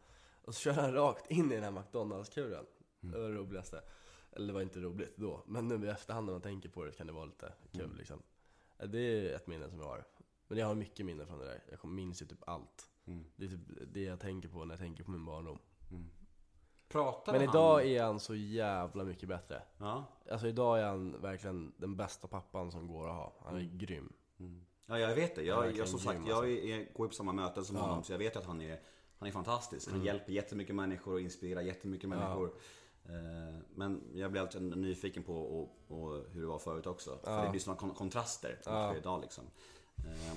Och 0.44 0.54
så 0.54 0.60
körde 0.60 0.80
han 0.80 0.92
rakt 0.94 1.30
in 1.30 1.52
i 1.52 1.54
den 1.54 1.64
här 1.64 1.70
McDonalds-kuren. 1.70 2.66
Det 3.00 3.18
var 3.18 3.28
det 3.28 3.34
roligaste. 3.34 3.82
Eller 4.32 4.46
det 4.46 4.52
var 4.52 4.60
inte 4.60 4.80
roligt 4.80 5.16
då, 5.16 5.42
men 5.46 5.68
nu 5.68 5.86
i 5.86 5.88
efterhand 5.88 6.26
när 6.26 6.32
man 6.32 6.42
tänker 6.42 6.68
på 6.68 6.84
det 6.84 6.92
kan 6.92 7.06
det 7.06 7.12
vara 7.12 7.24
lite 7.24 7.52
kul 7.72 7.96
liksom. 7.96 8.22
Eh, 8.78 8.88
Det 8.88 8.98
är 9.00 9.34
ett 9.36 9.46
minne 9.46 9.70
som 9.70 9.78
jag 9.80 9.86
har. 9.86 10.04
Men 10.48 10.58
jag 10.58 10.66
har 10.66 10.74
mycket 10.74 11.06
minnen 11.06 11.26
från 11.26 11.38
det 11.38 11.44
där. 11.44 11.62
Jag 11.70 11.84
minns 11.84 12.22
ju 12.22 12.26
typ 12.26 12.48
allt. 12.48 12.86
Det 13.36 13.44
är 13.44 13.48
typ 13.48 13.60
det 13.92 14.02
jag 14.02 14.20
tänker 14.20 14.48
på 14.48 14.64
när 14.64 14.72
jag 14.74 14.78
tänker 14.80 15.04
på 15.04 15.10
min 15.10 15.24
barndom. 15.24 15.58
Pratade 16.88 17.38
Men 17.38 17.48
han? 17.48 17.56
idag 17.56 17.86
är 17.86 18.02
han 18.02 18.20
så 18.20 18.34
jävla 18.34 19.04
mycket 19.04 19.28
bättre. 19.28 19.62
Ja. 19.78 20.04
Alltså 20.30 20.46
idag 20.48 20.78
är 20.80 20.84
han 20.84 21.20
verkligen 21.20 21.72
den 21.76 21.96
bästa 21.96 22.28
pappan 22.28 22.72
som 22.72 22.86
går 22.86 23.08
att 23.08 23.14
ha. 23.14 23.32
Han 23.44 23.56
är 23.56 23.62
grym. 23.76 24.12
ja, 24.86 24.98
jag 24.98 25.14
vet 25.14 25.34
det. 25.34 25.50
Han 25.50 25.64
Jag, 25.66 25.76
jag, 25.76 25.88
som 25.88 25.98
sagt, 25.98 26.16
grym, 26.18 26.26
jag 26.28 26.36
alltså. 26.36 26.50
är, 26.50 26.92
går 26.94 27.06
ju 27.06 27.08
på 27.08 27.14
samma 27.14 27.32
möten 27.32 27.64
som 27.64 27.76
honom 27.76 28.02
så 28.02 28.12
jag 28.12 28.18
vet 28.18 28.36
att 28.36 28.44
han 28.46 28.60
är, 28.60 28.80
han 29.18 29.28
är 29.28 29.32
fantastisk. 29.32 29.86
Mm. 29.88 29.98
Han 29.98 30.06
hjälper 30.06 30.32
jättemycket 30.32 30.74
människor 30.74 31.12
och 31.14 31.20
inspirerar 31.20 31.60
jättemycket 31.60 32.08
människor. 32.08 32.46
Eh, 32.48 32.54
Men 33.74 34.02
jag 34.14 34.30
blir 34.30 34.40
alltid 34.42 34.62
nyfiken 34.78 35.22
på 35.22 35.34
och, 35.34 35.70
och 35.88 36.24
hur 36.32 36.40
det 36.40 36.46
var 36.46 36.58
förut 36.58 36.86
också. 36.86 37.18
För 37.24 37.44
det 37.44 37.50
blir 37.50 37.60
sådana 37.60 37.80
kon- 37.80 37.94
kontraster 37.94 38.58
mot 38.88 38.96
idag 38.96 39.20
liksom. 39.20 39.44
Eh, 39.98 40.36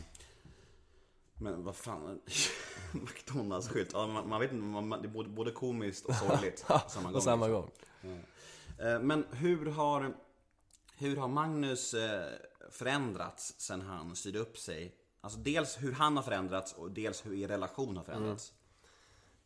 Men 1.36 1.64
vad 1.64 1.76
fan, 1.76 2.22
McDonalds-skylt. 2.94 3.90
Ja, 3.94 4.08
man, 4.08 4.30
man 4.30 4.40
vet 4.42 4.52
inte, 4.52 4.64
man, 4.64 4.90
det 5.02 5.08
är 5.08 5.12
både, 5.14 5.30
både 5.30 5.52
komiskt 5.52 6.06
och 6.06 6.16
sorgligt 6.16 6.66
på 6.68 6.80
samma 6.88 7.04
gång. 7.04 7.14
På 7.14 7.22
samma 7.22 7.48
liksom. 7.48 7.62
gång. 8.02 8.24
Eh, 8.88 9.00
Men 9.00 9.26
hur 9.32 9.66
har, 9.66 10.14
hur 10.98 11.16
har 11.18 11.28
Magnus 11.28 11.94
eh, 11.94 12.28
förändrats 12.72 13.56
sen 13.58 13.82
han 13.82 14.16
styrde 14.16 14.40
upp 14.40 14.58
sig? 14.58 14.96
Alltså 15.22 15.40
dels 15.40 15.78
hur 15.84 15.92
han 15.92 16.16
har 16.18 16.24
förändrats 16.24 16.74
och 16.74 16.92
dels 16.92 17.26
hur 17.26 17.34
er 17.34 17.48
relation 17.48 17.98
har 17.98 18.04
förändrats. 18.04 18.54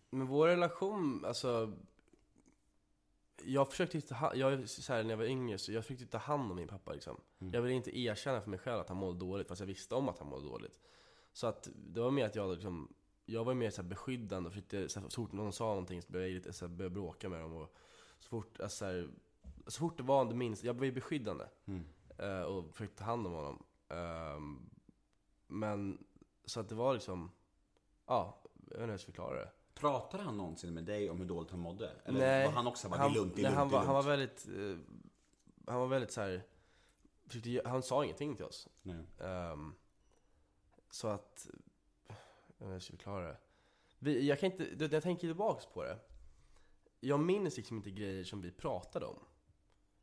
Men 0.10 0.28
vår 0.28 0.48
relation, 0.48 1.26
alltså... 1.26 1.74
Jag 3.44 3.70
försökte 3.70 3.98
inte, 3.98 4.16
ha- 4.16 4.36
jag, 4.36 4.70
så 4.70 4.94
här, 4.94 5.04
när 5.04 5.10
jag 5.10 5.18
var 5.18 5.26
yngre, 5.26 5.58
så 5.58 5.72
jag 5.72 5.84
försökte 5.86 6.06
ta 6.06 6.18
hand 6.18 6.52
om 6.52 6.56
min 6.58 6.68
pappa 6.68 6.94
liksom. 6.94 7.22
Jag 7.54 7.62
ville 7.62 7.76
inte 7.76 8.00
erkänna 8.00 8.42
för 8.42 8.50
mig 8.50 8.60
själv 8.60 8.80
att 8.80 8.90
han 8.90 8.98
mådde 8.98 9.20
dåligt, 9.20 9.48
fast 9.48 9.60
jag 9.60 9.68
visste 9.68 9.96
om 9.96 10.10
att 10.10 10.20
han 10.20 10.28
mådde 10.28 10.46
dåligt. 10.46 10.80
Så 11.34 11.48
att 11.48 11.70
det 11.76 12.02
var 12.02 12.12
mer 12.12 12.26
att 12.26 12.36
jag 12.36 12.54
liksom, 12.54 12.94
jag 13.26 13.44
var 13.44 13.54
mer 13.54 13.70
så 13.70 13.82
här 13.82 13.90
beskyddande 13.90 14.48
och 14.48 14.54
försökte, 14.54 14.90
så, 14.90 15.00
här, 15.00 15.10
så 15.10 15.22
fort 15.22 15.32
någon 15.32 15.54
sa 15.54 15.66
någonting 15.66 16.02
så 16.02 16.12
började 16.12 16.30
jag 16.30 16.36
lite 16.36 16.54
så 16.54 16.68
här, 16.68 16.74
började 16.76 16.94
bråka 16.94 17.30
med 17.30 17.42
dem 17.42 17.54
och 17.54 17.76
så 18.20 18.30
fort, 18.30 18.60
alltså, 18.60 18.78
så, 18.78 18.86
här, 18.86 19.10
så 19.68 19.80
fort 19.80 19.98
det 19.98 20.04
var 20.04 20.26
det 20.26 20.36
minsta, 20.36 20.68
jag 20.68 20.74
var 20.74 20.86
ju 20.86 20.92
beskyddande. 20.92 21.46
Eh, 22.18 22.42
och 22.42 22.74
försökte 22.76 22.98
ta 22.98 23.04
hand 23.04 23.28
om 23.28 23.34
honom. 23.34 23.64
Ehm, 23.90 24.70
men, 25.48 26.06
så 26.46 26.60
att 26.60 26.70
det 26.70 26.76
var 26.76 26.94
liksom, 26.94 27.32
ja, 28.06 28.38
jag 28.54 28.64
vet 28.64 28.72
inte 28.72 28.84
hur 28.84 28.92
jag 28.92 29.00
ska 29.00 29.12
förklara 29.12 29.40
det. 29.40 29.52
Pratade 29.80 30.24
han 30.24 30.38
någonsin 30.38 30.74
med 30.74 30.84
dig 30.84 31.10
om 31.10 31.18
hur 31.18 31.26
dåligt 31.26 31.52
han 31.52 31.60
mådde? 31.60 31.92
Eller 32.06 32.20
Nej, 32.20 32.46
var 32.46 32.52
han 32.54 32.68
också 32.68 32.90
bara, 32.90 33.00
det 33.04 33.06
är 33.10 33.14
lugnt, 33.14 33.36
det 33.36 33.42
är 33.42 33.44
nej, 33.44 33.52
lugnt, 33.52 33.58
han, 33.58 33.70
var, 33.70 33.80
han 33.86 33.96
var 34.06 34.18
lugnt"? 34.18 34.46
väldigt, 34.48 34.86
eh, 35.68 35.72
han 35.72 35.80
var 35.80 35.88
väldigt 35.88 36.12
så 36.12 36.22
här, 36.22 36.44
ge- 37.32 37.62
han 37.66 37.84
sa 37.84 38.04
ingenting 38.04 38.36
till 38.36 38.46
oss. 38.46 38.68
Ehm, 39.20 39.74
så 40.90 41.08
att, 41.08 41.48
jag 42.08 42.16
vet 42.16 42.18
inte 42.50 42.66
hur 42.66 42.74
jag 42.74 42.82
ska 42.82 42.92
förklara 42.92 43.28
det. 43.28 43.38
Vi, 44.00 44.28
jag 44.28 44.40
kan 44.40 44.52
inte, 44.52 44.88
jag 44.96 45.04
tänker 45.04 45.28
tillbaks 45.28 45.66
på 45.66 45.84
det. 45.84 46.00
Jag 47.00 47.20
minns 47.20 47.58
liksom 47.58 47.78
inte 47.78 47.92
grejer 47.92 48.24
som 48.24 48.42
vi 48.42 48.52
pratade 48.52 49.06
om. 49.06 49.20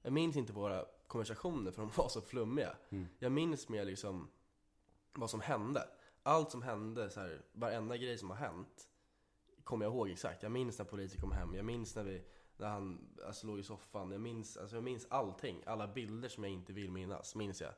Jag 0.03 0.13
minns 0.13 0.37
inte 0.37 0.53
våra 0.53 0.85
konversationer 1.07 1.71
för 1.71 1.83
de 1.83 1.91
var 1.97 2.09
så 2.09 2.21
flummiga. 2.21 2.77
Jag 3.19 3.33
minns 3.33 3.69
mer 3.69 3.85
liksom 3.85 4.31
vad 5.13 5.31
som 5.31 5.41
hände. 5.41 5.89
Allt 6.23 6.51
som 6.51 6.63
hände, 6.63 7.11
så 7.11 7.21
här, 7.21 7.43
varenda 7.53 7.97
grej 7.97 8.19
som 8.19 8.31
har 8.31 8.37
hänt 8.37 8.89
kommer 9.64 9.85
jag 9.85 9.94
ihåg 9.94 10.11
exakt. 10.11 10.42
Jag 10.42 10.53
minns 10.53 10.79
när 10.79 10.85
polisen 10.85 11.20
kom 11.20 11.33
hem, 11.33 11.55
jag 11.55 11.64
minns 11.64 11.96
när, 11.96 12.05
vi, 12.05 12.24
när 12.57 12.68
han 12.68 13.16
alltså, 13.27 13.46
låg 13.46 13.59
i 13.59 13.62
soffan. 13.62 14.11
Jag 14.11 14.20
minns, 14.20 14.57
alltså, 14.57 14.77
jag 14.77 14.85
minns 14.85 15.07
allting. 15.11 15.62
Alla 15.66 15.88
bilder 15.88 16.29
som 16.29 16.44
jag 16.44 16.53
inte 16.53 16.72
vill 16.72 16.90
minnas, 16.90 17.35
minns 17.35 17.61
jag. 17.61 17.72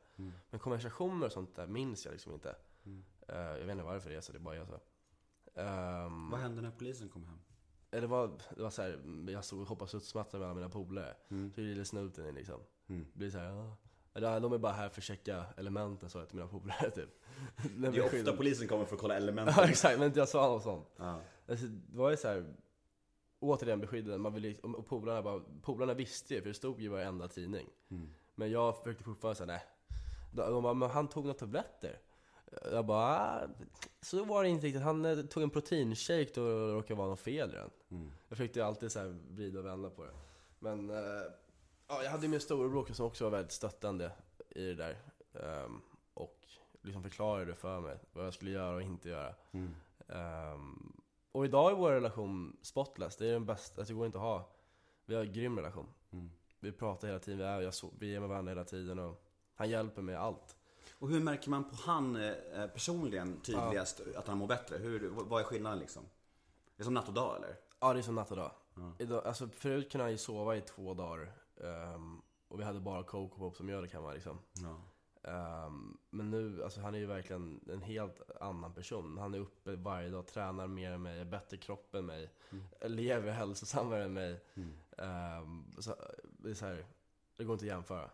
Men 0.51 0.61
konversationer 0.61 1.27
och 1.27 1.33
sånt 1.33 1.55
där 1.57 1.67
minns 1.67 2.05
jag 2.05 2.13
liksom 2.13 2.33
inte. 2.33 2.57
Eh, 3.29 3.37
jag 3.37 3.67
vet 3.67 3.71
inte 3.71 3.85
varför 3.85 4.11
det 4.11 4.17
är 4.17 4.21
så, 4.21 4.33
det 4.33 4.39
bara 4.39 4.57
är 4.57 4.65
så. 4.65 4.81
Um, 5.61 6.31
Vad 6.31 6.41
hände 6.41 6.63
när 6.63 6.71
polisen 6.71 7.09
kom 7.09 7.25
hem? 7.25 7.39
det 7.91 8.07
var, 8.07 8.39
det 8.57 8.63
var 8.63 8.71
så 8.71 8.83
här, 8.83 9.01
jag 9.31 9.45
stod 9.45 9.61
och 9.61 9.69
hoppade 9.69 9.89
studsmatta 9.89 10.39
med 10.39 10.47
alla 10.47 10.55
mina 10.55 10.69
polare. 10.69 11.15
Så 11.55 11.61
yrde 11.61 11.85
snuten 11.85 12.27
in 12.29 12.35
liksom. 12.35 12.61
Det 12.87 13.19
blir 13.19 13.31
så 13.31 13.39
här, 13.39 13.73
Eller, 14.17 14.41
De 14.41 14.53
är 14.53 14.59
bara 14.59 14.73
här 14.73 14.89
för 14.89 15.01
att 15.01 15.05
checka 15.05 15.45
elementen 15.57 16.11
sa 16.11 16.19
jag 16.19 16.29
till 16.29 16.37
mina 16.37 16.49
polare 16.49 16.91
typ. 16.91 17.09
Det 17.77 17.87
är 17.87 18.05
ofta 18.05 18.37
polisen 18.37 18.69
kommer 18.69 18.85
för 18.85 18.95
att 18.95 19.01
kolla 19.01 19.17
elementen. 19.17 19.55
Ja 19.59 19.69
exakt, 19.69 19.99
men 19.99 20.13
jag 20.15 20.29
sa 20.29 20.49
något 20.49 20.63
sånt. 20.63 20.89
Ja. 20.97 21.21
Alltså, 21.49 21.67
det 21.67 21.99
var 21.99 22.11
ju 22.11 22.17
så 22.17 22.29
här, 22.29 22.45
återigen 23.41 23.81
beskyddande, 23.81 24.19
man 24.19 24.35
ville, 24.35 24.55
och 24.63 24.75
och 24.75 24.87
polarna, 24.87 25.23
bara, 25.23 25.41
polarna 25.63 25.95
visste 25.95 26.35
ju, 26.35 26.41
för 26.41 26.49
det 26.49 26.55
stod 26.55 26.81
ju 26.81 26.85
i 26.85 26.89
varenda 26.89 27.29
tidning. 27.29 27.67
Men 28.35 28.51
jag 28.51 28.79
försökte 28.79 29.05
fortfarande 29.05 29.37
säga 29.37 29.47
nej. 29.47 29.63
De 30.33 30.63
bara, 30.63 30.75
men 30.75 30.91
han 30.91 31.09
tog 31.09 31.25
några 31.25 31.39
tabletter. 31.39 32.01
Jag 32.73 32.87
bara, 32.87 33.07
ah, 33.07 33.49
så 34.01 34.25
var 34.25 34.43
det 34.43 34.49
inte 34.49 34.67
riktigt. 34.67 34.83
Han 34.83 35.05
eh, 35.05 35.19
tog 35.19 35.43
en 35.43 35.51
proteinshake 35.51 36.31
då 36.35 36.67
det 36.67 36.73
råkade 36.73 36.99
vara 36.99 37.09
något 37.09 37.21
fel 37.21 37.51
i 37.51 37.53
den. 37.53 37.71
Jag 38.29 38.39
försökte 38.39 38.65
alltid 38.65 38.93
så 38.93 38.99
här 38.99 39.19
vrida 39.31 39.59
och 39.59 39.67
vända 39.67 39.91
på 39.91 40.05
det. 40.05 40.13
Men, 40.59 40.91
eh, 40.91 41.23
ja, 41.89 42.03
jag 42.03 42.11
hade 42.11 42.23
ju 42.23 42.29
min 42.29 42.41
storebror 42.41 42.93
som 42.93 43.07
också 43.07 43.25
var 43.25 43.31
väldigt 43.31 43.53
stöttande 43.53 44.13
i 44.49 44.63
det 44.63 44.75
där. 44.75 44.97
Ehm, 45.35 45.81
och 46.15 46.47
liksom 46.83 47.03
förklarade 47.03 47.55
för 47.55 47.81
mig 47.81 47.99
vad 48.13 48.27
jag 48.27 48.35
skulle 48.35 48.51
göra 48.51 48.75
och 48.75 48.83
inte 48.83 49.09
göra. 49.09 49.35
Ehm, 50.09 50.93
och 51.33 51.45
idag 51.45 51.71
är 51.71 51.75
vår 51.75 51.91
relation 51.91 52.57
spotless. 52.63 53.17
Det 53.17 53.27
är 53.27 53.33
den 53.33 53.47
bästa, 53.47 53.81
alltså 53.81 53.95
det 53.95 53.99
går 53.99 54.07
inte 54.07 54.19
att 54.19 54.25
ha. 54.25 54.49
Vi 55.05 55.15
har 55.15 55.25
en 55.25 55.33
grym 55.33 55.57
relation. 55.57 55.87
Vi 56.61 56.73
pratar 56.73 57.09
hela 57.09 57.21
tiden, 57.21 57.39
vi 57.39 57.45
är, 57.45 57.61
jag 57.61 57.73
vi 57.99 58.15
är 58.15 58.21
med 58.21 58.29
varandra 58.29 58.51
hela 58.51 58.65
tiden 58.65 58.99
och 58.99 59.23
han 59.55 59.71
hjälper 59.71 60.03
mig 60.03 60.13
i 60.13 60.19
allt. 60.19 60.57
Och 60.93 61.09
hur 61.09 61.21
märker 61.21 61.51
man 61.51 61.65
på 61.71 61.77
han 61.77 62.17
eh, 62.17 62.67
personligen 62.67 63.41
tydligast 63.41 64.01
att 64.17 64.27
han 64.29 64.39
mår 64.39 64.47
bättre? 64.47 64.79
Hur, 64.79 65.09
vad 65.09 65.41
är 65.41 65.45
skillnaden 65.45 65.79
liksom? 65.79 66.03
Det 66.77 66.83
är 66.83 66.85
som 66.85 66.95
natt 66.95 67.09
och 67.09 67.15
dag 67.15 67.37
eller? 67.37 67.57
Ja, 67.81 67.93
det 67.93 68.01
är 68.01 68.03
som 68.03 68.15
natt 68.15 68.31
och 68.31 68.37
dag. 68.37 68.51
Idag, 68.99 69.27
alltså, 69.27 69.49
förut 69.49 69.93
kunde 69.93 70.05
han 70.05 70.11
ju 70.11 70.19
sova 70.19 70.57
i 70.57 70.61
två 70.61 70.95
dagar. 70.95 71.33
Ehm, 71.65 72.23
och 72.49 72.61
vi 72.61 72.65
hade 72.65 72.81
bara 72.81 73.03
Coco 73.03 73.39
Pop 73.39 73.57
som 73.57 73.67
mjölk 73.67 73.93
hemma 73.93 74.13
liksom. 74.13 74.39
Ja. 74.53 74.81
Ehm, 75.31 75.99
men 76.11 76.31
nu, 76.31 76.65
alltså 76.65 76.81
han 76.81 76.95
är 76.95 76.99
ju 76.99 77.07
verkligen 77.07 77.61
en 77.73 77.83
helt 77.83 78.21
annan 78.41 78.75
person. 78.75 79.19
Han 79.19 79.35
är 79.35 79.39
uppe 79.39 79.77
varje 79.77 80.09
dag, 80.09 80.27
tränar 80.27 80.67
mer 80.67 80.93
än 80.93 81.03
mig, 81.03 81.21
är 81.21 81.25
bättre 81.25 81.57
kropp 81.57 81.95
än 81.95 82.07
mig, 82.07 82.31
lever 82.81 83.33
hälsosammare 83.33 84.05
än 84.05 84.13
mig. 84.13 84.41
Ehm, 84.99 85.73
så, 85.79 85.95
det 86.25 86.51
är 86.51 86.55
så 86.55 86.67
här, 86.67 86.87
det 87.37 87.45
går 87.45 87.53
inte 87.55 87.65
att 87.65 87.69
jämföra. 87.69 88.11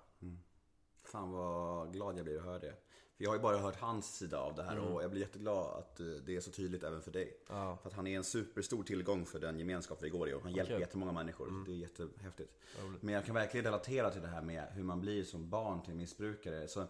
Fan 1.04 1.30
vad 1.30 1.92
glad 1.92 2.18
jag 2.18 2.24
blir 2.24 2.38
att 2.38 2.44
höra 2.44 2.58
det. 2.58 2.74
Jag 3.22 3.30
har 3.30 3.36
ju 3.36 3.42
bara 3.42 3.58
hört 3.58 3.76
hans 3.76 4.16
sida 4.16 4.38
av 4.38 4.54
det 4.54 4.62
här 4.62 4.78
och 4.78 5.02
jag 5.02 5.10
blir 5.10 5.20
jätteglad 5.20 5.78
att 5.78 6.00
eh, 6.00 6.06
det 6.06 6.36
är 6.36 6.40
så 6.40 6.50
tydligt 6.50 6.82
även 6.82 7.02
för 7.02 7.10
dig. 7.10 7.36
Ja. 7.48 7.76
För 7.76 7.88
att 7.88 7.94
han 7.94 8.06
är 8.06 8.16
en 8.16 8.24
superstor 8.24 8.82
tillgång 8.82 9.26
för 9.26 9.38
den 9.38 9.58
gemenskap 9.58 10.02
vi 10.02 10.08
går 10.08 10.28
i 10.28 10.34
och 10.34 10.42
han 10.42 10.52
hjälper 10.52 10.74
Okej. 10.74 10.80
jättemånga 10.80 11.12
människor. 11.12 11.64
Det 11.66 11.72
är 11.72 11.76
jättehäftigt. 11.76 12.58
Men 13.00 13.14
jag 13.14 13.24
kan 13.24 13.34
verkligen 13.34 13.64
relatera 13.64 14.10
till 14.10 14.22
det 14.22 14.28
här 14.28 14.42
med 14.42 14.64
hur 14.72 14.82
man 14.82 15.00
blir 15.00 15.24
som 15.24 15.50
barn 15.50 15.82
till 15.82 15.94
missbrukare. 15.94 16.68
Så 16.68 16.84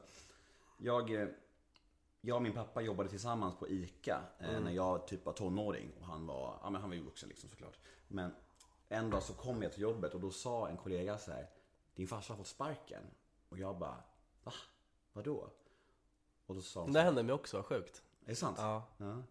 jag, 0.79 1.11
eh, 1.11 1.29
jag 2.21 2.37
och 2.37 2.43
min 2.43 2.53
pappa 2.53 2.81
jobbade 2.81 3.09
tillsammans 3.09 3.55
på 3.59 3.69
ICA 3.69 4.23
eh, 4.39 4.61
när 4.61 4.73
jag 4.73 5.07
typ 5.07 5.25
var 5.27 5.33
tonåring. 5.33 5.93
Och 6.01 6.07
han 6.07 6.27
var, 6.27 6.59
ja 6.63 6.71
men 6.71 6.81
han 6.81 6.91
var 6.91 6.97
ju 6.97 7.03
vuxen 7.03 7.29
liksom 7.29 7.49
såklart. 7.49 7.79
Men 8.09 8.35
en 8.89 9.11
dag 9.11 9.23
så 9.23 9.33
kom 9.33 9.63
jag 9.63 9.73
till 9.73 9.83
jobbet 9.83 10.15
och 10.15 10.21
då 10.21 10.31
sa 10.31 10.69
en 10.69 10.77
kollega 10.77 11.19
så 11.19 11.31
här. 11.31 11.51
Din 11.95 12.09
farsa 12.09 12.33
har 12.33 12.39
fått 12.39 12.47
sparken. 12.47 13.03
Och 13.49 13.59
jag 13.59 13.79
bara, 13.79 13.97
va? 14.45 14.53
Vadå? 15.13 15.51
Och 16.53 16.57
då 16.57 16.63
sa 16.63 16.81
hon 16.81 16.89
så 16.93 16.99
Det 16.99 17.05
hände 17.05 17.23
mig 17.23 17.33
också, 17.35 17.63
sjukt. 17.63 18.03
är 18.25 18.29
det 18.31 18.37
sant? 18.37 18.57
Ja. 18.61 18.89
ja. 18.97 19.23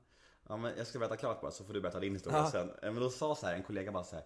Ja, 0.47 0.57
men 0.57 0.77
jag 0.77 0.87
ska 0.87 0.99
berätta 0.99 1.17
klart 1.17 1.41
bara 1.41 1.51
så 1.51 1.63
får 1.63 1.73
du 1.73 1.81
berätta 1.81 1.99
din 1.99 2.13
historia 2.13 2.37
Ja. 2.39 2.51
sen. 2.51 2.69
Eh, 2.69 2.91
Men 2.91 2.95
då 3.03 3.09
sa 3.09 3.35
så 3.35 3.45
här, 3.45 3.53
en 3.55 3.63
kollega 3.63 3.91
bara 3.91 4.03
så 4.03 4.15
här. 4.15 4.25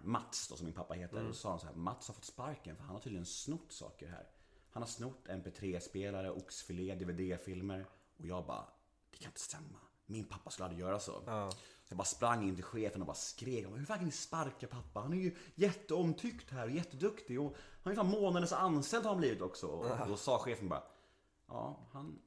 Mats 0.00 0.48
då 0.48 0.56
som 0.56 0.64
min 0.66 0.74
pappa 0.74 0.94
heter. 0.94 1.24
Då 1.26 1.32
sa 1.32 1.50
han 1.50 1.60
så 1.60 1.66
här, 1.66 1.74
Mats 1.74 2.08
har 2.08 2.14
fått 2.14 2.24
sparken 2.24 2.76
för 2.76 2.84
han 2.84 2.94
har 2.94 3.00
tydligen 3.00 3.26
snott 3.26 3.72
saker 3.72 4.08
här. 4.08 4.26
Han 4.70 4.82
har 4.82 4.88
snott 4.88 5.28
MP3-spelare, 5.28 6.30
oxfilé, 6.30 6.94
DVD-filmer. 6.94 7.86
Och 8.18 8.26
jag 8.26 8.46
bara, 8.46 8.66
det 9.10 9.16
kan 9.18 9.28
inte 9.30 9.40
stämma. 9.40 9.78
Min 10.06 10.24
pappa 10.24 10.50
skulle 10.50 10.64
aldrig 10.66 10.80
göra 10.80 10.98
så. 11.00 11.22
Ja. 11.26 11.50
Så 11.50 11.58
jag 11.88 11.96
bara 11.98 12.04
sprang 12.04 12.48
in 12.48 12.54
till 12.54 12.64
chefen 12.64 13.00
och 13.00 13.06
bara 13.06 13.14
skrek. 13.16 13.66
Hur 13.66 13.84
fan 13.84 13.96
kan 13.98 14.06
ni 14.06 14.12
sparka 14.12 14.66
pappa? 14.66 15.00
Han 15.00 15.12
är 15.12 15.16
ju 15.16 15.36
jätteomtyckt 15.54 16.50
här 16.50 16.64
och 16.64 16.70
jätteduktig. 16.70 17.40
Och 17.40 17.56
han 17.82 17.92
är 17.92 17.96
fan 17.96 18.06
månadens 18.10 18.52
anställd 18.52 19.04
har 19.04 19.10
han 19.10 19.18
blivit 19.20 19.42
också. 19.42 19.66
Och 19.66 20.08
då 20.08 20.16
sa 20.16 20.38
chefen 20.38 20.68
bara, 20.68 20.82
ja 21.52 21.78
han, 21.92 22.18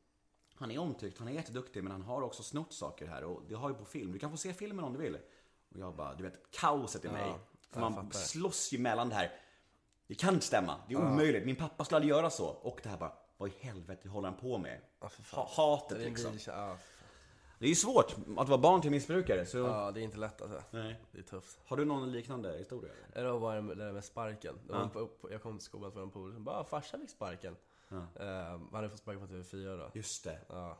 han 0.55 0.71
är 0.71 0.79
omtyckt, 0.79 1.19
han 1.19 1.27
är 1.27 1.31
jätteduktig 1.31 1.83
men 1.83 1.91
han 1.91 2.01
har 2.01 2.21
också 2.21 2.43
snott 2.43 2.73
saker 2.73 3.07
här 3.07 3.23
och 3.23 3.41
det 3.49 3.55
har 3.55 3.69
ju 3.69 3.75
på 3.75 3.85
film. 3.85 4.11
Du 4.11 4.19
kan 4.19 4.31
få 4.31 4.37
se 4.37 4.53
filmen 4.53 4.85
om 4.85 4.93
du 4.93 4.99
vill. 4.99 5.15
Och 5.73 5.79
jag 5.79 5.95
bara, 5.95 6.13
du 6.15 6.23
vet 6.23 6.51
kaoset 6.51 7.05
i 7.05 7.09
mig. 7.09 7.33
För 7.71 7.81
jag 7.81 7.91
man 7.91 7.93
fattar. 8.05 8.19
slåss 8.19 8.73
ju 8.73 8.77
mellan 8.79 9.09
det 9.09 9.15
här. 9.15 9.31
Det 10.07 10.15
kan 10.15 10.33
inte 10.33 10.45
stämma, 10.45 10.75
det 10.87 10.93
är 10.93 10.97
omöjligt. 10.97 11.45
Min 11.45 11.55
pappa 11.55 11.85
skulle 11.85 11.95
aldrig 11.95 12.09
göra 12.09 12.29
så. 12.29 12.45
Och 12.47 12.79
det 12.83 12.89
här 12.89 12.97
bara, 12.97 13.13
vad 13.37 13.49
i 13.49 13.53
helvete 13.59 14.09
håller 14.09 14.29
han 14.29 14.37
på 14.39 14.57
med? 14.57 14.81
Ja, 14.99 15.09
för. 15.09 15.35
Ha- 15.37 15.49
hatet 15.55 15.97
Det 15.97 16.03
liksom. 16.05 16.37
ja, 16.47 16.77
Det 17.59 17.65
är 17.65 17.69
ju 17.69 17.75
svårt 17.75 18.15
att 18.37 18.49
vara 18.49 18.57
barn 18.61 18.81
till 18.81 18.91
missbrukare. 18.91 19.45
Så... 19.45 19.57
ja, 19.57 19.91
det 19.91 19.99
är 20.01 20.03
inte 20.03 20.17
lätt 20.17 20.41
alltså. 20.41 20.61
Nej. 20.71 21.01
Det 21.11 21.17
är 21.19 21.23
tufft. 21.23 21.59
Har 21.65 21.77
du 21.77 21.85
någon 21.85 22.11
liknande 22.11 22.57
historia? 22.57 22.91
eller? 22.93 23.17
Eller 23.29 23.39
var 23.39 23.55
det 23.55 23.75
det 23.75 23.85
där 23.85 23.91
med 23.93 24.03
sparken. 24.03 24.55
Det 24.67 24.89
på, 24.93 25.09
jag 25.31 25.41
kom 25.41 25.57
till 25.57 25.65
skolan 25.65 25.91
för 25.91 26.01
en 26.03 26.09
polare 26.11 26.33
som 26.33 26.43
bara, 26.43 26.59
"Ah, 26.59 26.63
farsan 26.63 26.99
fick 27.01 27.09
sparken. 27.09 27.55
Eh, 27.91 28.27
han 28.27 28.69
hade 28.73 28.89
fått 28.89 28.99
sparken 28.99 29.27
från 29.27 29.41
TV4 29.43 29.77
då. 29.77 29.91
Just 29.93 30.23
det. 30.23 30.39
Ja. 30.49 30.77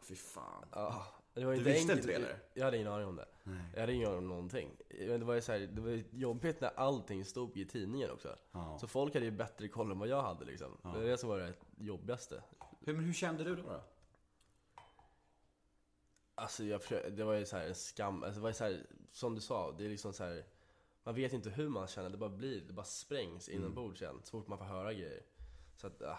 Fy 0.00 0.14
fan. 0.14 0.64
Ja, 0.72 1.06
det 1.34 1.44
var 1.44 1.52
Du 1.52 1.58
inte 1.58 1.70
visste 1.70 1.92
enkelt. 1.92 2.08
inte 2.08 2.20
det, 2.20 2.26
eller? 2.26 2.38
Jag 2.54 2.64
hade 2.64 2.76
ingen 2.76 2.92
aning 2.92 3.06
om 3.06 3.16
det. 3.16 3.26
Jag 3.74 3.80
hade 3.80 3.92
ingen 3.92 4.08
aning 4.08 4.18
om 4.18 4.28
någonting. 4.28 4.76
Men 4.98 5.20
det 5.20 5.26
var 5.26 5.34
ju 5.34 5.40
så 5.40 5.52
här, 5.52 5.58
det 5.58 5.80
var 5.80 6.02
jobbigt 6.10 6.60
när 6.60 6.70
allting 6.76 7.24
stod 7.24 7.56
i 7.56 7.64
tidningen 7.66 8.10
också. 8.10 8.36
Ja. 8.52 8.78
Så 8.80 8.86
folk 8.88 9.14
hade 9.14 9.26
ju 9.26 9.32
bättre 9.32 9.68
koll 9.68 9.90
än 9.90 9.98
vad 9.98 10.08
jag 10.08 10.22
hade 10.22 10.44
liksom. 10.44 10.78
Det 10.82 10.88
är 11.00 11.04
det 11.04 11.18
som 11.18 11.28
var 11.28 11.38
det 11.38 11.54
jobbigaste. 11.78 12.42
Hur, 12.80 12.92
men 12.94 13.04
hur 13.04 13.12
kände 13.12 13.44
du 13.44 13.56
då? 13.56 13.62
då? 13.62 13.80
Alltså 16.34 16.64
jag 16.64 16.82
försökte, 16.82 17.10
det 17.10 17.24
var 17.24 17.34
ju 17.34 17.46
så 17.46 17.56
här 17.56 17.66
en 17.66 17.74
skam, 17.74 18.22
alltså 18.22 18.38
det 18.38 18.42
var 18.42 18.50
ju 18.50 18.54
så 18.54 18.64
här, 18.64 18.86
som 19.12 19.34
du 19.34 19.40
sa, 19.40 19.72
det 19.78 19.84
är 19.84 19.88
liksom 19.88 20.12
så 20.12 20.24
här. 20.24 20.44
Man 21.04 21.14
vet 21.14 21.32
inte 21.32 21.50
hur 21.50 21.68
man 21.68 21.86
känner, 21.86 22.10
det 22.10 22.16
bara 22.16 22.30
blir, 22.30 22.60
det 22.60 22.72
bara 22.72 22.84
sprängs 22.86 23.48
Mm. 23.48 23.60
inombords 23.60 24.02
igen. 24.02 24.20
Så 24.24 24.30
fort 24.30 24.48
man 24.48 24.58
får 24.58 24.64
höra 24.64 24.92
grejer. 24.92 25.22
Så 25.80 25.86
att, 25.86 26.02
ah, 26.02 26.18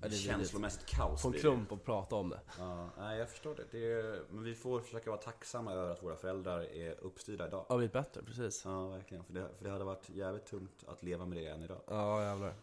det 0.00 0.06
är. 0.06 0.10
Känslomässigt 0.10 0.86
kaos 0.86 1.22
det. 1.22 1.38
klump 1.38 1.72
och 1.72 1.84
prata 1.84 2.16
om 2.16 2.28
det. 2.28 2.40
Ja, 2.58 2.88
nej, 2.98 3.18
jag 3.18 3.30
förstår 3.30 3.54
det. 3.54 3.64
det 3.70 3.92
är, 3.92 4.22
men 4.30 4.44
vi 4.44 4.54
får 4.54 4.80
försöka 4.80 5.10
vara 5.10 5.20
tacksamma 5.20 5.72
över 5.72 5.90
att 5.90 6.02
våra 6.02 6.16
föräldrar 6.16 6.60
är 6.60 7.00
uppstyrda 7.00 7.46
idag. 7.46 7.64
Har 7.68 7.76
blivit 7.76 7.92
bättre, 7.92 8.22
precis. 8.22 8.62
Ja, 8.64 8.88
verkligen. 8.88 9.24
För 9.24 9.32
det, 9.32 9.48
för 9.58 9.64
det 9.64 9.70
hade 9.70 9.84
varit 9.84 10.10
jävligt 10.10 10.46
tungt 10.46 10.84
att 10.86 11.02
leva 11.02 11.26
med 11.26 11.38
det 11.38 11.46
än 11.46 11.62
idag. 11.62 11.80
Ja, 11.86 12.22
jävlar. 12.22 12.54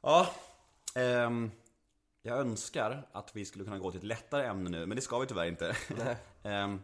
Ja, 0.00 0.30
ehm, 0.94 1.50
jag 2.22 2.38
önskar 2.38 3.08
att 3.12 3.36
vi 3.36 3.44
skulle 3.44 3.64
kunna 3.64 3.78
gå 3.78 3.90
till 3.90 3.98
ett 3.98 4.04
lättare 4.04 4.46
ämne 4.46 4.70
nu, 4.70 4.86
men 4.86 4.96
det 4.96 5.02
ska 5.02 5.18
vi 5.18 5.26
tyvärr 5.26 5.46
inte. 5.46 5.76
Ehm, 6.42 6.80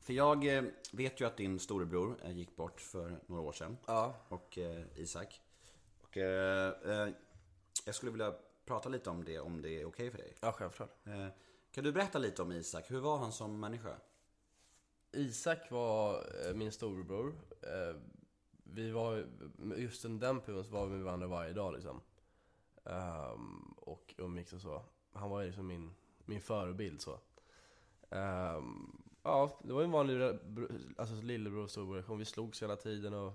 för 0.00 0.12
jag 0.12 0.56
eh, 0.56 0.64
vet 0.92 1.20
ju 1.20 1.26
att 1.26 1.36
din 1.36 1.58
storebror 1.58 2.16
eh, 2.24 2.30
gick 2.30 2.56
bort 2.56 2.80
för 2.80 3.20
några 3.26 3.42
år 3.42 3.52
sedan. 3.52 3.76
Ja. 3.86 4.14
Och 4.28 4.58
eh, 4.58 4.82
Isak. 4.94 5.40
Och 6.02 6.16
eh, 6.16 6.72
eh, 6.84 7.08
jag 7.90 7.94
skulle 7.94 8.12
vilja 8.12 8.34
prata 8.64 8.88
lite 8.88 9.10
om 9.10 9.24
det, 9.24 9.38
om 9.40 9.62
det 9.62 9.80
är 9.80 9.84
okej 9.84 10.10
för 10.10 10.18
dig. 10.18 10.34
Ja, 10.40 10.52
självklart. 10.52 11.06
Eh, 11.06 11.26
kan 11.70 11.84
du 11.84 11.92
berätta 11.92 12.18
lite 12.18 12.42
om 12.42 12.52
Isak? 12.52 12.90
Hur 12.90 13.00
var 13.00 13.18
han 13.18 13.32
som 13.32 13.60
människa? 13.60 13.96
Isak 15.12 15.70
var 15.70 16.14
eh, 16.14 16.54
min 16.54 16.72
storebror. 16.72 17.34
Eh, 17.62 17.96
Vi 18.64 18.90
var, 18.90 19.26
just 19.76 20.04
under 20.04 20.26
den 20.26 20.40
perioden 20.40 20.64
så 20.64 20.72
var 20.72 20.86
vi 20.86 20.92
med 20.96 21.04
varandra 21.04 21.26
varje 21.26 21.52
dag 21.52 21.72
liksom. 21.72 22.00
Ehm, 22.84 23.74
och 23.76 24.14
umgicks 24.18 24.52
och 24.52 24.60
så. 24.60 24.82
Han 25.12 25.30
var 25.30 25.44
liksom 25.44 25.66
min, 25.66 25.94
min 26.24 26.40
förebild 26.40 27.00
så. 27.00 27.18
Ehm, 28.10 29.02
ja, 29.22 29.60
det 29.64 29.72
var 29.72 29.82
en 29.82 29.90
vanlig 29.90 30.38
alltså, 30.96 31.14
lillebror 31.14 31.62
och 31.62 31.70
storebror 31.70 31.94
relation. 31.94 32.18
Vi 32.18 32.24
slogs 32.24 32.62
hela 32.62 32.76
tiden 32.76 33.14
och 33.14 33.32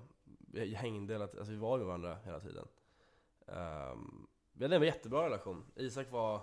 hängde 0.75 1.13
hela 1.13 1.27
tiden. 1.27 1.39
Alltså 1.39 1.51
vi 1.51 1.59
var 1.59 1.77
med 1.77 1.87
varandra 1.87 2.17
hela 2.23 2.39
tiden. 2.39 2.67
Um, 3.47 4.27
vi 4.57 4.65
hade 4.65 4.75
en 4.75 4.81
jättebra 4.81 5.25
relation. 5.25 5.65
Isak 5.75 6.11
var 6.11 6.41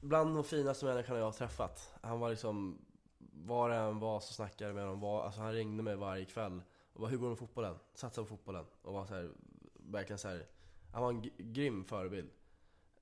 bland 0.00 0.34
de 0.34 0.44
finaste 0.44 0.84
människorna 0.84 1.18
jag 1.18 1.26
har 1.26 1.32
träffat. 1.32 1.94
Han 2.02 2.20
var 2.20 2.30
liksom, 2.30 2.78
var 3.18 3.70
det 3.70 3.76
än 3.76 3.98
var 3.98 4.20
så 4.20 4.32
snackade 4.32 4.64
jag 4.64 4.74
med 4.74 4.84
honom. 4.84 5.00
Var, 5.00 5.24
alltså 5.24 5.40
han 5.40 5.52
ringde 5.52 5.82
mig 5.82 5.96
varje 5.96 6.24
kväll 6.24 6.62
och 6.92 7.00
bara, 7.00 7.10
hur 7.10 7.18
går 7.18 7.26
det 7.26 7.30
med 7.30 7.38
fotbollen? 7.38 7.78
Satsa 7.94 8.22
på 8.22 8.26
fotbollen. 8.26 8.64
Och 8.82 8.92
var 8.92 9.06
så 9.06 9.14
här, 9.14 9.30
verkligen 9.74 10.18
så 10.18 10.28
här, 10.28 10.46
han 10.92 11.02
var 11.02 11.10
en 11.10 11.30
grym 11.38 11.84
förebild. 11.84 12.30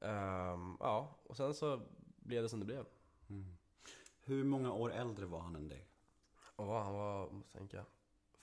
Ehm, 0.01 0.77
ja, 0.81 1.17
och 1.27 1.37
sen 1.37 1.55
så 1.55 1.81
blev 2.17 2.43
det 2.43 2.49
som 2.49 2.61
det 2.61 2.67
blev. 2.67 2.87
Hur 4.21 4.45
många 4.45 4.73
år 4.73 4.93
äldre 4.93 5.27
var 5.27 5.41
han 5.41 5.57
än 5.57 5.69
dig? 5.69 5.87
Vad, 6.57 6.83
han 6.85 6.95
var, 6.95 7.31
måste 7.31 7.59
tänka, 7.59 7.85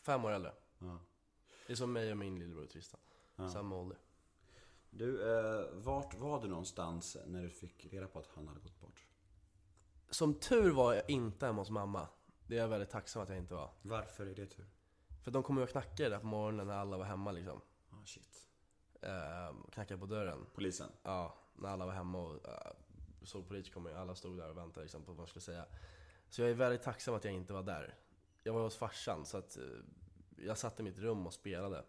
fem 0.02 0.26
år 0.26 0.32
äldre. 0.32 0.54
Ja. 0.80 0.98
Det 1.68 1.74
är 1.74 1.78
som 1.78 1.94
mig 1.94 2.12
och 2.12 2.18
min 2.18 2.40
lillebror 2.40 2.66
Tristan. 2.66 3.00
Samma 3.54 3.76
ålder. 3.76 3.98
Du, 4.94 5.38
eh, 5.38 5.66
vart 5.74 6.14
var 6.14 6.42
du 6.42 6.48
någonstans 6.48 7.18
när 7.26 7.44
du 7.44 7.50
fick 7.50 7.94
reda 7.94 8.08
på 8.08 8.20
att 8.20 8.28
han 8.28 8.48
hade 8.48 8.60
gått 8.60 8.80
bort? 8.80 9.06
Som 10.10 10.34
tur 10.34 10.72
var 10.72 10.94
jag 10.94 11.10
inte 11.10 11.46
hemma 11.46 11.62
hos 11.62 11.70
mamma. 11.70 12.08
Det 12.48 12.58
är 12.58 12.62
jag 12.62 12.68
väldigt 12.68 12.90
tacksam 12.90 13.24
att 13.24 13.30
jag 13.30 13.38
inte 13.38 13.54
var. 13.54 13.72
Varför 13.82 14.28
är 14.28 14.36
det 14.36 14.46
tur? 14.46 14.70
För 15.24 15.32
de 15.32 15.44
kom 15.44 15.58
ju 15.58 15.64
och 15.64 15.70
knackade 15.70 16.10
där 16.10 16.20
på 16.20 16.26
morgonen 16.26 16.68
när 16.68 16.74
alla 16.74 16.98
var 16.98 17.06
hemma 17.06 17.32
liksom. 17.32 17.62
Ah, 17.90 18.06
shit. 18.06 18.48
Ehm, 19.02 19.64
knackade 19.72 20.00
på 20.00 20.06
dörren. 20.06 20.46
Polisen? 20.54 20.92
Ja, 21.04 21.36
när 21.56 21.70
alla 21.70 21.86
var 21.86 21.94
hemma 21.94 22.20
och 22.20 22.36
uh, 22.36 22.72
såg 23.24 23.48
polis 23.48 23.70
komma 23.70 23.90
in. 23.92 23.96
Alla 23.96 24.16
stod 24.16 24.38
där 24.38 24.50
och 24.50 24.58
väntade 24.58 24.82
liksom, 24.82 25.04
på 25.04 25.12
vad 25.12 25.18
man 25.18 25.28
skulle 25.28 25.42
säga. 25.42 25.66
Så 26.30 26.42
jag 26.42 26.50
är 26.50 26.54
väldigt 26.54 26.84
tacksam 26.84 27.16
att 27.16 27.24
jag 27.24 27.34
inte 27.34 27.54
var 27.54 27.64
där. 27.64 27.96
Jag 28.44 28.54
var 28.54 28.62
hos 28.62 28.78
farsan 28.78 29.26
så 29.26 29.38
att 29.38 29.58
eh, 29.58 29.64
jag 30.38 30.58
satt 30.58 30.80
i 30.80 30.84
mitt 30.84 31.00
rum 31.00 31.28
och 31.28 31.34
spelade. 31.34 31.86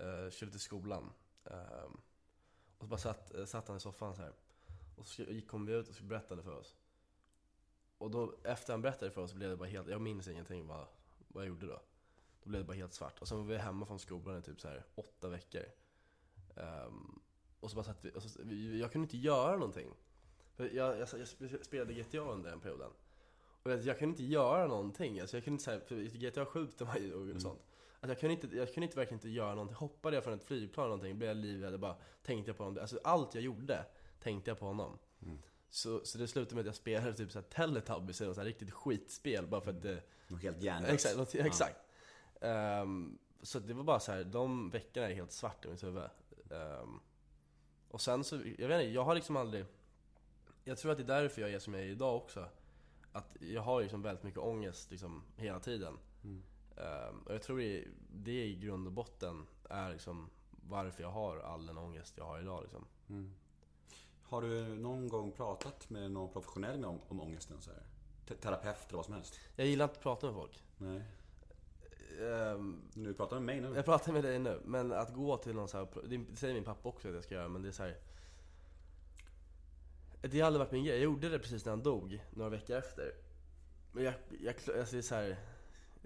Uh, 0.00 0.30
körde 0.30 0.52
till 0.52 0.60
skolan. 0.60 1.12
Ehm, 1.44 2.00
och 2.78 2.84
så 2.84 2.86
bara 2.86 2.98
satt, 2.98 3.32
satt 3.46 3.68
han 3.68 3.76
i 3.76 3.80
soffan 3.80 4.14
så 4.14 4.22
här. 4.22 4.32
Och 4.96 5.06
så 5.06 5.22
gick, 5.22 5.48
kom 5.48 5.66
vi 5.66 5.72
ut 5.72 5.88
och 5.88 5.94
så 5.94 6.04
berättade 6.04 6.42
för 6.42 6.58
oss. 6.58 6.76
Och 7.98 8.10
då, 8.10 8.34
efter 8.42 8.72
han 8.72 8.82
berättade 8.82 9.10
för 9.10 9.20
oss 9.20 9.34
blev 9.34 9.50
det 9.50 9.56
bara 9.56 9.68
helt, 9.68 9.88
jag 9.88 10.00
minns 10.00 10.28
ingenting 10.28 10.66
vad, 10.66 10.86
vad 11.28 11.44
jag 11.44 11.48
gjorde 11.48 11.66
då. 11.66 11.80
Då 12.42 12.48
blev 12.50 12.62
det 12.62 12.66
bara 12.66 12.76
helt 12.76 12.94
svart. 12.94 13.18
Och 13.18 13.28
sen 13.28 13.38
var 13.38 13.44
vi 13.44 13.56
hemma 13.56 13.86
från 13.86 13.98
skolan 13.98 14.38
i 14.38 14.42
typ 14.42 14.60
så 14.60 14.68
här 14.68 14.84
åtta 14.94 15.28
veckor. 15.28 15.64
Ehm, 16.56 17.20
och 17.60 17.70
så 17.70 17.76
bara 17.76 17.84
satt 17.84 18.04
vi, 18.04 18.10
och 18.10 18.22
så, 18.22 18.40
jag 18.80 18.92
kunde 18.92 19.04
inte 19.04 19.16
göra 19.16 19.56
någonting. 19.56 19.90
Jag, 20.56 20.74
jag, 20.74 20.98
jag 20.98 21.28
spelade 21.62 21.94
GTA 21.94 22.18
under 22.18 22.50
den 22.50 22.60
perioden. 22.60 22.90
Och 23.62 23.70
jag, 23.70 23.80
jag 23.80 23.98
kunde 23.98 24.10
inte 24.10 24.24
göra 24.24 24.66
någonting. 24.66 25.20
Alltså 25.20 25.36
jag 25.36 25.44
kunde 25.44 25.54
inte 25.54 25.64
säga, 25.64 25.80
för 25.80 26.18
GTA 26.18 26.46
skjuter 26.46 26.84
man 26.84 27.02
ju 27.02 27.14
och, 27.14 27.34
och 27.34 27.40
sånt. 27.42 27.60
Alltså 28.00 28.08
jag, 28.08 28.20
kunde 28.20 28.34
inte, 28.34 28.56
jag 28.56 28.74
kunde 28.74 28.84
inte 28.84 28.96
verkligen 28.96 29.18
inte 29.18 29.28
göra 29.28 29.54
någonting. 29.54 29.76
Hoppade 29.76 30.16
jag 30.16 30.24
från 30.24 30.34
ett 30.34 30.44
flygplan 30.44 30.84
eller 30.84 30.96
någonting, 30.96 31.18
blev 31.18 31.28
jag 31.30 31.36
livrädd 31.36 31.80
bara 31.80 31.96
tänkte 32.22 32.50
jag 32.50 32.56
på 32.56 32.62
någonting. 32.62 32.80
Alltså 32.80 33.00
allt 33.04 33.34
jag 33.34 33.44
gjorde 33.44 33.84
tänkte 34.20 34.50
jag 34.50 34.58
på 34.58 34.66
honom. 34.66 34.98
Så, 35.70 36.04
så 36.04 36.18
det 36.18 36.28
slutade 36.28 36.54
med 36.54 36.60
att 36.60 36.66
jag 36.66 36.74
spelade 36.74 37.14
typ 37.14 37.32
såhär 37.32 37.46
Teletubbies 37.46 38.20
eller 38.20 38.28
något 38.28 38.44
riktigt 38.44 38.70
skitspel 38.70 39.46
bara 39.46 39.60
för 39.60 39.70
att 39.70 39.82
det... 39.82 40.02
Något 40.28 40.42
helt 40.42 40.62
hjärndött. 40.62 40.90
Exakt, 40.90 41.16
något, 41.16 41.34
exakt. 41.34 41.76
Ehm, 42.40 43.18
så 43.42 43.58
det 43.58 43.74
var 43.74 43.84
bara 43.84 44.00
så 44.00 44.12
här, 44.12 44.24
de 44.24 44.70
veckorna 44.70 45.08
är 45.08 45.14
helt 45.14 45.32
svart 45.32 45.64
i 45.64 45.68
mitt 45.68 45.82
huvud. 45.82 46.02
Ehm, 46.50 47.00
och 47.88 48.00
sen 48.00 48.24
så, 48.24 48.36
jag 48.36 48.68
vet 48.68 48.80
inte, 48.82 48.94
jag 48.94 49.04
har 49.04 49.14
liksom 49.14 49.36
aldrig... 49.36 49.64
Jag 50.64 50.78
tror 50.78 50.92
att 50.92 50.98
det 50.98 51.04
är 51.04 51.22
därför 51.22 51.42
jag 51.42 51.52
är 51.52 51.58
som 51.58 51.74
jag 51.74 51.82
är 51.82 51.86
idag 51.86 52.16
också. 52.16 52.48
Att 53.12 53.36
jag 53.40 53.62
har 53.62 53.82
liksom 53.82 54.02
väldigt 54.02 54.24
mycket 54.24 54.40
ångest 54.40 54.90
liksom 54.90 55.22
hela 55.36 55.60
tiden. 55.60 55.98
Ehm, 56.24 56.42
och 57.24 57.34
jag 57.34 57.42
tror 57.42 57.58
det, 57.58 57.84
det 58.12 58.44
i 58.44 58.56
grund 58.56 58.86
och 58.86 58.92
botten 58.92 59.46
är 59.70 59.90
liksom 59.92 60.30
varför 60.50 61.02
jag 61.02 61.10
har 61.10 61.38
all 61.38 61.66
den 61.66 61.78
ångest 61.78 62.14
jag 62.18 62.24
har 62.24 62.40
idag 62.40 62.62
liksom. 62.62 62.86
Har 64.22 64.42
du 64.42 64.64
någon 64.76 65.08
gång 65.08 65.32
pratat 65.32 65.90
med 65.90 66.10
någon 66.10 66.32
professionell 66.32 66.84
om, 66.84 67.00
om 67.08 67.20
ångesten? 67.20 67.60
Så 67.60 67.70
här? 67.70 67.82
Te- 68.28 68.34
Terapeut 68.34 68.86
eller 68.88 68.96
vad 68.96 69.04
som 69.04 69.14
helst? 69.14 69.40
Jag 69.56 69.66
gillar 69.66 69.84
inte 69.84 69.96
att 69.96 70.02
prata 70.02 70.26
med 70.26 70.34
folk. 70.34 70.64
Nej. 70.78 71.02
Ehm, 72.20 72.82
Nu 72.94 73.14
pratar 73.14 73.36
du 73.36 73.42
med 73.42 73.62
mig 73.62 73.70
nu. 73.70 73.76
Jag 73.76 73.84
pratar 73.84 74.12
med 74.12 74.24
dig 74.24 74.38
nu, 74.38 74.60
men 74.64 74.92
att 74.92 75.14
gå 75.14 75.36
till 75.36 75.54
någon 75.54 75.68
så 75.68 75.78
här, 75.78 75.88
det 76.08 76.36
säger 76.36 76.54
min 76.54 76.64
pappa 76.64 76.88
också 76.88 77.08
att 77.08 77.14
jag 77.14 77.24
ska 77.24 77.34
göra, 77.34 77.48
men 77.48 77.62
det 77.62 77.68
är 77.68 77.72
så 77.72 77.82
här. 77.82 77.96
Det 80.22 80.40
har 80.40 80.46
aldrig 80.46 80.58
varit 80.60 80.72
min 80.72 80.84
grej. 80.84 80.94
Jag 80.94 81.04
gjorde 81.04 81.28
det 81.28 81.38
precis 81.38 81.64
när 81.64 81.72
han 81.72 81.82
dog, 81.82 82.24
några 82.30 82.50
veckor 82.50 82.76
efter. 82.76 83.12
Men 83.92 84.04
jag, 84.04 84.14
jag 84.40 84.54
alltså 84.78 84.96
det 84.96 85.00
är 85.00 85.02
så 85.02 85.14
här, 85.14 85.36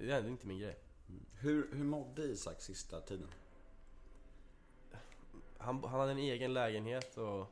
det 0.06 0.12
är 0.12 0.28
inte 0.28 0.46
min 0.46 0.58
grej. 0.58 0.78
Hur, 1.32 1.70
hur 1.72 1.84
mådde 1.84 2.22
Isak 2.22 2.60
sista 2.60 3.00
tiden? 3.00 3.28
Han, 5.58 5.84
han 5.84 6.00
hade 6.00 6.12
en 6.12 6.18
egen 6.18 6.54
lägenhet 6.54 7.16
och 7.18 7.46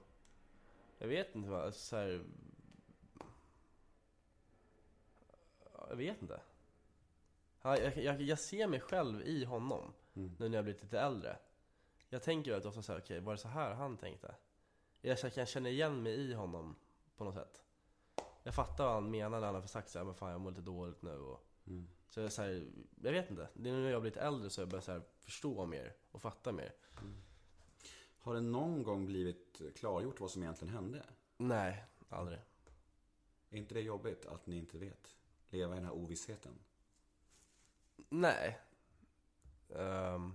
jag 0.98 1.08
vet 1.08 1.34
inte 1.34 1.48
vad, 1.48 1.74
så 1.74 1.96
här, 1.96 2.24
Jag 5.88 5.96
vet 5.96 6.22
inte. 6.22 6.40
Han, 7.58 7.76
jag, 7.76 7.96
jag, 7.96 8.22
jag 8.22 8.38
ser 8.38 8.66
mig 8.66 8.80
själv 8.80 9.22
i 9.22 9.44
honom 9.44 9.92
nu 10.12 10.30
när 10.38 10.48
jag 10.58 10.64
blivit 10.64 10.82
lite 10.82 11.00
äldre. 11.00 11.36
Jag 12.08 12.22
tänker 12.22 12.50
väldigt 12.50 12.66
ofta 12.66 12.82
såhär, 12.82 13.00
okej 13.00 13.20
var 13.20 13.32
det 13.32 13.38
så 13.38 13.48
här 13.48 13.74
han 13.74 13.96
tänkte? 13.96 14.34
Jag 15.00 15.18
så- 15.18 15.30
kan 15.30 15.46
känna 15.46 15.68
igen 15.68 16.02
mig 16.02 16.12
i 16.12 16.34
honom 16.34 16.76
på 17.16 17.24
något 17.24 17.34
sätt. 17.34 17.62
Jag 18.42 18.54
fattar 18.54 18.84
vad 18.84 18.94
han 18.94 19.10
menar 19.10 19.40
när 19.40 19.46
han 19.46 19.54
har 19.54 19.66
sagt 19.66 19.88
såhär, 19.88 20.06
men 20.06 20.14
fan 20.14 20.30
jag 20.30 20.40
mår 20.40 20.50
lite 20.50 20.62
dåligt 20.62 21.02
nu 21.02 21.18
och 21.18 21.47
Så 22.08 22.20
jag, 22.20 22.32
så 22.32 22.42
här, 22.42 22.66
jag 23.02 23.12
vet 23.12 23.30
inte. 23.30 23.48
Det 23.54 23.68
är 23.68 23.72
nu 23.74 23.82
när 23.82 23.90
jag 23.90 24.00
blivit 24.02 24.16
äldre 24.16 24.50
så 24.50 24.60
jag 24.60 24.68
börjar 24.68 24.82
så 24.82 24.92
här 24.92 25.02
förstå 25.20 25.66
mer 25.66 25.92
och 26.10 26.22
fatta 26.22 26.52
mer. 26.52 26.72
Har 28.18 28.34
det 28.34 28.40
någon 28.40 28.82
gång 28.82 29.06
blivit 29.06 29.60
klargjort 29.76 30.20
vad 30.20 30.30
som 30.30 30.42
egentligen 30.42 30.74
hände? 30.74 31.02
Nej, 31.36 31.84
aldrig. 32.08 32.38
Är 33.50 33.56
inte 33.58 33.74
det 33.74 33.80
jobbigt 33.80 34.26
att 34.26 34.46
ni 34.46 34.56
inte 34.58 34.78
vet? 34.78 35.16
Leva 35.50 35.72
i 35.72 35.76
den 35.76 35.84
här 35.84 35.94
ovissheten? 35.94 36.52
Nej. 38.08 38.58
Ehm, 39.74 40.34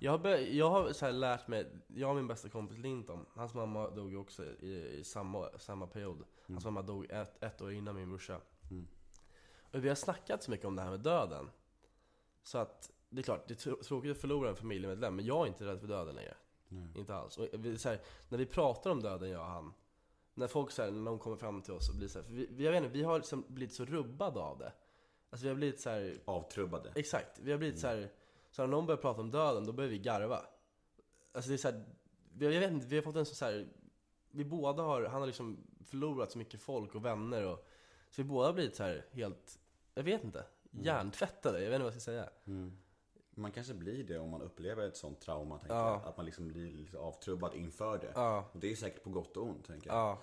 jag 0.00 0.10
har, 0.10 0.18
bör- 0.18 0.38
jag 0.38 0.70
har 0.70 0.92
så 0.92 1.10
lärt 1.10 1.48
mig, 1.48 1.66
jag 1.86 2.10
och 2.10 2.16
min 2.16 2.26
bästa 2.26 2.48
kompis 2.48 2.78
Linton, 2.78 3.26
hans 3.34 3.54
mamma 3.54 3.90
dog 3.90 4.10
ju 4.10 4.16
också 4.16 4.44
i, 4.44 4.98
i 4.98 5.04
samma, 5.04 5.58
samma 5.58 5.86
period. 5.86 6.24
Hans 6.46 6.64
mamma 6.64 6.82
dog 6.82 7.06
ett, 7.10 7.42
ett 7.42 7.60
år 7.62 7.72
innan 7.72 7.94
min 7.96 8.08
brorsa. 8.08 8.40
Och 9.72 9.84
vi 9.84 9.88
har 9.88 9.94
snackat 9.96 10.42
så 10.42 10.50
mycket 10.50 10.66
om 10.66 10.76
det 10.76 10.82
här 10.82 10.90
med 10.90 11.00
döden. 11.00 11.50
Så 12.42 12.58
att, 12.58 12.90
det 13.08 13.20
är 13.20 13.22
klart, 13.22 13.48
det 13.48 13.54
är 13.54 13.70
tr- 13.70 13.82
tråkigt 13.82 14.10
att 14.10 14.20
förlora 14.20 14.48
en 14.48 14.56
familjemedlem, 14.56 15.16
men 15.16 15.24
jag 15.24 15.42
är 15.42 15.46
inte 15.46 15.64
rädd 15.64 15.80
för 15.80 15.88
döden 15.88 16.14
längre. 16.14 16.34
Inte 16.94 17.14
alls. 17.14 17.38
Och 17.38 17.48
vi, 17.52 17.76
här, 17.84 18.00
när 18.28 18.38
vi 18.38 18.46
pratar 18.46 18.90
om 18.90 19.02
döden, 19.02 19.30
jag 19.30 19.40
och 19.40 19.46
han, 19.46 19.72
när 20.34 20.46
folk 20.46 20.70
så 20.70 20.82
här, 20.82 20.90
när 20.90 21.10
de 21.10 21.18
kommer 21.18 21.36
fram 21.36 21.62
till 21.62 21.72
oss 21.72 21.88
och 21.88 21.96
blir 21.96 22.08
så 22.08 22.18
här, 22.18 22.26
för 22.26 22.32
vi, 22.32 22.64
jag 22.64 22.72
vet 22.72 22.84
inte, 22.84 22.96
vi 22.96 23.02
har 23.02 23.18
liksom 23.18 23.44
blivit 23.48 23.74
så 23.74 23.84
rubbade 23.84 24.40
av 24.40 24.58
det. 24.58 24.72
Alltså 25.30 25.44
vi 25.44 25.48
har 25.48 25.56
blivit 25.56 25.80
så 25.80 25.90
här, 25.90 26.20
Avtrubbade? 26.24 26.92
Exakt, 26.94 27.38
vi 27.38 27.50
har 27.50 27.58
blivit 27.58 27.78
så 27.78 27.86
här. 27.86 28.12
Så 28.50 28.62
när 28.62 28.68
någon 28.68 28.86
börjar 28.86 29.00
prata 29.00 29.20
om 29.20 29.30
döden, 29.30 29.66
då 29.66 29.72
börjar 29.72 29.90
vi 29.90 29.98
garva. 29.98 30.40
Alltså 31.32 31.48
det 31.48 31.54
är 31.54 31.58
så 31.58 31.70
här, 31.70 31.84
jag 32.38 32.48
vet 32.48 32.72
inte, 32.72 32.86
vi 32.86 32.96
har 32.96 33.02
fått 33.02 33.16
en 33.16 33.26
så 33.26 33.34
så 33.34 33.44
här. 33.44 33.68
Vi 34.30 34.44
båda 34.44 34.82
har, 34.82 35.04
han 35.04 35.20
har 35.20 35.26
liksom 35.26 35.58
förlorat 35.84 36.32
så 36.32 36.38
mycket 36.38 36.60
folk 36.60 36.94
och 36.94 37.04
vänner 37.04 37.46
och 37.46 37.68
Så 38.16 38.22
vi 38.22 38.28
båda 38.28 38.48
har 38.48 38.52
blivit 38.52 38.76
så 38.76 38.82
här 38.82 39.04
helt, 39.12 39.58
jag 39.94 40.02
vet 40.02 40.24
inte, 40.24 40.44
hjärntvättade, 40.70 41.62
jag 41.62 41.70
vet 41.70 41.74
inte 41.74 41.84
vad 41.84 41.94
jag 41.94 42.02
ska 42.02 42.10
säga. 42.10 42.28
Man 43.30 43.52
kanske 43.52 43.74
blir 43.74 44.04
det 44.04 44.18
om 44.18 44.30
man 44.30 44.42
upplever 44.42 44.88
ett 44.88 44.96
sånt 44.96 45.20
trauma, 45.20 45.58
tänker 45.58 45.74
Ja. 45.74 45.90
jag. 45.90 46.08
Att 46.08 46.16
man 46.16 46.26
liksom 46.26 46.48
blir 46.48 46.72
lite 46.72 46.98
avtrubbad 46.98 47.54
inför 47.54 47.98
det. 47.98 48.12
Ja. 48.14 48.48
Och 48.52 48.60
det 48.60 48.72
är 48.72 48.76
säkert 48.76 49.02
på 49.02 49.10
gott 49.10 49.36
och 49.36 49.42
ont, 49.46 49.66
tänker 49.66 49.90
jag. 49.90 49.96
Ja, 49.96 50.22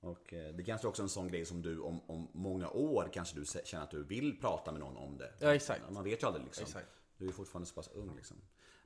Och 0.00 0.32
eh, 0.32 0.54
det 0.54 0.62
kanske 0.64 0.88
också 0.88 1.02
är 1.02 1.04
en 1.04 1.08
sån 1.08 1.28
grej 1.28 1.44
som 1.44 1.62
du 1.62 1.80
om, 1.80 2.00
om 2.10 2.28
många 2.32 2.68
år 2.70 3.08
kanske 3.12 3.38
du 3.40 3.44
känner 3.64 3.84
att 3.84 3.90
du 3.90 4.04
vill 4.04 4.40
prata 4.40 4.72
med 4.72 4.80
någon 4.80 4.96
om 4.96 5.18
det. 5.18 5.32
Ja, 5.38 5.54
exakt. 5.54 5.90
Man 5.90 6.04
vet 6.04 6.22
ju 6.22 6.26
aldrig 6.26 6.44
liksom. 6.44 6.64
Exakt. 6.64 6.88
Du 7.16 7.28
är 7.28 7.32
fortfarande 7.32 7.66
så 7.66 7.74
pass 7.74 7.88
ung 7.88 8.16
liksom. 8.16 8.36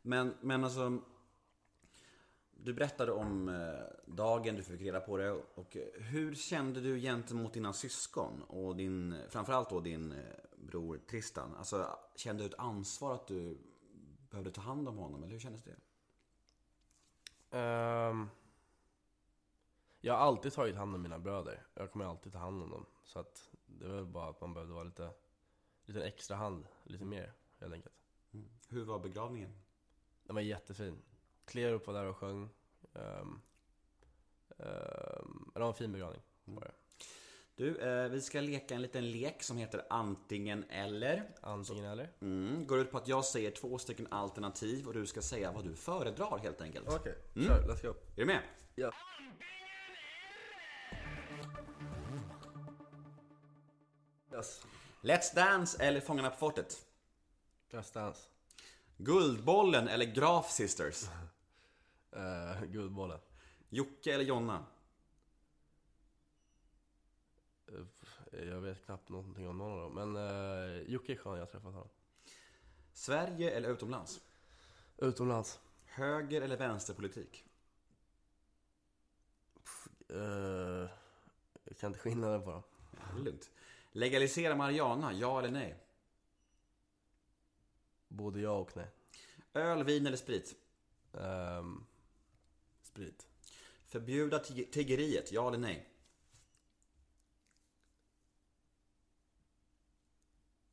Men, 0.02 0.34
men 0.40 0.64
alltså. 0.64 0.98
Du 2.60 2.74
berättade 2.74 3.12
om 3.12 3.48
eh, 3.48 4.14
dagen 4.14 4.56
du 4.56 4.62
fick 4.62 4.80
reda 4.80 5.00
på 5.00 5.16
det. 5.16 5.30
Och 5.30 5.76
eh, 5.76 6.02
hur 6.02 6.34
kände 6.34 6.80
du 6.80 7.00
gentemot 7.00 7.52
dina 7.52 7.72
syskon? 7.72 8.42
Och 8.42 8.76
din, 8.76 9.16
framförallt 9.28 9.70
då 9.70 9.80
din 9.80 10.12
eh, 10.12 10.18
bror 10.56 10.98
Tristan. 11.10 11.54
Alltså, 11.54 11.98
kände 12.16 12.42
du 12.42 12.46
ett 12.46 12.58
ansvar 12.58 13.14
att 13.14 13.26
du 13.26 13.58
behövde 14.30 14.50
ta 14.50 14.60
hand 14.60 14.88
om 14.88 14.96
honom? 14.96 15.22
Eller 15.22 15.32
hur 15.32 15.40
kändes 15.40 15.62
det? 15.62 15.76
Ehm, 17.50 18.28
jag 20.00 20.14
har 20.14 20.20
alltid 20.20 20.52
tagit 20.52 20.76
hand 20.76 20.94
om 20.94 21.02
mina 21.02 21.18
bröder. 21.18 21.66
Jag 21.74 21.92
kommer 21.92 22.04
alltid 22.04 22.32
ta 22.32 22.38
hand 22.38 22.62
om 22.62 22.70
dem. 22.70 22.86
Så 23.04 23.18
att 23.18 23.50
det 23.66 23.88
var 23.88 24.02
bara 24.02 24.30
att 24.30 24.40
man 24.40 24.54
behövde 24.54 24.74
vara 24.74 24.84
lite, 24.84 25.10
lite 25.84 26.04
extra 26.04 26.36
hand, 26.36 26.66
lite 26.84 27.04
mer 27.04 27.32
helt 27.60 27.74
enkelt. 27.74 27.94
Hur 28.68 28.84
var 28.84 28.98
begravningen? 28.98 29.54
Den 30.22 30.34
var 30.34 30.42
jättefin. 30.42 31.02
Klerup 31.48 31.86
var 31.86 31.94
där 31.94 32.04
och 32.04 32.16
sjöng. 32.16 32.50
Um, 32.92 33.42
det 35.54 35.60
var 35.60 35.68
en 35.68 35.74
fin 35.74 35.92
begravning. 35.92 36.22
Det. 36.44 36.72
Du, 37.58 37.76
eh, 37.76 38.08
vi 38.08 38.20
ska 38.20 38.40
leka 38.40 38.74
en 38.74 38.82
liten 38.82 39.10
lek 39.10 39.42
som 39.42 39.56
heter 39.56 39.86
antingen 39.90 40.64
eller. 40.70 41.30
Antingen 41.40 41.84
eller. 41.84 42.12
Mm, 42.20 42.66
går 42.66 42.78
ut 42.78 42.90
på 42.90 42.98
att 42.98 43.08
jag 43.08 43.24
säger 43.24 43.50
två 43.50 43.78
stycken 43.78 44.06
alternativ 44.10 44.86
och 44.86 44.94
du 44.94 45.06
ska 45.06 45.22
säga 45.22 45.52
vad 45.52 45.64
du 45.64 45.74
föredrar 45.74 46.38
helt 46.38 46.60
enkelt. 46.60 46.88
Okej, 46.88 47.14
kör. 47.34 47.62
Let's 47.62 47.82
go. 47.82 47.88
Är 47.88 47.94
du 48.16 48.26
med? 48.26 48.42
Ja. 48.74 48.92
Yes. 54.32 54.66
Let's 55.02 55.34
Dance 55.34 55.82
eller 55.82 56.00
Fångarna 56.00 56.30
på 56.30 56.36
fortet? 56.36 56.86
Just 57.70 57.94
Dance. 57.94 58.20
Guldbollen 58.96 59.88
eller 59.88 60.04
Graf 60.04 60.50
Sisters? 60.50 61.04
Uh, 62.16 62.64
Guldbollen. 62.64 63.20
Jocke 63.68 64.14
eller 64.14 64.24
Jonna? 64.24 64.66
Eh, 68.32 68.44
Jag 68.48 68.60
vet 68.60 68.84
knappt 68.84 69.08
någonting 69.08 69.48
om 69.48 69.58
någon 69.58 69.72
av 69.72 69.78
dem. 69.80 70.12
Men 70.12 70.16
uh, 70.16 70.82
Jocke 70.90 71.12
är 71.12 71.16
skön, 71.16 71.32
jag 71.34 71.40
har 71.40 71.46
träffat 71.46 71.72
honom. 71.74 71.88
Sverige 72.92 73.50
eller 73.50 73.68
utomlands? 73.68 74.20
Utomlands. 74.96 75.60
Höger 75.86 76.42
eller 76.42 76.56
vänsterpolitik? 76.56 77.44
Uh, 80.10 80.88
jag 81.64 81.78
kan 81.78 81.86
inte 81.90 81.98
skillnaden 81.98 82.42
på 82.42 82.50
dem. 82.50 82.62
Ja, 82.92 83.18
lugnt. 83.18 83.50
Legalisera 83.92 84.56
marijuana, 84.56 85.12
ja 85.12 85.38
eller 85.38 85.50
nej? 85.50 85.76
Både 88.08 88.40
ja 88.40 88.50
och 88.58 88.76
nej. 88.76 88.86
Öl, 89.54 89.84
vin 89.84 90.06
eller 90.06 90.16
sprit? 90.16 90.54
Ehm, 91.12 91.84
sprit. 92.98 93.26
Förbjuda 93.86 94.38
tig- 94.38 94.70
tiggeriet, 94.72 95.32
ja 95.32 95.48
eller 95.48 95.58
nej? 95.58 95.88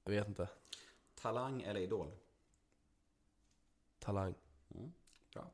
Jag 0.03 0.11
vet 0.11 0.27
inte. 0.27 0.47
Talang 1.15 1.61
eller 1.61 1.79
Idol? 1.79 2.11
Talang. 3.99 4.35
Bra. 5.33 5.51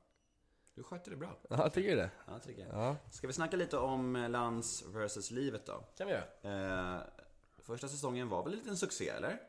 Du 0.74 0.84
skötte 0.84 1.10
det 1.10 1.16
bra. 1.16 1.40
Ja, 1.50 1.70
tycker 1.70 1.90
du 1.90 1.96
det? 1.96 2.12
Ja, 2.28 2.40
tycker 2.40 2.62
jag. 2.62 2.74
Ja. 2.74 2.98
Ska 3.12 3.28
vi 3.28 3.34
snacka 3.34 3.58
lite 3.58 3.78
om 3.78 4.16
eh, 4.16 4.30
Lans 4.30 4.84
vs 4.88 5.32
livet 5.32 5.66
då? 5.66 5.84
kan 5.98 6.08
vi 6.08 6.14
göra. 6.14 6.98
Eh, 6.98 7.04
första 7.64 7.88
säsongen 7.88 8.30
var 8.30 8.44
väl 8.44 8.54
en 8.54 8.60
liten 8.60 8.78
succé, 8.78 9.10
eller? 9.10 9.42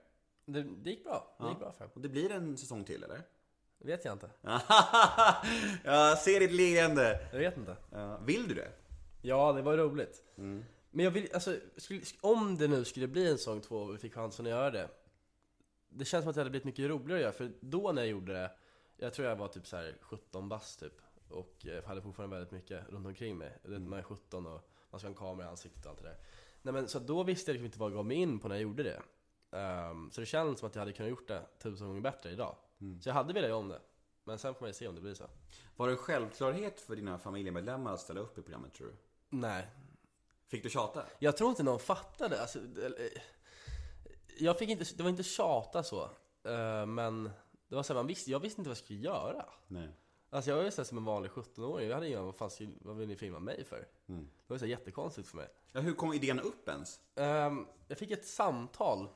Det, 0.44 0.62
det 0.62 0.90
gick 0.90 1.04
bra. 1.04 1.36
Det 1.40 1.48
gick 1.48 1.58
bra 1.58 1.72
för 1.72 1.90
Och 1.94 2.00
det 2.00 2.08
blir 2.08 2.30
en 2.32 2.56
säsong 2.56 2.84
till, 2.84 3.02
eller? 3.04 3.22
Det 3.82 3.88
vet 3.88 4.04
jag 4.04 4.12
inte. 4.12 4.30
jag 5.84 6.18
ser 6.18 6.40
ditt 6.40 6.52
leende. 6.52 7.28
Jag 7.32 7.38
vet 7.38 7.56
inte. 7.56 7.76
Ja, 7.90 8.16
vill 8.16 8.48
du 8.48 8.54
det? 8.54 8.68
Ja, 9.22 9.52
det 9.52 9.62
var 9.62 9.76
roligt. 9.76 10.22
Men 10.90 11.04
jag 11.04 11.10
vill, 11.10 11.28
alltså, 11.34 11.56
skulle, 11.76 12.02
om 12.20 12.58
det 12.58 12.68
nu 12.68 12.84
skulle 12.84 13.06
bli 13.08 13.30
en 13.30 13.38
säsong 13.38 13.60
två 13.60 13.76
och 13.76 13.94
vi 13.94 13.98
fick 13.98 14.14
chansen 14.14 14.46
att 14.46 14.50
göra 14.50 14.70
det. 14.70 14.88
Det 15.88 16.04
känns 16.04 16.22
som 16.22 16.30
att 16.30 16.34
det 16.34 16.40
hade 16.40 16.50
blivit 16.50 16.64
mycket 16.64 16.90
roligare 16.90 17.18
att 17.18 17.22
göra, 17.22 17.32
för 17.32 17.52
då 17.60 17.92
när 17.92 18.02
jag 18.02 18.10
gjorde 18.10 18.32
det, 18.32 18.50
jag 18.96 19.14
tror 19.14 19.28
jag 19.28 19.36
var 19.36 19.48
typ 19.48 19.66
så 19.66 19.76
här 19.76 19.96
17 20.00 20.48
bast 20.48 20.80
typ. 20.80 21.00
Och 21.28 21.66
eh, 21.66 21.84
hade 21.84 22.02
fortfarande 22.02 22.36
väldigt 22.36 22.52
mycket 22.52 22.88
runt 22.88 23.06
omkring 23.06 23.38
mig. 23.38 23.58
Vet, 23.62 23.82
Man 23.82 23.98
är 23.98 24.02
17 24.02 24.46
och 24.46 24.68
man 24.90 25.00
ska 25.00 25.08
ha 25.08 25.12
en 25.12 25.18
kamera 25.18 25.46
i 25.46 25.50
ansiktet 25.50 25.84
och 25.84 25.90
allt 25.90 26.02
det 26.02 26.08
där. 26.08 26.16
Nej, 26.62 26.74
men, 26.74 26.88
så 26.88 26.98
då 26.98 27.22
visste 27.22 27.50
jag 27.50 27.54
liksom 27.54 27.66
inte 27.66 27.78
vad 27.78 27.90
jag 27.90 27.96
gav 27.96 28.06
mig 28.06 28.16
in 28.16 28.38
på 28.38 28.48
när 28.48 28.54
jag 28.54 28.62
gjorde 28.62 28.82
det. 28.82 29.02
Ehm, 29.58 30.10
så 30.10 30.20
det 30.20 30.26
känns 30.26 30.58
som 30.58 30.68
att 30.68 30.74
jag 30.74 30.82
hade 30.82 30.92
kunnat 30.92 31.10
gjort 31.10 31.28
det 31.28 31.42
tusen 31.58 31.86
gånger 31.86 32.00
bättre 32.00 32.30
idag. 32.30 32.56
Så 33.00 33.08
jag 33.08 33.14
hade 33.14 33.32
velat 33.32 33.48
göra 33.48 33.58
om 33.58 33.68
det. 33.68 33.80
Men 34.24 34.38
sen 34.38 34.54
får 34.54 34.60
man 34.60 34.68
ju 34.68 34.74
se 34.74 34.88
om 34.88 34.94
det 34.94 35.00
blir 35.00 35.14
så. 35.14 35.24
Var 35.76 35.86
det 35.86 35.92
en 35.92 35.98
självklarhet 35.98 36.80
för 36.80 36.96
dina 36.96 37.18
familjemedlemmar 37.18 37.92
att 37.92 38.00
ställa 38.00 38.20
upp 38.20 38.38
i 38.38 38.42
programmet 38.42 38.74
tror 38.74 38.86
du? 38.86 38.94
Nej, 39.30 39.66
Fick 40.46 40.62
du 40.62 40.70
tjata? 40.70 41.04
Jag 41.18 41.36
tror 41.36 41.50
inte 41.50 41.62
någon 41.62 41.78
fattade. 41.80 42.40
Alltså, 42.40 42.58
eller, 42.58 43.08
jag 44.38 44.58
fick 44.58 44.68
inte, 44.70 44.84
det 44.96 45.02
var 45.02 45.10
inte 45.10 45.22
tjata 45.22 45.82
så. 45.82 46.02
eh, 46.44 46.86
Men 46.86 47.30
det 47.68 47.74
var 47.76 47.82
så 47.82 47.92
här, 47.92 47.98
man 48.00 48.06
visste, 48.06 48.30
jag 48.30 48.40
visste 48.40 48.60
inte 48.60 48.68
vad 48.68 48.76
jag 48.76 48.84
skulle 48.84 48.98
göra. 48.98 49.44
Nej. 49.68 49.88
Alltså 50.30 50.50
jag 50.50 50.56
var 50.56 50.64
ju 50.64 50.70
så 50.70 50.80
här 50.82 50.84
som 50.86 50.98
en 50.98 51.04
vanlig 51.04 51.30
17-åring. 51.30 51.88
Jag 51.88 51.94
hade 51.94 52.08
ingen 52.08 52.24
vad 52.24 52.36
fan, 52.36 52.50
vad 52.80 52.96
vill 52.96 53.08
ni 53.08 53.16
filma 53.16 53.38
mig 53.40 53.64
för? 53.64 53.88
Mm. 54.08 54.24
Det 54.24 54.54
var 54.54 54.58
så 54.58 54.64
här 54.64 54.70
jättekonstigt 54.70 55.28
för 55.28 55.36
mig. 55.36 55.48
Ja, 55.72 55.80
hur 55.80 55.94
kom 55.94 56.12
idén 56.12 56.40
upp 56.40 56.68
ens? 56.68 57.00
Ehm, 57.14 57.66
jag 57.88 57.98
fick 57.98 58.10
ett 58.10 58.26
samtal 58.26 59.08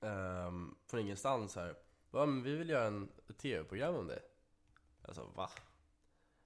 um, 0.00 0.76
från 0.86 1.00
ingenstans 1.00 1.56
här. 1.56 1.74
Ja, 2.12 2.26
men 2.26 2.42
vi 2.42 2.56
vill 2.56 2.70
göra 2.70 2.86
en, 2.86 3.08
ett 3.28 3.38
tv-program 3.38 3.94
om 3.94 4.06
dig. 4.06 4.22
Jag 5.06 5.14
sa 5.14 5.24
va? 5.24 5.50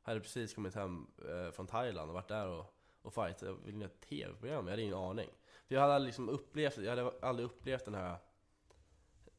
Jag 0.04 0.10
hade 0.10 0.20
precis 0.20 0.54
kommit 0.54 0.74
hem 0.74 1.06
eh, 1.28 1.50
från 1.50 1.66
Thailand 1.66 2.10
och 2.10 2.14
varit 2.14 2.28
där 2.28 2.48
och, 2.48 2.74
och 3.02 3.14
fight. 3.14 3.42
Jag 3.42 3.54
vill 3.64 3.76
göra 3.76 3.90
ett 3.90 4.00
tv-program? 4.00 4.66
Jag 4.66 4.72
hade 4.72 4.82
ingen 4.82 4.94
aning. 4.94 5.30
För 5.68 5.74
jag 5.74 5.82
hade 5.82 5.98
liksom 5.98 6.28
upplevt, 6.28 6.78
jag 6.78 6.96
hade 6.96 7.12
aldrig 7.22 7.46
upplevt 7.46 7.84
den 7.84 7.94
här 7.94 8.18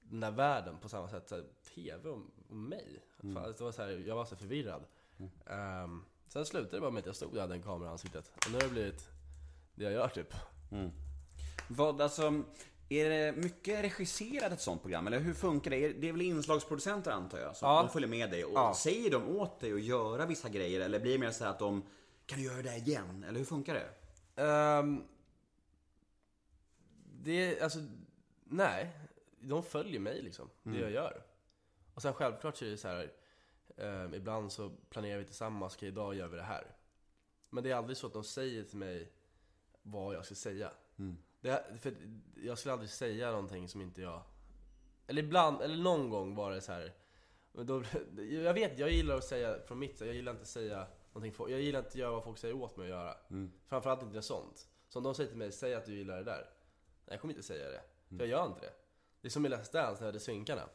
den 0.10 0.20
där 0.20 0.32
världen 0.32 0.78
på 0.78 0.90
samma 0.90 1.10
sätt. 1.10 1.30
Så 1.30 1.36
här, 1.36 1.46
TV 1.76 2.10
om, 2.10 2.32
om 2.50 2.70
mig. 2.70 3.04
Fan, 3.18 3.34
det 3.34 3.62
var 3.62 3.72
så 3.72 3.82
här, 3.82 3.90
jag 3.90 4.16
var 4.16 4.26
så 4.26 4.36
förvirrad. 4.36 4.86
Ehm, 5.46 6.06
sen 6.28 6.46
slutade 6.46 6.78
det 6.78 6.82
bara 6.82 6.92
med 6.92 7.00
att 7.00 7.06
jag 7.06 7.16
stod 7.16 7.30
där 7.30 7.36
och 7.36 7.42
hade 7.42 7.56
en 7.56 7.64
kamera 7.64 7.90
i 7.90 7.92
ansiktet. 7.92 8.32
Och 8.36 8.52
nu 8.52 8.58
har 8.58 8.64
det 8.64 8.70
blivit 8.70 9.10
det 9.76 9.84
jag 9.84 9.94
gör 9.94 10.08
typ. 10.08 10.34
Vad, 11.70 12.02
alltså, 12.02 12.44
är 12.90 13.10
det 13.10 13.32
mycket 13.38 13.84
regisserat 13.84 14.52
ett 14.52 14.62
sånt 14.62 14.82
program? 14.82 15.08
Eller 15.08 15.20
hur 15.20 15.34
funkar 15.34 15.72
det? 15.72 15.94
Det 15.94 16.08
är 16.08 16.12
väl 16.12 16.22
inslagsproducenter 16.22 17.12
antar 17.12 17.40
jag? 17.40 17.56
Så 17.56 17.66
Ja. 17.66 17.82
de 17.82 17.90
följer 17.90 18.10
med 18.10 18.32
dig 18.32 18.46
och 18.46 18.52
Ja. 18.56 18.74
säger 18.76 19.12
de 19.12 19.28
åt 19.38 19.60
dig 19.60 19.74
att 19.74 19.82
göra 19.82 20.26
vissa 20.26 20.50
grejer? 20.50 20.80
Eller 20.82 21.00
blir 21.00 21.12
det 21.12 21.18
mer 21.20 21.32
så 21.32 21.46
att 21.46 21.60
de 21.60 21.84
Kan 22.26 22.40
du 22.40 22.46
göra 22.46 22.62
det 22.62 22.76
igen? 22.76 23.24
Eller 23.28 23.38
hur 23.40 23.46
funkar 23.46 23.74
det? 23.74 23.90
Ehm, 24.44 25.04
det, 27.24 27.62
alltså, 27.62 27.80
nej. 28.44 28.98
De 29.40 29.64
följer 29.64 30.00
mig 30.00 30.22
liksom, 30.22 30.50
det 30.64 30.80
jag 30.80 30.92
gör. 30.92 31.22
Och 31.94 32.02
sen 32.02 32.14
självklart 32.14 32.58
så 32.58 32.66
är 32.66 32.70
det 32.70 32.78
så 32.78 32.88
här. 32.88 33.12
ehm, 33.78 34.14
ibland 34.14 34.52
så 34.52 34.70
planerar 34.90 35.18
vi 35.20 35.26
tillsammans, 35.26 35.76
okej 35.76 35.88
idag 35.90 36.16
gör 36.16 36.28
vi 36.28 36.38
det 36.38 36.44
här. 36.44 36.68
Men 37.50 37.64
det 37.64 37.72
är 37.72 37.76
aldrig 37.76 37.98
så 37.98 38.08
att 38.08 38.14
de 38.14 38.24
säger 38.24 38.64
till 38.64 38.78
mig 38.78 39.12
vad 39.82 40.16
jag 40.16 40.26
ska 40.26 40.36
säga. 40.36 40.72
Det, 41.48 41.78
för 41.80 41.94
jag 42.36 42.58
skulle 42.58 42.74
aldrig 42.74 42.90
säga 42.90 43.32
någonting 43.32 43.68
som 43.68 43.82
inte 43.82 44.02
jag... 44.02 44.22
Eller 45.08 45.24
ibland, 45.24 45.62
eller 45.62 45.78
någon 45.78 46.10
gång 46.10 46.36
var 46.36 46.52
det 46.52 46.62
så 46.62 46.72
här. 46.72 46.94
Då, 47.52 47.84
jag 48.30 48.54
vet, 48.54 48.80
jag 48.80 48.92
gillar 48.92 49.16
att 49.16 49.24
säga 49.24 49.60
från 49.68 49.80
mitt 49.80 50.02
jag 50.02 50.14
gillar 50.16 50.32
inte 50.32 50.42
att 50.42 50.48
säga 50.48 50.88
någonting, 51.14 51.46
jag 51.50 51.62
gillar 51.62 51.80
inte 51.80 51.90
att 51.90 51.96
göra 51.96 52.12
vad 52.12 52.24
folk 52.24 52.38
säger 52.38 52.56
åt 52.56 52.78
mig 52.78 52.86
att 52.86 52.90
göra. 52.90 53.18
Framförallt 53.68 54.04
inte 54.04 54.22
sånt. 54.22 54.70
Så 54.90 55.00
om 55.00 55.04
de 55.04 55.16
säger 55.16 55.30
till 55.30 55.38
mig, 55.38 55.52
säg 55.52 55.74
att 55.74 55.86
du 55.86 55.96
gillar 55.96 56.18
det 56.18 56.24
där. 56.24 56.42
Nej, 56.42 56.50
jag 57.06 57.22
kommer 57.22 57.34
inte 57.34 57.48
säga 57.48 57.70
det. 57.70 57.82
För 58.10 58.18
jag 58.18 58.28
gör 58.28 58.46
inte 58.46 58.60
det. 58.60 58.74
Det 59.22 59.28
är 59.28 59.30
som 59.30 59.46
i 59.46 59.50
Let's 59.50 59.74
Dance 59.74 59.74
när 59.74 60.00
jag 60.00 60.06
hade 60.06 60.20
synkarna. 60.20 60.70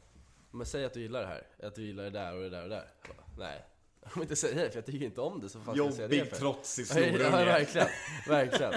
Men 0.51 0.67
säg 0.67 0.85
att 0.85 0.95
du 0.95 1.01
gillar 1.01 1.21
det 1.21 1.27
här, 1.27 1.47
att 1.67 1.75
du 1.75 1.83
gillar 1.83 2.05
det 2.05 2.11
där 2.11 2.35
och 2.35 2.41
det 2.41 2.51
där 2.51 2.63
och 2.63 2.69
det 2.69 2.75
där. 2.75 2.89
Bara, 3.09 3.27
Nej, 3.39 3.65
jag 4.03 4.13
kommer 4.13 4.25
inte 4.25 4.37
säga 4.37 4.63
det 4.63 4.71
för 4.71 4.77
jag 4.79 4.87
tycker 4.87 5.07
inte 5.07 5.21
om 5.21 5.41
det. 5.41 5.49
Så 5.49 5.61
fan 5.61 5.75
ska 5.75 5.85
jag 5.85 5.95
säga 5.95 6.09
det 6.09 6.17
Jobbig, 6.17 6.31
för? 6.31 6.37
trotsig 6.37 6.87
Ja, 7.21 7.31
verkligen. 7.31 7.89
Verkligen. 8.29 8.73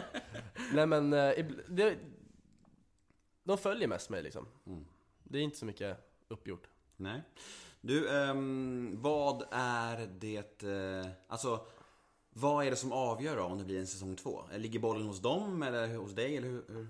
Nej 0.73 0.85
men, 0.85 1.13
eh, 1.13 1.45
det, 1.67 1.97
de 3.43 3.57
följer 3.57 3.87
mest 3.87 4.09
mig 4.09 4.23
liksom. 4.23 4.47
Det 5.23 5.37
är 5.37 5.41
inte 5.41 5.57
så 5.57 5.65
mycket 5.65 5.97
uppgjort. 6.27 6.67
Nej. 6.97 7.21
Du, 7.81 8.09
ehm, 8.09 8.95
vad 9.01 9.43
är 9.51 10.07
det... 10.19 10.63
Eh, 10.63 11.11
alltså, 11.27 11.65
vad 12.29 12.65
är 12.65 12.69
det 12.69 12.75
som 12.75 12.91
avgör 12.91 13.35
då 13.35 13.43
om 13.43 13.57
det 13.57 13.63
blir 13.63 13.79
en 13.79 13.87
säsong 13.87 14.15
två? 14.15 14.41
Ligger 14.55 14.79
bollen 14.79 15.07
hos 15.07 15.21
dem 15.21 15.63
eller 15.63 15.95
hos 15.95 16.11
dig? 16.11 16.37
Eller 16.37 16.47
hur, 16.47 16.65
hur? 16.67 16.87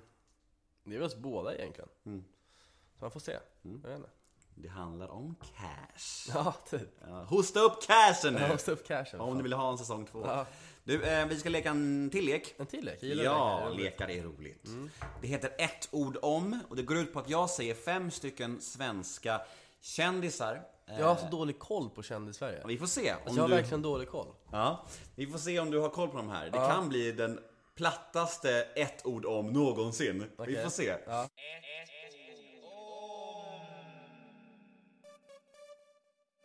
Det 0.84 0.96
är 0.96 1.00
väl 1.00 1.06
oss 1.06 1.16
båda 1.16 1.56
egentligen. 1.56 1.90
Så 2.04 3.04
man 3.04 3.12
får 3.12 3.20
se. 3.20 3.32
Jag 3.62 3.72
vet 3.90 3.98
inte. 3.98 4.10
Det 4.56 4.68
handlar 4.70 5.08
om 5.12 5.36
cash. 5.56 6.32
Ja, 6.34 6.54
typ. 6.70 6.90
Ja, 7.08 7.24
hosta 7.24 7.60
upp 7.60 7.88
cashen 7.88 8.34
nu! 8.34 8.40
Jag 8.40 8.50
måste 8.50 8.72
upp 8.72 8.88
cashen. 8.88 9.20
Om 9.20 9.38
du 9.38 9.44
vill 9.44 9.54
ha 9.54 9.72
en 9.72 9.78
säsong 9.78 10.06
två. 10.06 10.24
Ja. 10.26 10.46
Du, 10.84 11.04
eh, 11.04 11.26
vi 11.26 11.40
ska 11.40 11.50
leka 11.50 11.70
en 11.70 12.10
till 12.12 12.26
lek. 12.26 12.54
En 12.58 12.66
till 12.66 12.86
lek? 12.86 12.98
Jag 13.04 13.18
Ja, 13.26 13.70
lekar, 13.70 14.10
är 14.10 14.24
roligt. 14.24 14.70
roligt. 14.70 14.92
Det 15.22 15.28
heter 15.28 15.52
ett 15.58 15.88
ord 15.92 16.18
om 16.22 16.60
och 16.70 16.76
det 16.76 16.84
går 16.84 16.98
ut 16.98 17.14
på 17.14 17.20
att 17.20 17.30
jag 17.30 17.50
säger 17.50 17.76
fem 17.76 18.12
stycken 18.12 18.62
svenska 18.62 19.42
kändisar. 19.82 20.62
Eh, 20.88 21.00
Jag 21.00 21.06
har 21.08 21.16
så 21.16 21.28
dålig 21.28 21.60
koll 21.60 21.90
på 21.90 22.04
kändis-Sverige. 22.04 22.64
Vi 22.68 22.78
får 22.78 22.86
se. 22.88 23.12
Om 23.14 23.18
Alltså, 23.24 23.36
jag 23.36 23.44
har 23.44 23.50
du... 23.50 23.56
verkligen 23.56 23.82
dålig 23.82 24.10
koll. 24.10 24.28
Ja, 24.52 24.86
vi 25.16 25.28
får 25.28 25.38
se 25.40 25.60
om 25.60 25.72
du 25.72 25.80
har 25.80 25.90
koll 25.90 26.10
på 26.10 26.18
de 26.18 26.30
här. 26.30 26.46
Det 26.46 26.58
kan 26.58 26.90
bli 26.90 27.12
den 27.12 27.40
plattaste 27.76 28.62
ett 28.76 29.06
ord 29.06 29.26
om 29.26 29.48
någonsin. 29.54 30.20
Vi 30.20 30.44
Okej. 30.44 30.64
får 30.64 30.70
se. 30.70 30.96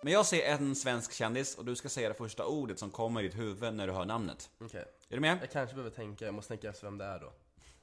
Men 0.03 0.13
jag 0.13 0.27
säger 0.27 0.55
en 0.55 0.77
svensk 0.77 1.13
kändis 1.13 1.55
och 1.59 1.65
du 1.65 1.77
ska 1.77 1.89
säga 1.89 2.09
det 2.09 2.15
första 2.15 2.47
ordet 2.47 2.79
som 2.79 2.91
kommer 2.91 3.21
i 3.21 3.25
ditt 3.29 3.39
huvud 3.39 3.75
när 3.75 3.87
du 3.87 3.93
hör 3.93 4.05
namnet. 4.05 4.51
Okej. 4.61 4.85
Är 5.09 5.15
du 5.15 5.21
med? 5.21 5.39
Jag 5.43 5.51
kanske 5.51 5.75
behöver 5.75 5.97
tänka, 5.97 6.25
jag 6.25 6.35
måste 6.35 6.49
tänka 6.49 6.69
efter 6.69 6.87
vem 6.87 6.99
det 6.99 7.05
är 7.05 7.19
då. 7.19 7.33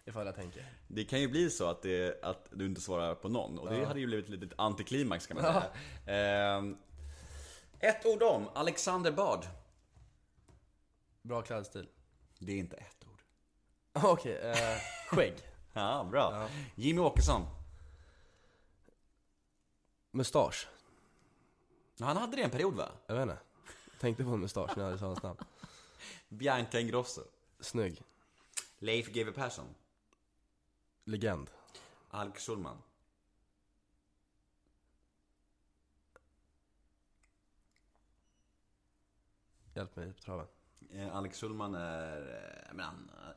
Ifall 0.05 0.25
jag 0.25 0.35
tänker. 0.35 0.65
Det 0.87 1.05
kan 1.05 1.21
ju 1.21 1.27
bli 1.27 1.49
så 1.49 1.69
att, 1.69 1.81
det, 1.81 2.23
att 2.23 2.47
du 2.51 2.65
inte 2.65 2.81
svarar 2.81 3.15
på 3.15 3.29
någon 3.29 3.59
och 3.59 3.69
det 3.69 3.85
hade 3.85 3.99
ju 3.99 4.05
blivit 4.05 4.25
ett 4.25 4.31
litet 4.31 4.59
antiklimax 4.59 5.27
kan 5.27 5.41
man 5.41 5.45
säga. 5.45 5.63
Ehm, 6.57 6.77
ett 7.79 8.05
ord 8.05 8.23
om 8.23 8.49
Alexander 8.53 9.11
Bard. 9.11 9.45
Bra 11.21 11.41
klädstil. 11.41 11.87
Det 12.39 12.51
är 12.51 12.57
inte 12.57 12.75
ett 12.75 13.05
ord. 13.05 13.21
Okej, 14.03 14.37
eh, 14.37 14.77
skägg. 15.07 15.33
Ja, 15.73 16.07
bra. 16.11 16.47
Jimmy 16.75 17.01
Åkesson. 17.01 17.45
Mustasch. 20.11 20.67
Ja, 21.97 22.05
Han 22.05 22.17
hade 22.17 22.35
det 22.35 22.41
en 22.43 22.49
period 22.49 22.73
va? 22.75 22.89
Jag 23.07 23.15
vet 23.15 23.21
inte. 23.23 23.37
Tänkte 23.99 24.23
på 24.23 24.29
en 24.29 24.39
mustasch 24.39 24.77
när 24.77 24.89
jag 24.89 24.99
sa 24.99 25.05
hans 25.05 25.23
namn. 25.23 25.39
Bianca 26.29 26.79
Ingrosso. 26.79 27.21
Snygg. 27.59 28.01
Leif 28.79 29.07
GW 29.07 29.31
Persson. 29.31 29.65
Legend. 31.05 31.49
Alk 32.09 32.39
Schulman. 32.39 32.77
Hjälp 39.75 39.95
mig 39.95 40.13
på 40.13 40.21
traven. 40.21 40.45
Eh, 40.93 41.15
Alex 41.15 41.39
Schulman 41.41 41.75
är, 41.75 42.17
eh, 42.17 42.73
men 42.73 42.85
han, 42.85 43.09
eh, 43.13 43.35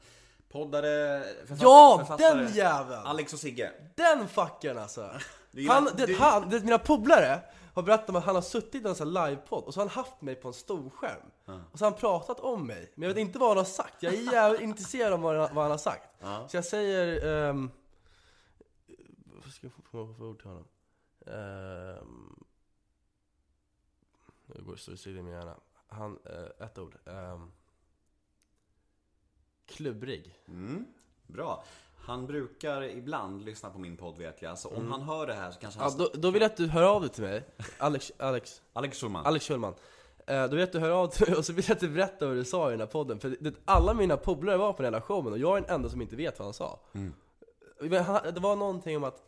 poddare, 0.48 1.22
författ, 1.40 1.58
Ja, 1.62 1.96
författare. 1.98 2.42
den 2.42 2.54
jäveln! 2.54 3.02
Alex 3.06 3.32
och 3.32 3.38
Sigge. 3.38 3.72
Den 3.94 4.28
fuckern 4.28 4.78
alltså! 4.78 5.10
Gillar- 5.50 5.74
Han, 5.74 5.88
det, 5.96 6.06
du- 6.06 6.16
han, 6.16 6.48
det, 6.50 6.60
mina 6.60 6.78
polare 6.78 7.42
har 7.74 7.82
berättat 7.82 8.08
om 8.08 8.16
att 8.16 8.24
han 8.24 8.34
har 8.34 8.42
suttit 8.42 8.84
i 8.84 8.88
en 8.88 8.94
sån 8.94 9.16
här 9.16 9.28
livepodd 9.28 9.64
och 9.64 9.74
så 9.74 9.80
har 9.80 9.88
han 9.88 10.04
haft 10.04 10.20
mig 10.20 10.34
på 10.34 10.48
en 10.48 10.54
storskärm. 10.54 11.30
Och 11.72 11.78
så 11.78 11.84
har 11.84 11.90
han 11.90 12.00
pratat 12.00 12.40
om 12.40 12.66
mig, 12.66 12.92
men 12.94 13.08
jag 13.08 13.14
vet 13.14 13.20
inte 13.20 13.38
vad 13.38 13.48
han 13.48 13.56
har 13.56 13.64
sagt. 13.64 14.02
Jag 14.02 14.14
är 14.14 14.32
jävligt 14.32 14.60
intresserad 14.60 15.12
av 15.12 15.20
vad 15.20 15.36
han, 15.36 15.54
vad 15.54 15.64
han 15.64 15.70
har 15.70 15.78
sagt. 15.78 16.08
Så 16.50 16.56
jag 16.56 16.64
säger... 16.64 17.24
Um, 17.48 17.70
vad 19.44 19.52
ska 19.52 19.66
jag 19.66 19.72
få 19.72 19.82
komma 19.82 20.14
för 20.14 20.24
ord 20.24 20.38
till 20.38 20.48
honom? 20.48 20.64
Um, 21.26 22.44
nu 24.46 24.62
går 24.62 24.72
det 24.72 24.96
så 24.96 25.10
i 25.10 25.12
min 25.12 25.26
hjärna. 25.26 25.56
Han, 25.88 26.18
eh, 26.24 26.66
ett 26.66 26.78
ord. 26.78 26.96
Um, 27.04 27.52
klubbrig. 29.66 30.38
Mm, 30.48 30.86
bra. 31.26 31.64
Han 32.02 32.26
brukar 32.26 32.82
ibland 32.82 33.44
lyssna 33.44 33.70
på 33.70 33.78
min 33.78 33.96
podd 33.96 34.18
vet 34.18 34.42
jag, 34.42 34.58
så 34.58 34.68
om 34.68 34.74
Mm. 34.76 34.92
han 34.92 35.02
hör 35.02 35.26
det 35.26 35.34
här 35.34 35.50
så 35.50 35.60
kanske 35.60 35.80
Ja, 35.80 35.84
han... 35.88 35.98
då, 35.98 36.10
då 36.14 36.30
vill 36.30 36.42
jag 36.42 36.50
att 36.50 36.56
du 36.56 36.66
hör 36.68 36.82
av 36.82 37.00
dig 37.00 37.10
till 37.10 37.22
mig. 37.22 37.44
Alex, 37.78 38.12
Alex, 38.18 38.62
Alex 38.72 38.98
Schulman. 39.00 39.26
Alex 39.26 39.44
Schulman. 39.48 39.74
Eh, 40.26 40.42
Då 40.44 40.48
vill 40.48 40.58
jag 40.58 40.66
att 40.66 40.72
du 40.72 40.78
hör 40.78 40.90
av 40.90 41.10
dig 41.18 41.34
och 41.34 41.44
så 41.44 41.52
vill 41.52 41.64
jag 41.68 41.74
att 41.74 41.80
du 41.80 41.88
berättar 41.88 42.26
vad 42.26 42.36
du 42.36 42.44
sa 42.44 42.68
i 42.68 42.70
den 42.70 42.80
här 42.80 42.86
podden. 42.86 43.20
För 43.20 43.36
det, 43.40 43.54
alla 43.64 43.94
mina 43.94 44.16
polare 44.16 44.56
var 44.56 44.72
på 44.72 44.82
den 44.82 44.94
här 44.94 45.00
showen 45.00 45.32
och 45.32 45.38
jag 45.38 45.56
är 45.56 45.60
den 45.60 45.70
enda 45.70 45.88
som 45.88 46.02
inte 46.02 46.16
vet 46.16 46.38
vad 46.38 46.46
han 46.46 46.54
sa. 46.54 46.78
Men 47.80 48.04
han- 48.04 48.34
Det 48.34 48.40
var 48.40 48.56
någonting 48.56 48.96
om 48.96 49.04
att, 49.04 49.22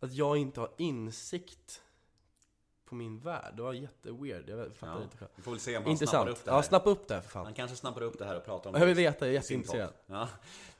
att 0.00 0.12
jag 0.12 0.36
inte 0.36 0.60
har 0.60 0.70
insikt 0.76 1.82
på 2.88 2.94
min 2.94 3.18
värld. 3.20 3.52
Det 3.56 3.62
var 3.62 3.72
jätteweird, 3.72 4.48
jag 4.48 4.76
fattar 4.76 4.92
Ja, 4.96 5.02
inte 5.02 5.16
själv. 5.16 5.30
vi 5.36 5.42
får 5.42 5.50
väl 5.50 5.60
se 5.60 5.76
om 5.76 5.84
han 5.84 5.84
snappar 5.84 5.92
Intressant. 5.92 6.28
upp 6.30 6.44
det 6.44 6.50
här. 6.50 6.58
Ja, 6.58 6.62
snappa 6.62 6.90
upp 6.90 7.08
det 7.08 7.14
här 7.14 7.20
för 7.20 7.30
fan. 7.30 7.44
Han 7.44 7.54
kanske 7.54 7.76
snappar 7.76 8.02
upp 8.02 8.18
det 8.18 8.24
här 8.24 8.36
och 8.36 8.44
pratar 8.44 8.70
om 8.70 8.76
Jag 8.80 8.86
vill 8.86 8.96
veta, 8.96 9.26
jag 9.26 9.30
är 9.30 9.34
jätteintresserad. 9.34 9.92
Ja. 10.06 10.28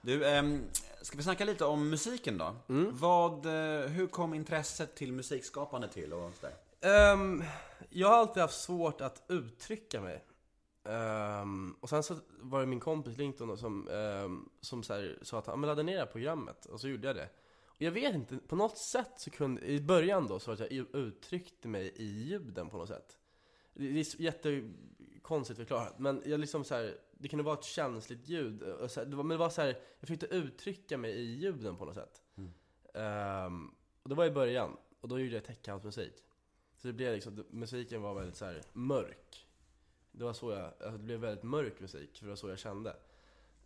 Du, 0.01 0.27
ehm, 0.27 0.63
ska 1.03 1.17
vi 1.17 1.23
snacka 1.23 1.45
lite 1.45 1.65
om 1.65 1.91
musiken 1.91 2.39
då? 2.39 2.55
Mm. 2.69 2.97
Vad, 2.97 3.47
eh, 3.47 3.87
hur 3.89 4.07
kom 4.07 4.35
intresset 4.35 4.95
till 4.97 5.13
musikskapande 5.13 5.89
till 5.89 6.13
och 6.13 6.33
sådär? 6.41 6.55
Ehm, 7.13 7.45
jag 7.91 8.09
har 8.09 8.17
alltid 8.17 8.41
haft 8.43 8.61
svårt 8.61 9.01
att 9.01 9.23
uttrycka 9.29 10.01
mig. 10.01 10.25
Ehm, 10.85 11.75
och 11.81 11.89
sen 11.89 12.03
så 12.03 12.15
var 12.41 12.61
det 12.61 12.67
min 12.67 12.81
kompis 12.81 13.17
Linton 13.17 13.59
som, 13.59 13.89
ehm, 13.89 14.49
som 14.61 14.83
så 14.83 14.95
här, 14.95 15.19
sa 15.23 15.39
att 15.39 15.47
han 15.47 15.61
men 15.61 15.69
ladda 15.69 15.83
ner 15.83 15.93
det 15.93 15.99
här 15.99 16.07
programmet, 16.07 16.67
och 16.67 16.81
så 16.81 16.89
gjorde 16.89 17.07
jag 17.07 17.17
det. 17.17 17.29
Jag 17.79 17.91
vet 17.91 18.15
inte, 18.15 18.39
på 18.39 18.57
något 18.57 18.79
sätt 18.79 19.13
så 19.17 19.31
kunde, 19.31 19.67
i 19.67 19.81
början 19.81 20.27
då, 20.27 20.39
så 20.39 20.51
var 20.51 20.55
att 20.65 20.71
jag 20.71 20.95
uttryckte 20.95 21.69
mig 21.69 21.93
i 21.97 22.05
ljuden 22.05 22.71
på 22.71 22.77
något 22.77 22.89
sätt. 22.89 23.19
Det 23.75 23.85
är 23.85 24.21
jättekonstigt 24.21 25.59
förklarat, 25.59 25.99
men 25.99 26.23
jag 26.25 26.41
liksom 26.41 26.65
så 26.65 26.75
här, 26.75 26.99
det 27.13 27.29
kunde 27.29 27.45
vara 27.45 27.59
ett 27.59 27.65
känsligt 27.65 28.29
ljud. 28.29 28.63
Och 28.63 28.91
så 28.91 29.01
här, 29.01 29.07
det 29.07 29.17
var, 29.17 29.25
men 29.25 29.35
det 29.35 29.39
var 29.39 29.51
så 29.51 29.61
här, 29.61 29.69
jag 29.69 30.01
försökte 30.01 30.27
uttrycka 30.27 30.99
mig 30.99 31.13
i 31.13 31.23
ljuden 31.23 31.77
på 31.77 31.85
något 31.85 31.95
sätt. 31.95 32.23
Ehm, 32.95 33.75
och 34.03 34.09
det 34.09 34.15
var 34.15 34.27
i 34.27 34.31
början, 34.31 34.77
och 35.01 35.09
då 35.09 35.21
gjorde 35.21 35.35
jag 35.35 35.45
techhousemusik. 35.45 36.25
Så 36.77 36.87
det 36.87 36.93
blev 36.93 37.15
liksom, 37.15 37.45
musiken 37.51 38.03
var 38.03 38.15
väldigt 38.15 38.37
så 38.37 38.45
här 38.45 38.63
mörk. 38.73 39.47
Det 40.13 40.25
var 40.25 40.33
så 40.33 40.53
jag, 40.53 40.65
alltså 40.65 40.91
det 40.91 41.05
blev 41.05 41.21
väldigt 41.21 41.45
mörk 41.45 41.81
musik, 41.81 42.19
för 42.19 42.25
det 42.25 42.29
var 42.29 42.37
så 42.37 42.49
jag 42.49 42.59
kände. 42.59 42.97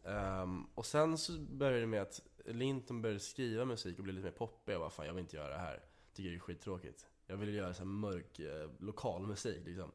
Ehm, 0.04 0.66
och 0.74 0.86
sen 0.86 1.18
så 1.18 1.32
började 1.32 1.80
det 1.80 1.86
med 1.86 2.02
att 2.02 2.22
Linton 2.44 3.02
började 3.02 3.20
skriva 3.20 3.64
musik 3.64 3.98
och 3.98 4.04
blev 4.04 4.14
lite 4.16 4.24
mer 4.24 4.32
poppig. 4.32 4.72
Jag 4.72 4.80
bara, 4.80 4.90
fan 4.90 5.06
jag 5.06 5.12
vill 5.12 5.20
inte 5.20 5.36
göra 5.36 5.48
det 5.48 5.58
här. 5.58 5.82
Tycker 6.14 6.30
det 6.30 6.36
är 6.36 6.40
skittråkigt. 6.40 7.06
Jag 7.26 7.36
ville 7.36 7.52
göra 7.52 7.74
så 7.74 7.84
mörk 7.84 8.38
eh, 8.38 8.70
lokal 8.78 9.26
musik 9.26 9.66
liksom. 9.66 9.92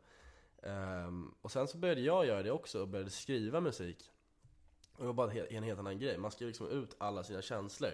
Ehm, 0.64 1.34
och 1.42 1.52
sen 1.52 1.68
så 1.68 1.78
började 1.78 2.02
jag 2.02 2.26
göra 2.26 2.44
det 2.44 2.52
också 2.52 2.82
och 2.82 2.88
började 2.88 3.10
skriva 3.10 3.62
musik. 3.62 4.12
Och 4.94 5.00
det 5.00 5.08
var 5.08 5.14
bara 5.14 5.32
en 5.32 5.64
helt, 5.64 5.80
annan 5.80 6.00
grej. 6.00 6.18
Man 6.18 6.32
skrev 6.32 6.48
liksom 6.48 6.70
ut 6.70 6.96
alla 6.98 7.24
sina 7.24 7.42
känslor. 7.42 7.92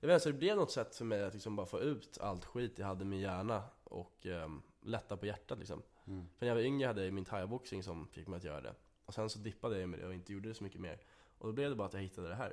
Jag 0.00 0.08
vet 0.08 0.14
inte, 0.14 0.22
så 0.22 0.28
det 0.28 0.38
blev 0.38 0.56
något 0.56 0.70
sätt 0.70 0.96
för 0.96 1.04
mig 1.04 1.24
att 1.24 1.34
liksom 1.34 1.56
bara 1.56 1.66
få 1.66 1.80
ut 1.80 2.18
allt 2.20 2.44
skit 2.44 2.78
jag 2.78 2.86
hade 2.86 3.02
i 3.02 3.06
min 3.06 3.20
hjärna 3.20 3.62
och 3.84 4.26
um, 4.26 4.62
lätta 4.80 5.16
på 5.16 5.26
hjärtat 5.26 5.58
liksom. 5.58 5.82
För 6.04 6.46
när 6.46 6.48
jag 6.48 6.54
var 6.54 6.62
yngre 6.62 6.86
hade 6.86 7.04
jag 7.04 7.14
min 7.14 7.24
thaiboxning 7.24 7.82
som 7.82 8.08
fick 8.08 8.26
mig 8.26 8.36
att 8.36 8.44
göra 8.44 8.60
det. 8.60 8.74
Och 9.04 9.14
sen 9.14 9.30
så 9.30 9.38
dippade 9.38 9.80
jag 9.80 9.88
med 9.88 10.00
det 10.00 10.06
och 10.06 10.14
inte 10.14 10.32
gjorde 10.32 10.48
det 10.48 10.54
så 10.54 10.64
mycket 10.64 10.80
mer. 10.80 11.00
Och 11.38 11.46
då 11.46 11.52
blev 11.52 11.70
det 11.70 11.76
bara 11.76 11.86
att 11.86 11.94
jag 11.94 12.00
hittade 12.00 12.28
det 12.28 12.34
här. 12.34 12.52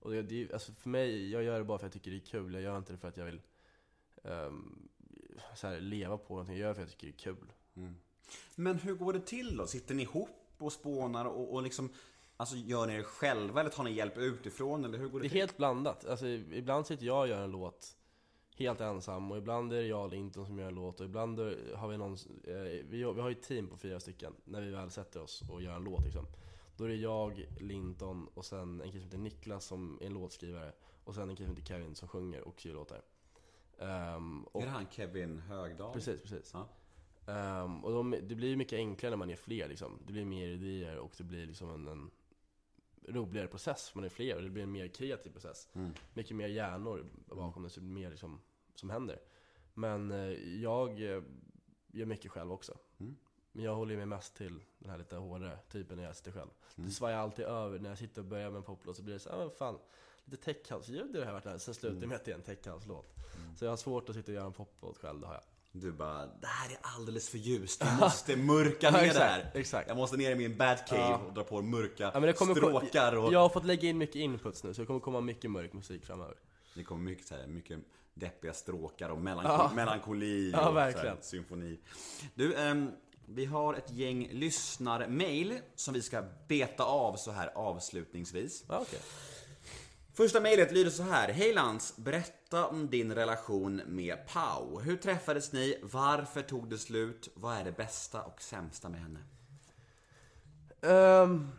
Och 0.00 0.10
det, 0.10 0.22
det, 0.22 0.52
alltså 0.52 0.72
för 0.72 0.88
mig, 0.88 1.30
jag 1.30 1.42
gör 1.42 1.58
det 1.58 1.64
bara 1.64 1.78
för 1.78 1.86
att 1.86 1.94
jag 1.94 2.02
tycker 2.02 2.10
det 2.10 2.16
är 2.16 2.26
kul. 2.26 2.54
Jag 2.54 2.62
gör 2.62 2.78
inte 2.78 2.92
det 2.92 2.98
för 2.98 3.08
att 3.08 3.16
jag 3.16 3.24
vill 3.24 3.40
ehm, 4.24 4.88
så 5.56 5.66
här, 5.66 5.80
leva 5.80 6.18
på 6.18 6.34
någonting. 6.34 6.54
Jag 6.56 6.60
gör 6.60 6.68
det 6.68 6.74
för 6.74 6.82
att 6.82 6.88
jag 6.88 6.98
tycker 6.98 7.06
det 7.06 7.30
är 7.30 7.34
kul. 7.34 7.52
Men 8.56 8.78
hur 8.78 8.94
går 8.94 9.12
det 9.12 9.20
till 9.26 9.56
då? 9.56 9.66
Sitter 9.66 9.94
ni 9.94 10.02
ihop 10.02 10.28
och 10.58 10.72
spånar 10.72 11.24
och, 11.24 11.52
och 11.54 11.62
liksom 11.62 11.92
Alltså 12.36 12.56
gör 12.56 12.86
ni 12.86 12.96
det 12.96 13.02
själva 13.02 13.60
eller 13.60 13.70
tar 13.70 13.84
ni 13.84 13.92
hjälp 13.92 14.16
utifrån 14.18 14.84
eller 14.84 14.98
hur 14.98 15.08
går 15.08 15.18
det, 15.20 15.24
Det 15.24 15.26
är 15.26 15.30
till? 15.30 15.40
helt 15.40 15.56
blandat. 15.56 16.04
Alltså, 16.06 16.26
ibland 16.26 16.86
sitter 16.86 17.06
jag 17.06 17.20
och 17.20 17.28
gör 17.28 17.44
en 17.44 17.50
låt 17.50 17.96
helt 18.56 18.80
ensam 18.80 19.30
och 19.30 19.38
ibland 19.38 19.72
är 19.72 19.76
det 19.76 19.86
jag 19.86 20.02
och 20.04 20.10
Linton 20.10 20.46
som 20.46 20.58
gör 20.58 20.68
en 20.68 20.74
låt 20.74 21.00
och 21.00 21.06
ibland 21.06 21.38
har 21.76 21.88
vi 21.88 21.96
någon, 21.98 22.12
eh, 22.44 22.54
vi, 22.88 23.02
har- 23.02 23.12
vi 23.12 23.20
har 23.20 23.28
ju 23.28 23.34
ett 23.36 23.42
team 23.42 23.68
på 23.68 23.76
fyra 23.76 24.00
stycken 24.00 24.32
när 24.44 24.60
vi 24.60 24.70
väl 24.70 24.90
sätter 24.90 25.20
oss 25.22 25.42
och 25.50 25.62
gör 25.62 25.76
en 25.76 25.84
låt 25.84 26.04
liksom. 26.04 26.26
Då 26.76 26.84
är 26.84 26.88
det 26.88 26.96
jag, 26.96 27.46
Linton 27.60 28.28
och 28.34 28.44
sen 28.44 28.80
en 28.80 28.92
kille 28.92 29.00
som 29.00 29.04
heter 29.04 29.18
Niklas 29.18 29.64
som 29.64 29.98
är 30.00 30.06
en 30.06 30.14
låtskrivare 30.14 30.72
och 31.04 31.14
sen 31.14 31.30
en 31.30 31.36
kille 31.36 31.48
som 31.48 31.56
heter 31.56 31.68
Kevin 31.68 31.94
som 31.94 32.08
sjunger 32.08 32.40
och 32.48 32.60
skriver 32.60 32.76
låtar. 32.76 33.02
Ehm, 33.78 34.44
och, 34.44 34.62
Är 34.62 34.66
det 34.66 34.72
han 34.72 34.86
Kevin 34.90 35.38
Högdahl? 35.38 35.92
Precis, 35.92 36.22
precis. 36.22 36.54
Ja. 36.54 36.68
Ehm, 37.32 37.84
och 37.84 37.92
de, 37.92 38.10
det 38.10 38.34
blir 38.34 38.48
ju 38.48 38.56
mycket 38.56 38.76
enklare 38.76 39.10
när 39.10 39.16
man 39.16 39.30
är 39.30 39.36
fler 39.36 39.68
liksom. 39.68 39.98
Det 40.06 40.12
blir 40.12 40.24
mer 40.24 40.48
idéer 40.48 40.98
och 40.98 41.14
det 41.18 41.24
blir 41.24 41.46
liksom 41.46 41.70
en, 41.70 41.86
en 41.88 42.10
roligare 43.08 43.46
process 43.48 43.88
för 43.88 43.98
man 43.98 44.04
är 44.04 44.08
fler 44.08 44.36
och 44.36 44.42
det 44.42 44.50
blir 44.50 44.62
en 44.62 44.72
mer 44.72 44.88
kreativ 44.88 45.30
process. 45.30 45.68
Mycket 46.14 46.36
mer 46.36 46.48
hjärnor 46.48 47.06
bakom 47.26 47.62
det, 47.62 47.70
så 47.70 47.80
det 47.80 47.86
blir 47.86 47.94
mer 47.94 48.10
liksom 48.10 48.40
som 48.74 48.90
händer. 48.90 49.18
Men 49.74 50.10
eh, 50.10 50.60
jag 50.62 50.90
eh, 50.90 51.22
gör 51.86 52.06
mycket 52.06 52.30
själv 52.30 52.52
också. 52.52 52.78
Men 53.52 53.64
jag 53.64 53.74
håller 53.74 53.96
mig 53.96 54.06
mest 54.06 54.34
till 54.36 54.60
den 54.78 54.90
här 54.90 54.98
lite 54.98 55.16
hårdare 55.16 55.58
typen 55.72 55.96
när 55.96 56.04
jag 56.04 56.16
sitter 56.16 56.32
själv. 56.32 56.50
Det 56.76 56.90
svajar 56.90 57.18
alltid 57.18 57.44
över 57.44 57.78
när 57.78 57.88
jag 57.88 57.98
sitter 57.98 58.20
och 58.20 58.26
börjar 58.26 58.50
med 58.50 58.56
en 58.58 58.62
poplåt 58.62 58.96
så 58.96 59.02
blir 59.02 59.14
det 59.14 59.20
så 59.20 59.28
här, 59.30 59.36
ah, 59.46 59.50
fan, 59.58 59.78
lite 60.24 60.52
techhouse-ljud 60.54 61.16
i 61.16 61.18
det 61.18 61.24
här 61.24 61.32
varit 61.32 61.44
där. 61.44 61.58
Sen 61.58 61.74
slutar 61.74 62.00
det 62.00 62.06
med 62.06 62.16
att 62.16 62.24
det 62.24 62.30
är 62.30 62.34
en 62.34 62.42
techhouse-låt. 62.42 63.14
Så 63.58 63.64
jag 63.64 63.72
har 63.72 63.76
svårt 63.76 64.08
att 64.08 64.14
sitta 64.14 64.32
och 64.32 64.36
göra 64.36 64.46
en 64.46 64.52
poplåt 64.52 64.98
själv, 64.98 65.20
det 65.20 65.26
har 65.26 65.34
jag. 65.34 65.42
Du 65.74 65.92
bara, 65.92 66.26
det 66.26 66.46
här 66.46 66.70
är 66.70 66.78
alldeles 66.82 67.28
för 67.28 67.38
ljust. 67.38 67.80
Jag 67.84 67.98
måste 68.00 68.36
mörka 68.36 68.76
Ja, 68.86 68.90
ner 68.90 68.98
det 69.00 69.06
exakt, 69.06 69.24
här. 69.44 69.50
exakt. 69.54 69.88
Jag 69.88 69.96
måste 69.96 70.16
ner 70.16 70.30
i 70.30 70.34
min 70.34 70.56
Batcave 70.56 71.24
och 71.26 71.32
dra 71.32 71.44
på 71.44 71.62
mörka 71.62 72.10
Ja, 72.14 72.20
men 72.20 72.22
det 72.22 72.34
stråkar 72.36 73.16
och... 73.16 73.32
Jag 73.32 73.38
har 73.40 73.48
fått 73.48 73.64
lägga 73.64 73.88
in 73.88 73.98
mycket 73.98 74.16
inputs 74.16 74.64
nu, 74.64 74.74
så 74.74 74.80
det 74.82 74.86
kommer 74.86 75.00
komma 75.00 75.20
mycket 75.20 75.50
mörk 75.50 75.72
musik 75.72 76.04
framöver. 76.04 76.36
Det 76.74 76.84
kommer 76.84 77.02
mycket, 77.04 77.26
så 77.26 77.34
här, 77.34 77.46
mycket 77.46 77.78
deppiga 78.14 78.52
stråkar 78.52 79.08
och 79.10 79.18
melanko- 79.18 79.74
melankoli 79.74 80.50
Ja, 80.50 80.68
och 80.68 80.76
verkligen. 80.76 81.06
Så 81.06 81.14
här, 81.14 81.22
symfoni. 81.22 81.78
Du, 82.34 82.54
ehm, 82.54 82.90
vi 83.34 83.44
har 83.44 83.74
ett 83.74 83.90
gäng 83.90 84.28
lyssnarmail 84.32 85.58
som 85.74 85.94
vi 85.94 86.02
ska 86.02 86.22
beta 86.48 86.84
av 86.84 87.16
så 87.16 87.30
här 87.30 87.52
avslutningsvis. 87.54 88.64
Ja, 88.68 88.78
okej. 88.80 89.00
Första 90.14 90.40
mejlet 90.40 90.72
lyder 90.72 90.90
så 90.90 91.02
här. 91.02 91.32
Hej 91.32 91.52
Lans, 91.52 91.96
berätta 91.96 92.66
om 92.66 92.90
din 92.90 93.14
relation 93.14 93.82
med 93.86 94.18
Pau. 94.26 94.80
Hur 94.80 94.96
träffades 94.96 95.52
ni? 95.52 95.78
Varför 95.82 96.42
tog 96.42 96.70
det 96.70 96.78
slut? 96.78 97.28
Vad 97.34 97.56
är 97.56 97.64
det 97.64 97.72
bästa 97.72 98.22
och 98.22 98.42
sämsta 98.42 98.88
med 98.88 99.00
henne? 99.00 99.20
Um, 101.22 101.52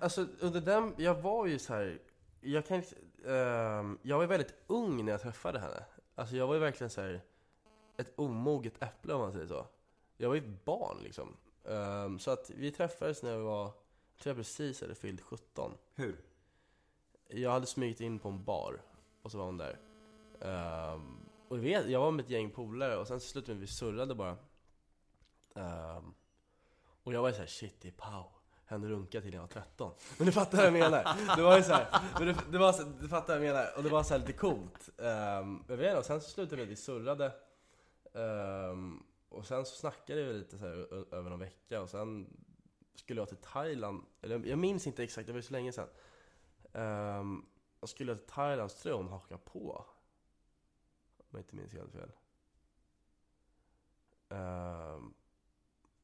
alltså 0.00 0.26
under 0.40 0.60
den, 0.60 0.94
jag 0.96 1.14
var 1.14 1.46
ju 1.46 1.58
så 1.58 1.74
här. 1.74 1.98
Jag 2.40 2.66
kan 2.66 2.82
ehm, 3.26 3.98
jag 4.02 4.18
var 4.18 4.26
väldigt 4.26 4.54
ung 4.66 5.04
när 5.04 5.12
jag 5.12 5.22
träffade 5.22 5.58
henne. 5.58 5.84
Alltså 6.14 6.36
jag 6.36 6.46
var 6.46 6.54
ju 6.54 6.60
verkligen 6.60 6.90
så 6.90 7.00
här 7.00 7.22
ett 7.96 8.12
omoget 8.16 8.82
äpple 8.82 9.14
om 9.14 9.20
man 9.20 9.32
säger 9.32 9.46
så. 9.46 9.66
Jag 10.20 10.28
var 10.28 10.34
ju 10.34 10.40
ett 10.40 10.64
barn 10.64 10.98
liksom. 11.02 11.36
Ehm, 11.64 12.18
så 12.18 12.30
att 12.30 12.50
vi 12.50 12.70
träffades 12.70 13.22
när 13.22 13.30
jag 13.30 13.40
var, 13.40 13.64
jag 13.64 14.22
tror 14.22 14.30
jag 14.30 14.36
precis 14.36 14.80
hade 14.80 14.94
fyllt 14.94 15.20
17. 15.20 15.72
Hur? 15.94 16.20
Jag 17.28 17.50
hade 17.50 17.66
smugit 17.66 18.00
in 18.00 18.18
på 18.18 18.28
en 18.28 18.44
bar 18.44 18.82
och 19.22 19.30
så 19.30 19.38
var 19.38 19.44
hon 19.44 19.58
där. 19.58 19.78
Ehm, 20.40 21.28
och 21.48 21.56
jag, 21.56 21.62
vet, 21.62 21.88
jag 21.88 22.00
var 22.00 22.10
med 22.10 22.24
ett 22.24 22.30
gäng 22.30 22.50
polare 22.50 22.96
och 22.96 23.06
sen 23.06 23.20
så 23.20 23.28
slutade 23.28 23.54
vi, 23.54 23.60
vi 23.60 23.66
surrade 23.66 24.14
bara. 24.14 24.36
Ehm, 25.54 26.14
och 27.02 27.14
jag 27.14 27.22
var 27.22 27.28
ju 27.28 27.34
såhär, 27.34 27.46
shit 27.46 27.76
det 27.80 27.88
är 27.88 27.92
Pau. 27.92 28.24
Henne 28.64 28.88
runka 28.88 29.20
till 29.20 29.34
jag 29.34 29.40
var 29.40 29.48
13. 29.48 29.92
Men 30.16 30.26
du 30.26 30.32
fattar 30.32 30.58
vad 30.58 30.66
jag 30.66 30.72
menar? 30.72 31.36
Det 31.36 31.42
var 31.42 31.56
ju 31.56 31.62
såhär, 31.62 31.86
men 32.18 32.26
det, 32.26 32.36
det 32.50 32.58
var 32.58 32.72
så, 32.72 32.82
du 32.82 33.08
fattar 33.08 33.38
vad 33.38 33.46
jag 33.46 33.54
menar? 33.54 33.76
Och 33.76 33.82
det 33.82 33.88
var 33.88 34.02
så 34.02 34.14
här 34.14 34.20
lite 34.20 34.32
coolt. 34.32 34.88
Um, 34.96 35.64
jag 35.68 35.76
vet 35.76 35.86
inte, 35.86 35.98
och 35.98 36.04
sen 36.04 36.20
så 36.20 36.30
slutade 36.30 36.62
vi, 36.62 36.68
vi 36.68 36.76
surrade. 36.76 37.26
Ehm, 38.14 38.57
och 39.38 39.46
sen 39.46 39.66
så 39.66 39.76
snackade 39.76 40.24
vi 40.24 40.32
lite 40.32 40.58
så 40.58 40.66
här, 40.66 41.14
över 41.14 41.30
någon 41.30 41.38
vecka 41.38 41.82
och 41.82 41.90
sen 41.90 42.36
skulle 42.94 43.20
jag 43.20 43.28
till 43.28 43.36
Thailand, 43.36 44.04
eller 44.20 44.46
jag 44.46 44.58
minns 44.58 44.86
inte 44.86 45.04
exakt, 45.04 45.26
det 45.26 45.32
var 45.32 45.40
så 45.40 45.52
länge 45.52 45.72
sedan. 45.72 45.88
Um, 46.72 47.46
och 47.80 47.88
skulle 47.88 48.12
jag 48.12 48.18
till 48.18 48.34
Thailand 48.34 48.70
så 48.70 48.78
tror 48.78 48.92
jag 48.92 48.98
hon 49.02 49.08
hakade 49.08 49.40
på. 49.44 49.84
Om 51.16 51.26
jag 51.30 51.40
inte 51.40 51.56
minns 51.56 51.72
helt 51.72 51.92
fel. 51.92 52.12
Ehm, 54.28 55.14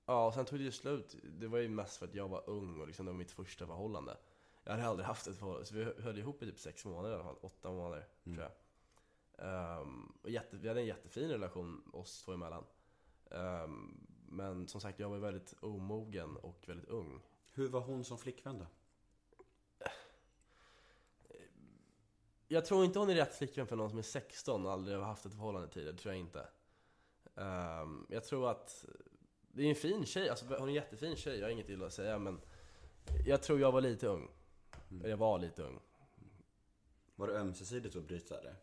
ja, 0.07 0.26
och 0.26 0.35
sen 0.35 0.45
tog 0.45 0.59
det 0.59 0.64
ju 0.64 0.72
slut. 0.72 1.16
Det 1.22 1.49
var 1.49 1.59
ju 1.59 1.68
mest 1.68 1.97
för 1.97 2.07
att 2.07 2.14
jag 2.14 2.28
var 2.28 2.51
ung 2.51 2.80
och 2.80 2.87
liksom 2.87 3.07
det 3.07 3.12
var 3.12 3.18
mitt 3.18 3.30
första 3.30 3.66
förhållande. 3.66 4.16
Jag 4.64 4.72
hade 4.72 4.87
aldrig 4.87 5.07
haft 5.07 5.26
ett 5.26 5.37
förhållande, 5.37 5.66
så 5.66 5.74
vi 5.74 5.85
höll 5.85 6.18
ihop 6.18 6.43
i 6.43 6.47
typ 6.47 6.59
sex 6.59 6.85
månader 6.85 7.11
i 7.11 7.14
alla 7.14 7.24
fall. 7.24 7.39
Åtta 7.41 7.70
månader, 7.70 8.07
tror 8.24 8.39
jag. 8.39 8.53
Ehm, 9.39 10.12
och 10.22 10.30
jätte, 10.30 10.57
vi 10.57 10.68
hade 10.68 10.80
en 10.80 10.87
jättefin 10.87 11.28
relation 11.28 11.91
oss 11.93 12.22
två 12.22 12.32
emellan. 12.32 12.64
Ehm, 13.35 14.07
men 14.28 14.68
som 14.68 14.80
sagt, 14.80 14.99
jag 14.99 15.09
var 15.09 15.18
väldigt 15.18 15.55
omogen 15.61 16.37
och 16.37 16.64
väldigt 16.66 16.89
ung. 16.89 17.22
Hur 17.53 17.68
var 17.68 17.80
hon 17.80 18.05
som 18.05 18.18
flickvän 18.18 18.59
då? 18.59 18.66
Jag 22.49 22.64
tror 22.64 22.85
inte 22.85 22.99
hon 22.99 23.11
är 23.11 23.14
rätt 23.14 23.35
flickvän 23.35 23.66
för 23.66 23.76
någon 23.76 23.91
som 23.91 23.99
är 23.99 24.03
16 24.03 24.66
och 24.66 24.72
aldrig 24.72 24.99
har 24.99 25.05
haft 25.05 25.26
ett 25.26 25.32
förhållande 25.32 25.68
tidigare, 25.68 25.93
det 25.93 25.99
tror 25.99 26.14
jag 26.14 26.20
inte. 26.20 26.49
Ehm, 27.35 28.07
jag 28.11 28.24
tror 28.24 28.51
att 28.51 28.85
det 29.49 29.62
är 29.62 29.68
en 29.68 29.74
fin 29.74 30.07
tjej, 30.07 30.28
alltså 30.28 30.47
hon 30.47 30.55
är 30.55 30.68
en 30.68 30.74
jättefin 30.74 31.16
tjej, 31.16 31.39
jag 31.39 31.47
har 31.47 31.51
inget 31.51 31.68
illa 31.68 31.87
att 31.87 31.93
säga 31.93 32.18
men 32.18 32.41
jag 33.26 33.43
tror 33.43 33.61
jag 33.61 33.72
var 33.72 33.80
lite 33.80 34.07
ung. 34.07 34.30
Eller 34.91 35.09
jag 35.09 35.16
var 35.16 35.39
lite 35.39 35.62
ung. 35.62 35.80
Var 37.16 37.28
det 37.28 37.39
ömsesidigt 37.39 37.97
att 37.97 38.05
bryta 38.05 38.43
det? 38.43 38.57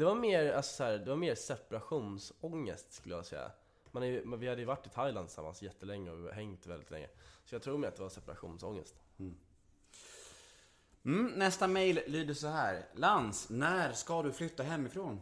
Det 0.00 0.06
var 0.06 0.14
mer, 0.14 0.52
alltså, 0.52 0.76
så 0.76 0.84
här, 0.84 0.98
det 0.98 1.10
var 1.10 1.16
mer 1.16 1.34
separationsångest 1.34 2.92
skulle 2.92 3.14
jag 3.14 3.26
säga. 3.26 3.50
Man 3.90 4.02
är, 4.02 4.36
vi 4.36 4.48
hade 4.48 4.60
ju 4.60 4.66
varit 4.66 4.86
i 4.86 4.90
Thailand 4.90 5.28
tillsammans 5.28 5.62
jättelänge 5.62 6.10
och 6.10 6.30
hängt 6.30 6.66
väldigt 6.66 6.90
länge. 6.90 7.08
Så 7.44 7.54
jag 7.54 7.62
tror 7.62 7.78
mer 7.78 7.88
att 7.88 7.96
det 7.96 8.02
var 8.02 8.08
separationsångest. 8.08 8.94
Mm, 11.04 11.26
nästa 11.26 11.68
mail 11.68 12.00
lyder 12.06 12.34
så 12.34 12.48
här. 12.48 12.86
Lans, 12.94 13.50
när 13.50 13.92
ska 13.92 14.22
du 14.22 14.32
flytta 14.32 14.62
hemifrån? 14.62 15.20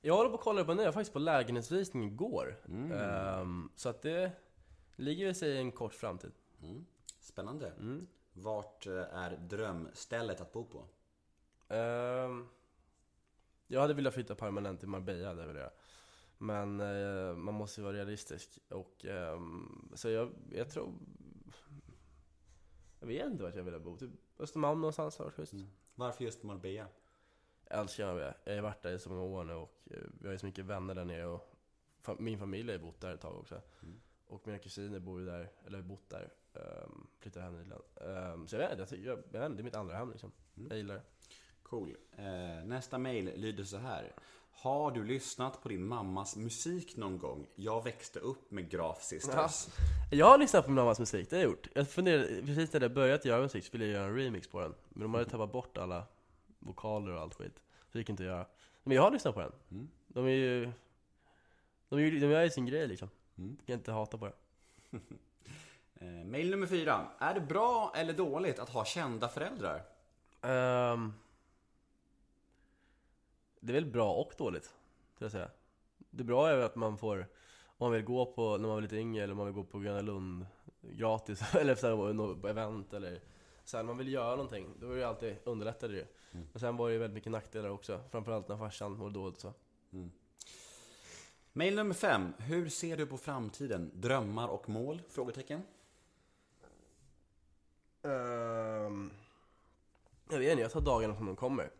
Jag 0.00 0.16
håller 0.16 0.30
på 0.30 0.36
att 0.36 0.42
kolla 0.42 0.64
på 0.64 0.74
nu, 0.74 0.82
jag 0.82 0.88
var 0.88 0.92
faktiskt 0.92 1.12
på 1.12 1.18
lägenhetsvisning 1.18 2.04
igår. 2.04 2.56
Ehm, 2.92 3.70
så 3.76 3.88
att 3.88 4.02
det 4.02 4.32
ligger 4.96 5.32
sig 5.32 5.50
i 5.50 5.58
en 5.58 5.72
kort 5.72 5.94
framtid. 5.94 6.32
Spännande. 7.20 7.72
Vart 8.32 8.86
eh, 8.86 8.92
är 8.94 9.36
drömstället 9.36 10.40
att 10.40 10.52
bo 10.52 10.64
på? 10.64 10.84
Ehm, 11.74 12.48
jag 13.74 13.80
hade 13.80 13.94
velat 13.94 14.14
flytta 14.14 14.34
permanent 14.34 14.80
till 14.80 14.88
Marbella, 14.88 15.34
det 15.34 15.46
vill 15.46 15.56
jag. 15.56 15.70
Men 16.38 16.80
eh, 16.80 17.36
man 17.36 17.54
måste 17.54 17.80
ju 17.80 17.84
vara 17.84 17.96
realistisk. 17.96 18.58
Och, 18.68 19.04
ehm, 19.04 19.92
så 19.94 20.08
jag, 20.10 20.30
jag 20.52 20.70
tror... 20.70 20.92
Jag 23.00 23.06
vet 23.06 23.26
inte 23.26 23.42
vart 23.42 23.54
jag 23.54 23.62
vill 23.62 23.80
bo. 23.80 23.96
Typ 23.96 24.10
Östermalm 24.38 24.80
någonstans 24.80 25.18
har 25.18 25.24
varit 25.24 25.34
schysst. 25.34 25.52
Mm. 25.52 25.66
Varför 25.94 26.24
just 26.24 26.42
Marbella? 26.42 26.88
Jag 27.68 27.80
älskar 27.80 28.06
Marbella. 28.06 28.34
Jag 28.44 28.54
har 28.54 28.62
varit 28.62 28.82
där 28.82 28.92
i 28.92 28.98
så 28.98 29.10
många 29.10 29.22
år 29.22 29.44
nu 29.44 29.54
och 29.54 29.88
eh, 29.90 29.96
vi 30.20 30.26
har 30.26 30.32
ju 30.32 30.38
så 30.38 30.46
mycket 30.46 30.64
vänner 30.64 30.94
där 30.94 31.04
nere 31.04 31.26
och 31.26 31.54
min 32.18 32.38
familj 32.38 32.68
har 32.68 32.78
ju 32.78 32.84
bott 32.84 33.00
där 33.00 33.14
ett 33.14 33.20
tag 33.20 33.36
också. 33.36 33.62
Mm. 33.82 34.00
Och 34.26 34.46
mina 34.46 34.58
kusiner 34.58 34.98
bor 34.98 35.20
ju 35.20 35.26
där, 35.26 35.48
eller 35.66 35.78
har 35.78 35.84
bott 35.84 36.10
där. 36.10 36.32
Um, 36.52 37.06
flyttade 37.18 37.44
hem 37.44 37.56
nyligen. 37.56 37.82
Um, 37.94 38.48
så 38.48 38.56
jag 38.56 38.60
vet 38.60 38.78
inte, 38.78 38.96
jag, 38.96 39.18
jag, 39.32 39.42
jag 39.42 39.56
det 39.56 39.60
är 39.60 39.64
mitt 39.64 39.74
andra 39.74 39.96
hem 39.96 40.10
liksom. 40.10 40.32
Mm. 40.56 40.68
Jag 40.68 40.76
gillar 40.76 40.94
det. 40.94 41.02
Cool. 41.74 41.96
Eh, 42.16 42.64
nästa 42.64 42.98
mail 42.98 43.32
lyder 43.36 43.64
så 43.64 43.76
här. 43.76 44.12
Har 44.52 44.90
du 44.90 45.04
lyssnat 45.04 45.62
på 45.62 45.68
din 45.68 45.86
mammas 45.86 46.36
musik 46.36 46.96
någon 46.96 47.18
gång? 47.18 47.46
Jag 47.54 47.84
växte 47.84 48.18
upp 48.18 48.50
med 48.50 48.70
Graf 48.70 49.02
Sisters. 49.02 49.68
Jag 50.10 50.26
har 50.26 50.38
lyssnat 50.38 50.64
på 50.64 50.70
min 50.70 50.76
mammas 50.76 50.98
musik, 50.98 51.30
det 51.30 51.36
har 51.36 51.42
jag 51.42 51.50
gjort. 51.50 51.68
Jag 51.74 51.88
funderade, 51.88 52.42
precis 52.46 52.72
när 52.72 52.80
jag 52.80 52.94
började 52.94 53.28
göra 53.28 53.42
musik 53.42 53.64
så 53.64 53.72
ville 53.72 53.84
jag 53.84 53.92
göra 53.92 54.06
en 54.06 54.16
remix 54.16 54.48
på 54.48 54.60
den. 54.60 54.74
Men 54.88 55.02
de 55.02 55.14
hade 55.14 55.30
tappat 55.30 55.52
bort 55.52 55.78
alla 55.78 56.04
vokaler 56.58 57.12
och 57.12 57.20
allt 57.20 57.34
skit. 57.34 57.56
Så 57.56 57.88
det 57.92 57.98
gick 57.98 58.08
inte 58.08 58.22
att 58.22 58.28
göra. 58.28 58.46
Men 58.82 58.96
jag 58.96 59.02
har 59.02 59.10
lyssnat 59.10 59.34
på 59.34 59.40
den. 59.40 59.52
Mm. 59.70 59.88
De 60.08 60.26
är 60.26 60.30
ju... 60.30 60.72
De, 61.88 61.98
är, 61.98 62.20
de 62.20 62.26
gör 62.26 62.42
ju 62.42 62.50
sin 62.50 62.66
grej 62.66 62.88
liksom. 62.88 63.08
Mm. 63.38 63.56
Jag 63.58 63.66
kan 63.66 63.74
inte 63.74 63.92
hata 63.92 64.18
på 64.18 64.26
det. 64.26 64.34
Eh, 66.00 66.24
mail 66.24 66.50
nummer 66.50 66.66
fyra. 66.66 67.06
Är 67.18 67.34
det 67.34 67.40
bra 67.40 67.92
eller 67.96 68.12
dåligt 68.12 68.58
att 68.58 68.68
ha 68.68 68.84
kända 68.84 69.28
föräldrar? 69.28 69.82
Ehm, 70.44 71.12
det 73.64 73.70
är 73.70 73.74
väl 73.74 73.86
bra 73.86 74.12
och 74.12 74.32
dåligt, 74.38 74.64
skulle 75.14 75.24
jag 75.24 75.32
säga. 75.32 75.50
Det 76.10 76.24
bra 76.24 76.48
är 76.48 76.56
väl 76.56 76.66
att 76.66 76.76
man 76.76 76.98
får, 76.98 77.18
om 77.66 77.76
man 77.78 77.92
vill 77.92 78.04
gå 78.04 78.26
på, 78.26 78.50
när 78.50 78.68
man 78.68 78.74
var 78.74 78.80
lite 78.80 78.96
yngre, 78.96 79.22
eller 79.22 79.32
om 79.32 79.36
man 79.36 79.46
vill 79.46 79.54
gå 79.54 79.64
på 79.64 79.78
Gröna 79.78 80.00
Lund 80.00 80.46
gratis, 80.80 81.42
eller 81.54 81.74
så 81.74 81.86
här, 81.86 82.34
på 82.40 82.48
event, 82.48 82.92
eller 82.92 83.20
så 83.64 83.76
här, 83.76 83.84
när 83.84 83.88
man 83.88 83.98
vill 83.98 84.12
göra 84.12 84.36
någonting, 84.36 84.74
då 84.80 84.90
är 84.90 84.96
det 84.96 85.08
alltid 85.08 85.36
underlättade 85.44 85.92
det 85.92 85.98
ju. 85.98 86.06
Men 86.52 86.60
sen 86.60 86.76
var 86.76 86.88
det 86.88 86.92
ju 86.92 86.98
väldigt 86.98 87.14
mycket 87.14 87.32
nackdelar 87.32 87.68
också, 87.68 88.00
framförallt 88.10 88.48
när 88.48 88.56
farsan 88.56 88.92
mådde 88.92 89.14
dåligt 89.14 89.40
så. 89.40 89.52
Mail 91.52 91.74
nummer 91.74 91.94
fem. 91.94 92.32
Hur 92.38 92.68
ser 92.68 92.96
du 92.96 93.06
på 93.06 93.18
framtiden? 93.18 93.90
Drömmar 93.94 94.48
och 94.48 94.68
mål? 94.68 95.02
Frågetecken. 95.08 95.62
Ehm, 98.02 99.10
jag 100.30 100.38
vet 100.38 100.50
inte, 100.50 100.62
jag 100.62 100.72
tar 100.72 100.80
dagarna 100.80 101.16
som 101.16 101.26
de 101.26 101.36
kommer. 101.36 101.70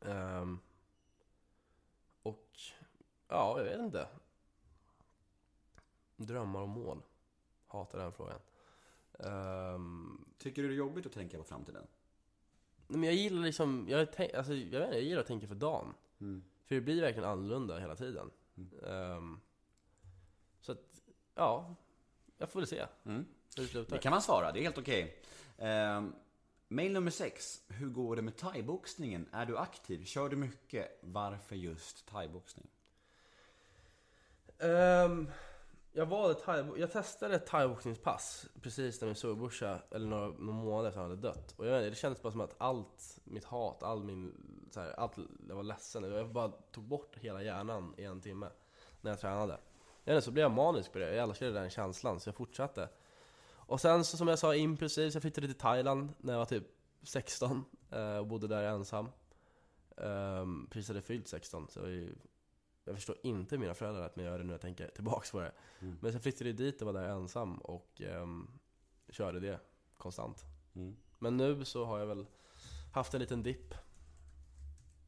Ehm, 0.00 0.58
och, 2.24 2.58
ja, 3.28 3.58
jag 3.58 3.64
vet 3.64 3.80
inte. 3.80 4.08
Drömmar 6.16 6.60
och 6.60 6.68
mål. 6.68 7.02
Hatar 7.66 7.98
den 7.98 8.12
frågan. 8.12 8.40
Ehm, 9.18 10.24
Tycker 10.38 10.62
du 10.62 10.68
det 10.68 10.74
är 10.74 10.76
jobbigt 10.78 11.06
att 11.06 11.12
tänka 11.12 11.38
på 11.38 11.44
framtiden? 11.44 11.86
nej, 12.86 12.98
men 12.98 13.02
jag 13.08 13.14
gillar 13.14 13.42
liksom, 13.42 13.86
jag, 13.88 14.12
tänk, 14.12 14.34
alltså, 14.34 14.54
jag, 14.54 14.78
vet 14.80 14.86
inte, 14.86 14.96
jag 14.96 15.04
gillar 15.04 15.20
att 15.20 15.26
tänka 15.26 15.46
för 15.48 15.54
dagen. 15.54 15.94
Mm. 16.20 16.44
För 16.64 16.74
det 16.74 16.80
blir 16.80 17.00
verkligen 17.00 17.28
annorlunda 17.28 17.78
hela 17.78 17.96
tiden. 17.96 18.30
Ehm, 18.86 19.40
så 20.60 20.72
att, 20.72 20.78
ja, 21.34 21.74
jag 22.38 22.50
får 22.50 22.60
väl 22.60 22.66
se 22.66 22.86
Mm. 23.04 23.26
hur 23.56 23.62
det 23.62 23.68
slutar. 23.68 23.96
Det 23.96 24.02
kan 24.02 24.10
man 24.10 24.22
svara, 24.22 24.52
det 24.52 24.58
är 24.58 24.62
helt 24.62 24.78
okej. 24.78 25.22
Eh, 25.58 26.04
mail 26.74 26.92
nummer 26.92 27.10
6. 27.10 27.62
Hur 27.68 27.88
går 27.88 28.16
det 28.16 28.22
med 28.22 28.36
thaiboxningen? 28.36 29.28
Är 29.32 29.46
du 29.46 29.58
aktiv? 29.58 30.04
Kör 30.04 30.28
du 30.28 30.36
mycket? 30.36 30.98
Varför 31.00 31.56
just 31.56 32.06
thaiboxning? 32.06 32.66
Um, 34.58 35.30
jag 35.92 36.06
valde 36.06 36.34
thai, 36.34 36.64
jag 36.76 36.92
testade 36.92 37.34
ett 37.34 37.46
thaiboxningspass 37.46 38.46
precis 38.62 39.00
när 39.00 39.06
min 39.06 39.14
surbrorsa, 39.14 39.82
eller 39.90 40.06
några, 40.06 40.26
några 40.26 40.52
månader 40.52 40.88
efter 40.88 41.00
han 41.00 41.10
hade 41.10 41.22
dött. 41.22 41.54
Och 41.56 41.66
jag, 41.66 41.82
det 41.82 41.94
kändes 41.94 42.22
bara 42.22 42.32
som 42.32 42.40
att 42.40 42.54
allt 42.58 43.18
mitt 43.24 43.44
hat, 43.44 43.82
all 43.82 44.04
min, 44.04 44.32
så 44.70 44.80
här, 44.80 44.92
allt, 45.00 45.16
jag 45.48 45.56
var 45.56 45.62
ledsen. 45.62 46.12
Jag 46.12 46.28
bara 46.28 46.48
tog 46.48 46.84
bort 46.84 47.18
hela 47.20 47.42
hjärnan 47.42 47.94
i 47.96 48.04
en 48.04 48.20
timme 48.20 48.48
när 49.00 49.10
jag 49.10 49.20
tränade. 49.20 49.58
Jag 50.04 50.14
vet 50.14 50.18
inte, 50.18 50.24
så 50.24 50.30
blev 50.30 50.42
jag 50.42 50.52
manisk 50.52 50.92
på 50.92 50.98
det, 50.98 51.14
jag 51.14 51.28
älskade 51.28 51.52
den 51.52 51.70
känslan 51.70 52.20
så 52.20 52.28
jag 52.28 52.34
fortsatte. 52.34 52.88
Och 53.66 53.80
sen 53.80 54.04
så 54.04 54.16
som 54.16 54.28
jag 54.28 54.38
sa 54.38 54.54
impulsivt, 54.54 55.14
jag 55.14 55.22
flyttade 55.22 55.46
till 55.46 55.56
Thailand 55.58 56.12
när 56.18 56.32
jag 56.32 56.38
var 56.38 56.46
typ 56.46 56.64
16 57.02 57.64
eh, 57.90 58.16
och 58.16 58.26
bodde 58.26 58.46
där 58.46 58.64
ensam. 58.64 59.08
Um, 59.96 60.66
precis 60.70 60.88
hade 60.88 61.02
fyllt 61.02 61.28
16 61.28 61.68
så 61.68 61.80
jag, 61.80 61.90
ju, 61.90 62.14
jag 62.84 62.94
förstår 62.94 63.16
inte 63.22 63.58
mina 63.58 63.74
föräldrar 63.74 64.02
att 64.02 64.16
man 64.16 64.24
gör 64.24 64.38
det 64.38 64.44
nu 64.44 64.52
jag 64.52 64.60
tänker 64.60 64.88
tillbaks 64.88 65.30
på 65.30 65.40
det. 65.40 65.52
Mm. 65.80 65.98
Men 66.00 66.12
sen 66.12 66.20
flyttade 66.20 66.50
jag 66.50 66.56
dit 66.56 66.82
och 66.82 66.86
var 66.86 67.02
där 67.02 67.08
ensam 67.08 67.58
och 67.58 68.00
ehm, 68.00 68.50
körde 69.08 69.40
det 69.40 69.60
konstant. 69.96 70.44
Mm. 70.74 70.96
Men 71.18 71.36
nu 71.36 71.64
så 71.64 71.84
har 71.84 71.98
jag 71.98 72.06
väl 72.06 72.26
haft 72.92 73.14
en 73.14 73.20
liten 73.20 73.42
dipp. 73.42 73.74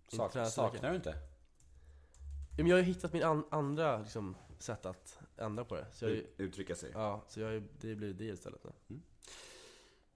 Sak, 0.09 0.33
så 0.33 0.45
saknar 0.45 0.91
du 0.91 0.97
inte? 0.97 1.11
Ja, 2.57 2.63
men 2.63 2.67
jag 2.67 2.77
har 2.77 2.83
ju 2.83 2.87
hittat 2.87 3.13
min 3.13 3.23
an- 3.23 3.47
andra 3.51 3.99
liksom, 3.99 4.37
sätt 4.63 4.87
att 4.87 5.19
ändra 5.37 5.65
på 5.65 5.75
det. 5.75 5.87
Så 5.93 6.05
jag, 6.05 6.13
Ut- 6.13 6.35
Uttrycka 6.39 6.75
sig. 6.75 6.91
ja, 6.95 7.25
så 7.29 7.41
jag 7.41 7.63
det 7.81 7.95
blir 7.95 8.13
det 8.13 8.25
istället 8.25 8.65
nu. 8.89 9.01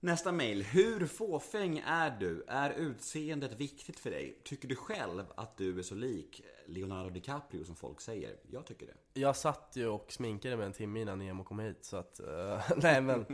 Nästa 0.03 0.32
mail. 0.32 0.62
Hur 0.62 1.07
fåfäng 1.07 1.78
är 1.86 2.11
du? 2.20 2.45
Är 2.49 2.70
utseendet 2.70 3.53
viktigt 3.61 3.99
för 3.99 4.11
dig? 4.11 4.41
Tycker 4.45 4.68
du 4.68 4.76
själv 4.76 5.24
att 5.34 5.57
du 5.57 5.78
är 5.78 5.82
så 5.82 5.95
lik 5.95 6.43
Leonardo 6.66 7.11
DiCaprio 7.11 7.64
som 7.64 7.76
folk 7.76 8.01
säger? 8.01 8.36
Jag 8.51 8.66
tycker 8.66 8.86
det. 8.86 9.20
Jag 9.20 9.36
satt 9.36 9.72
ju 9.76 9.86
och 9.86 10.12
sminkade 10.12 10.57
mig 10.57 10.66
en 10.66 10.72
timme 10.72 11.01
innan 11.01 11.18
Nemo 11.18 11.45
kom 11.45 11.59
hit 11.59 11.84
så 11.84 11.97
att, 11.97 12.20
eh, 12.20 12.62
nej 12.76 13.01
men 13.01 13.26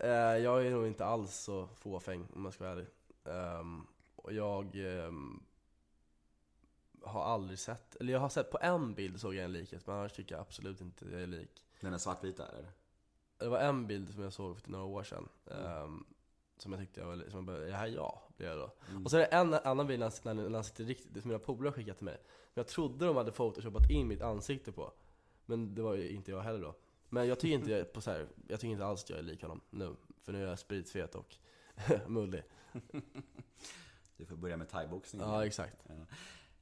eh, 0.00 0.08
Jag 0.36 0.66
är 0.66 0.70
nog 0.70 0.86
inte 0.86 1.04
alls 1.04 1.34
så 1.36 1.68
fåfäng 1.76 2.26
om 2.34 2.44
jag 2.44 2.54
ska 2.54 2.64
vara 2.64 2.72
ärlig 2.72 2.86
Och 4.16 4.32
jag 4.32 4.76
ehm, 4.76 5.42
har 7.02 7.24
aldrig 7.24 7.58
sett, 7.58 7.96
eller 7.96 8.12
jag 8.12 8.20
har 8.20 8.28
sett 8.28 8.50
på 8.50 8.58
en 8.60 8.94
bild 8.94 9.20
såg 9.20 9.34
jag 9.34 9.44
en 9.44 9.52
likhet 9.52 9.86
men 9.86 9.96
annars 9.96 10.12
tycker 10.12 10.34
jag 10.34 10.42
absolut 10.42 10.80
inte 10.80 11.04
jag 11.10 11.22
är 11.22 11.26
lik. 11.26 11.64
Den 11.80 11.94
är 11.94 11.98
svartvita 11.98 12.46
eller? 12.46 12.70
Det 13.38 13.48
var 13.48 13.58
en 13.58 13.86
bild 13.86 14.14
som 14.14 14.22
jag 14.22 14.32
såg 14.32 14.60
för 14.60 14.70
några 14.70 14.84
år 14.84 15.02
sedan 15.02 15.28
ehm, 15.50 16.04
Som 16.56 16.72
jag 16.72 16.80
tyckte 16.80 17.00
jag 17.00 17.06
var, 17.06 17.16
som 17.16 17.34
jag 17.34 17.44
bara, 17.44 17.56
är 17.56 17.66
det 17.66 17.76
här 17.76 17.86
jag? 17.86 18.18
Blir 18.36 18.48
jag 18.48 18.58
då. 18.58 18.72
Och 19.04 19.10
så 19.10 19.16
är 19.16 19.20
det 19.20 19.26
en 19.26 19.54
annan 19.54 19.86
bild 19.86 20.00
när 20.00 20.34
när 20.34 20.50
han 20.50 20.64
sitter 20.64 20.84
riktigt, 20.84 21.22
som 21.22 21.28
mina 21.28 21.38
polare 21.38 21.72
skickat 21.72 21.96
till 21.96 22.04
mig. 22.04 22.18
Men 22.24 22.60
jag 22.60 22.66
trodde 22.68 23.06
de 23.06 23.16
hade 23.16 23.32
photoshopat 23.32 23.90
in 23.90 24.08
mitt 24.08 24.22
ansikte 24.22 24.72
på. 24.72 24.92
Men 25.46 25.74
det 25.74 25.82
var 25.82 25.94
ju 25.94 26.08
inte 26.08 26.30
jag 26.30 26.40
heller 26.40 26.60
då. 26.60 26.74
Men 27.08 27.28
jag 27.28 27.40
tycker 27.40 27.54
inte 27.54 27.70
jag, 27.70 27.92
på 27.92 28.00
så 28.00 28.10
här, 28.10 28.28
jag 28.48 28.60
tycker 28.60 28.72
inte 28.72 28.84
alls 28.84 29.04
att 29.04 29.10
jag 29.10 29.18
är 29.18 29.22
lik 29.22 29.42
honom 29.42 29.60
nu. 29.70 29.96
För 30.22 30.32
nu 30.32 30.44
är 30.44 30.48
jag 30.48 30.58
spritfet 30.58 31.14
och 31.14 31.36
mullig. 32.06 32.42
Du 34.16 34.26
får 34.26 34.36
börja 34.36 34.56
med 34.56 34.68
thaiboxning. 34.68 35.22
Ja 35.22 35.46
exakt 35.46 35.84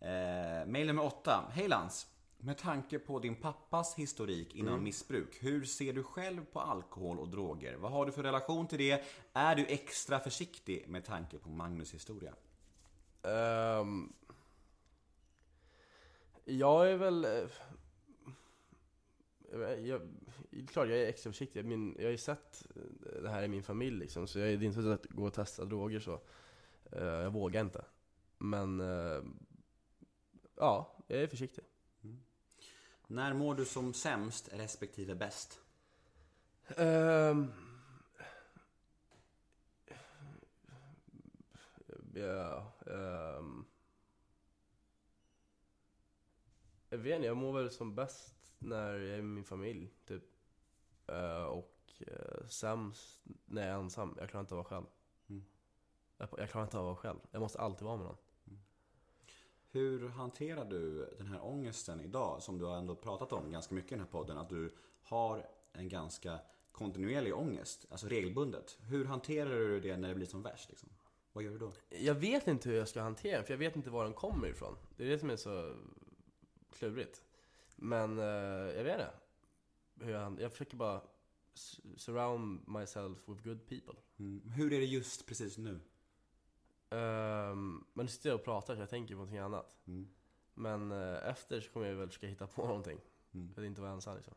Eh, 0.01 0.67
mail 0.67 0.87
nummer 0.87 1.05
åtta. 1.05 1.45
Hej 1.53 1.69
Lans. 1.69 2.07
Med 2.41 2.59
tanke 2.59 2.99
på 2.99 3.19
din 3.19 3.37
pappas 3.37 3.95
historik 3.95 4.55
inom 4.55 4.73
Mm. 4.75 4.85
missbruk, 4.85 5.39
hur 5.43 5.65
ser 5.65 5.93
du 5.93 6.03
själv 6.03 6.45
på 6.45 6.61
alkohol 6.61 7.19
och 7.19 7.29
droger? 7.29 7.77
Vad 7.77 7.93
har 7.93 8.07
du 8.07 8.13
för 8.13 8.23
relation 8.23 8.67
till 8.67 8.79
det? 8.79 9.05
Är 9.33 9.57
du 9.57 9.67
extra 9.67 10.21
försiktig 10.21 10.85
med 10.89 11.05
tanke 11.05 11.39
på 11.39 11.49
Magnus 11.49 11.95
historia? 11.95 12.35
Ehm, 13.23 14.13
jag 16.45 16.91
är 16.91 16.97
väl... 16.97 17.25
eh, 17.25 17.31
Jag, 19.53 19.81
jag, 19.87 20.01
klart 20.69 20.89
jag 20.89 20.99
är 20.99 21.07
extra 21.09 21.33
försiktig. 21.33 21.65
Min, 21.65 21.95
jag 21.99 22.05
har 22.05 22.11
ju 22.11 22.19
sett 22.19 22.67
det 23.23 23.29
här 23.31 23.43
i 23.43 23.49
min 23.49 23.63
familj 23.63 23.99
liksom, 23.99 24.27
så 24.27 24.39
jag, 24.39 24.49
det 24.61 24.65
är 24.65 24.67
inte 24.67 24.83
så 24.83 24.91
att 24.91 25.07
gå 25.07 25.27
och 25.27 25.35
testa 25.35 25.65
droger 25.65 26.01
så. 26.01 26.21
Eh, 26.93 27.05
jag 27.05 27.31
vågar 27.33 27.61
inte. 27.61 27.85
Men... 28.39 28.81
eh, 28.81 29.23
ja, 30.59 30.97
jag 31.07 31.23
är 31.23 31.27
försiktig. 31.27 31.65
När 33.07 33.35
mår 33.35 33.55
du 33.55 33.65
som 33.65 33.95
sämst 33.95 34.49
respektive 34.53 35.15
bäst? 35.15 35.61
Ehm, 36.77 37.53
ja, 42.15 42.73
ehm. 42.87 43.65
jag 46.89 46.99
vet 46.99 47.17
inte, 47.17 47.27
jag 47.27 47.37
mår 47.37 47.53
väl 47.53 47.71
som 47.71 47.95
bäst 47.95 48.53
när 48.59 48.93
jag 48.93 49.19
är 49.19 49.23
med 49.23 49.25
min 49.25 49.45
familj, 49.45 49.91
typ. 50.07 50.25
Eh, 51.07 51.45
och 51.45 51.93
uh, 52.01 52.47
sämst 52.49 53.23
när 53.45 53.63
jag 53.63 53.71
är 53.71 53.81
ensam. 53.81 54.17
Jag 54.19 54.31
klarar 54.31 54.41
inte 54.41 54.55
av 54.55 54.61
att 54.61 54.71
vara 54.71 54.81
själv. 54.81 54.87
Mm. 55.29 55.45
Jag, 56.17 56.29
jag 56.39 56.51
klarar 56.51 56.65
inte 56.65 56.79
av 56.79 56.83
att 56.83 56.87
vara 56.87 56.97
själv. 56.97 57.19
Jag 57.31 57.41
måste 57.41 57.59
alltid 57.59 57.85
vara 57.85 57.97
med 57.97 58.07
någon. 58.07 58.17
Hur 59.71 60.09
hanterar 60.09 60.65
du 60.65 61.15
den 61.19 61.27
här 61.27 61.45
ångesten 61.45 62.01
idag 62.01 62.43
som 62.43 62.59
du 62.59 62.65
har 62.65 62.77
ändå 62.77 62.97
pratat 62.97 63.33
om 63.33 63.51
ganska 63.51 63.75
mycket 63.75 63.93
i 63.93 63.95
den 63.95 64.05
här 64.05 64.13
podden? 64.13 64.39
Att 64.39 64.49
du 64.49 64.75
har 65.03 65.47
en 65.73 65.89
ganska 65.89 66.39
kontinuerlig 66.73 67.35
ångest, 67.35 67.87
alltså 67.91 68.07
regelbundet. 68.09 68.79
Hur 68.81 69.05
hanterar 69.05 69.51
du 69.51 69.81
det 69.81 69.97
när 69.97 70.09
det 70.09 70.15
blir 70.15 70.27
som 70.27 70.43
värst? 70.43 70.69
Liksom? 70.69 70.89
Vad 71.33 71.45
gör 71.45 71.51
du 71.51 71.59
då? 71.59 71.73
Jag 71.89 72.15
vet 72.15 72.49
inte 72.49 72.69
hur 72.69 72.77
jag 72.77 72.89
ska 72.89 73.01
hantera 73.01 73.37
den, 73.37 73.45
för 73.45 73.53
jag 73.53 73.59
vet 73.59 73.77
inte 73.77 73.91
var 73.91 74.05
den 74.05 74.13
kommer 74.13 74.49
ifrån. 74.49 74.77
Det 74.97 75.05
är 75.05 75.09
det 75.09 75.19
som 75.19 75.31
är 75.31 75.37
så 75.37 75.75
klurigt. 76.73 77.23
Men 77.77 78.19
eh, 78.19 78.25
jag 78.77 78.85
vet 78.85 78.95
inte. 78.95 79.13
Hur 80.01 80.13
jag, 80.13 80.41
jag 80.41 80.53
försöker 80.53 80.77
bara 80.77 81.01
surround 81.97 82.69
myself 82.69 83.19
with 83.27 83.45
good 83.45 83.67
people. 83.69 83.95
Mm. 84.19 84.51
Hur 84.51 84.73
är 84.73 84.81
det 84.81 84.87
just 84.87 85.27
precis 85.27 85.59
nu? 85.59 85.81
Um, 86.91 87.87
men 87.95 88.07
nu 88.07 88.09
sitter 88.09 88.29
jag 88.31 88.39
och 88.39 88.45
pratar 88.45 88.75
så 88.75 88.83
jag 88.83 88.91
tänker 88.91 89.15
på 89.15 89.19
någonting 89.19 89.39
annat. 89.39 89.75
Mm. 89.87 90.09
Men 90.55 90.93
eh, 90.93 91.29
efter 91.29 91.61
så 91.61 91.71
kommer 91.71 91.87
jag 91.87 91.95
väl 91.95 92.09
försöka 92.09 92.27
hitta 92.27 92.47
på 92.47 92.67
någonting. 92.67 93.01
Mm. 93.35 93.55
För 93.55 93.63
att 93.63 93.67
inte 93.67 93.81
vara 93.81 93.93
ensam 93.93 94.17
liksom. 94.17 94.35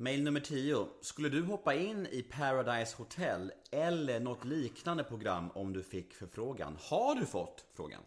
Mail 0.00 0.24
nummer 0.24 0.40
10. 0.40 0.88
Skulle 1.00 1.28
du 1.28 1.42
hoppa 1.42 1.74
in 1.74 2.06
i 2.06 2.22
Paradise 2.22 2.96
Hotel 2.96 3.52
eller 3.70 4.20
något 4.20 4.44
liknande 4.44 5.04
program 5.04 5.50
om 5.54 5.72
du 5.72 5.82
fick 5.82 6.14
förfrågan? 6.14 6.76
Har 6.80 7.14
du 7.14 7.26
fått 7.26 7.66
frågan? 7.72 8.02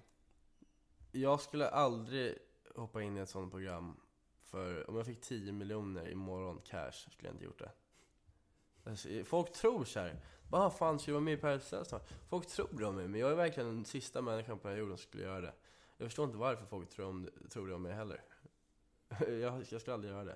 Jag 1.11 1.41
skulle 1.41 1.69
aldrig 1.69 2.37
hoppa 2.75 3.01
in 3.01 3.17
i 3.17 3.19
ett 3.19 3.29
sånt 3.29 3.51
program. 3.51 3.99
För 4.39 4.89
om 4.89 4.95
jag 4.95 5.05
fick 5.05 5.21
10 5.21 5.51
miljoner 5.51 6.09
imorgon 6.09 6.61
cash 6.65 6.91
skulle 6.91 7.27
jag 7.27 7.35
inte 7.35 7.45
gjort 7.45 7.59
det. 7.59 7.71
Alltså, 8.83 9.09
Folk 9.25 9.51
tror 9.53 9.85
såhär, 9.85 10.19
vad 10.49 10.77
fan 10.77 10.99
ska 10.99 11.11
jag 11.11 11.13
vara 11.13 11.23
med 11.23 11.33
i 11.33 11.37
Paradise? 11.37 11.99
Folk 12.29 12.47
tror 12.47 12.83
om 12.83 12.95
mig, 12.95 13.07
men 13.07 13.19
jag 13.19 13.31
är 13.31 13.35
verkligen 13.35 13.69
den 13.69 13.85
sista 13.85 14.21
människan 14.21 14.59
på 14.59 14.67
den 14.67 14.75
här 14.75 14.81
jorden 14.81 14.97
som 14.97 15.07
skulle 15.07 15.23
göra 15.23 15.41
det. 15.41 15.53
Jag 15.97 16.07
förstår 16.07 16.25
inte 16.25 16.37
varför 16.37 16.65
folk 16.65 16.89
tror, 16.89 17.05
om, 17.05 17.29
tror 17.49 17.67
det 17.67 17.73
om 17.73 17.81
mig 17.81 17.93
heller. 17.93 18.23
jag, 19.19 19.63
jag 19.69 19.81
skulle 19.81 19.93
aldrig 19.93 20.13
göra 20.13 20.23
det. 20.23 20.35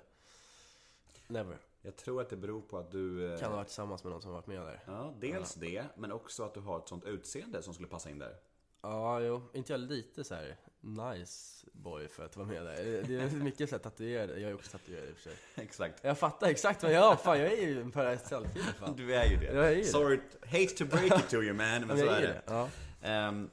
Never. 1.28 1.58
Jag 1.82 1.96
tror 1.96 2.20
att 2.20 2.28
det 2.30 2.36
beror 2.36 2.60
på 2.60 2.78
att 2.78 2.90
du... 2.90 3.32
eh, 3.32 3.40
Kan 3.40 3.50
ha 3.50 3.56
varit 3.56 3.66
tillsammans 3.68 4.04
med 4.04 4.12
någon 4.12 4.22
som 4.22 4.32
varit 4.32 4.46
med 4.46 4.60
där. 4.60 4.82
Ja, 4.86 5.14
dels 5.20 5.54
det, 5.54 5.84
men 5.96 6.12
också 6.12 6.44
att 6.44 6.54
du 6.54 6.60
har 6.60 6.78
ett 6.78 6.88
sånt 6.88 7.04
utseende 7.04 7.62
som 7.62 7.74
skulle 7.74 7.88
passa 7.88 8.10
in 8.10 8.18
där. 8.18 8.36
Ja, 8.82 9.20
jo. 9.20 9.42
Inte 9.54 9.72
jag 9.72 9.80
lite 9.80 10.24
så 10.24 10.34
här 10.34 10.56
nice 10.80 11.66
boy 11.72 12.08
för 12.08 12.24
att 12.24 12.36
vara 12.36 12.46
med 12.46 12.64
där? 12.66 13.02
Det 13.08 13.14
är 13.16 13.30
mycket 13.30 13.70
så 13.70 13.78
tatuerade. 13.78 14.40
Jag 14.40 14.50
är 14.50 14.54
också 14.54 14.70
tatuerad 14.70 15.08
i 15.08 15.12
och 15.12 15.16
för 15.16 15.22
sig. 15.22 15.36
Exakt. 15.64 16.04
Jag 16.04 16.18
fattar 16.18 16.46
exakt 16.46 16.82
vad 16.82 16.92
jag 16.92 17.00
gör. 17.00 17.16
Fan, 17.16 17.38
jag 17.40 17.52
är 17.52 17.62
ju 17.66 17.80
en 17.80 17.92
Paradise 17.92 18.34
Hotel-kille 18.34 18.64
fan. 18.64 18.96
Du 18.96 19.14
är 19.14 19.30
ju 19.30 19.36
det. 19.36 19.46
Jag 19.54 19.66
är 19.66 19.70
ju 19.70 19.76
det. 19.82 19.84
Sorry, 19.84 20.20
hate 20.46 20.66
to 20.66 20.84
break 20.84 21.20
it 21.20 21.28
to 21.30 21.36
you 21.36 21.52
man, 21.54 21.66
men 21.66 21.86
Men 21.86 21.98
så 21.98 22.04
är 22.04 22.16
är 22.16 22.20
det. 22.22 22.26
det. 22.26 22.42
Ja. 22.46 22.68
Ehm, 23.02 23.50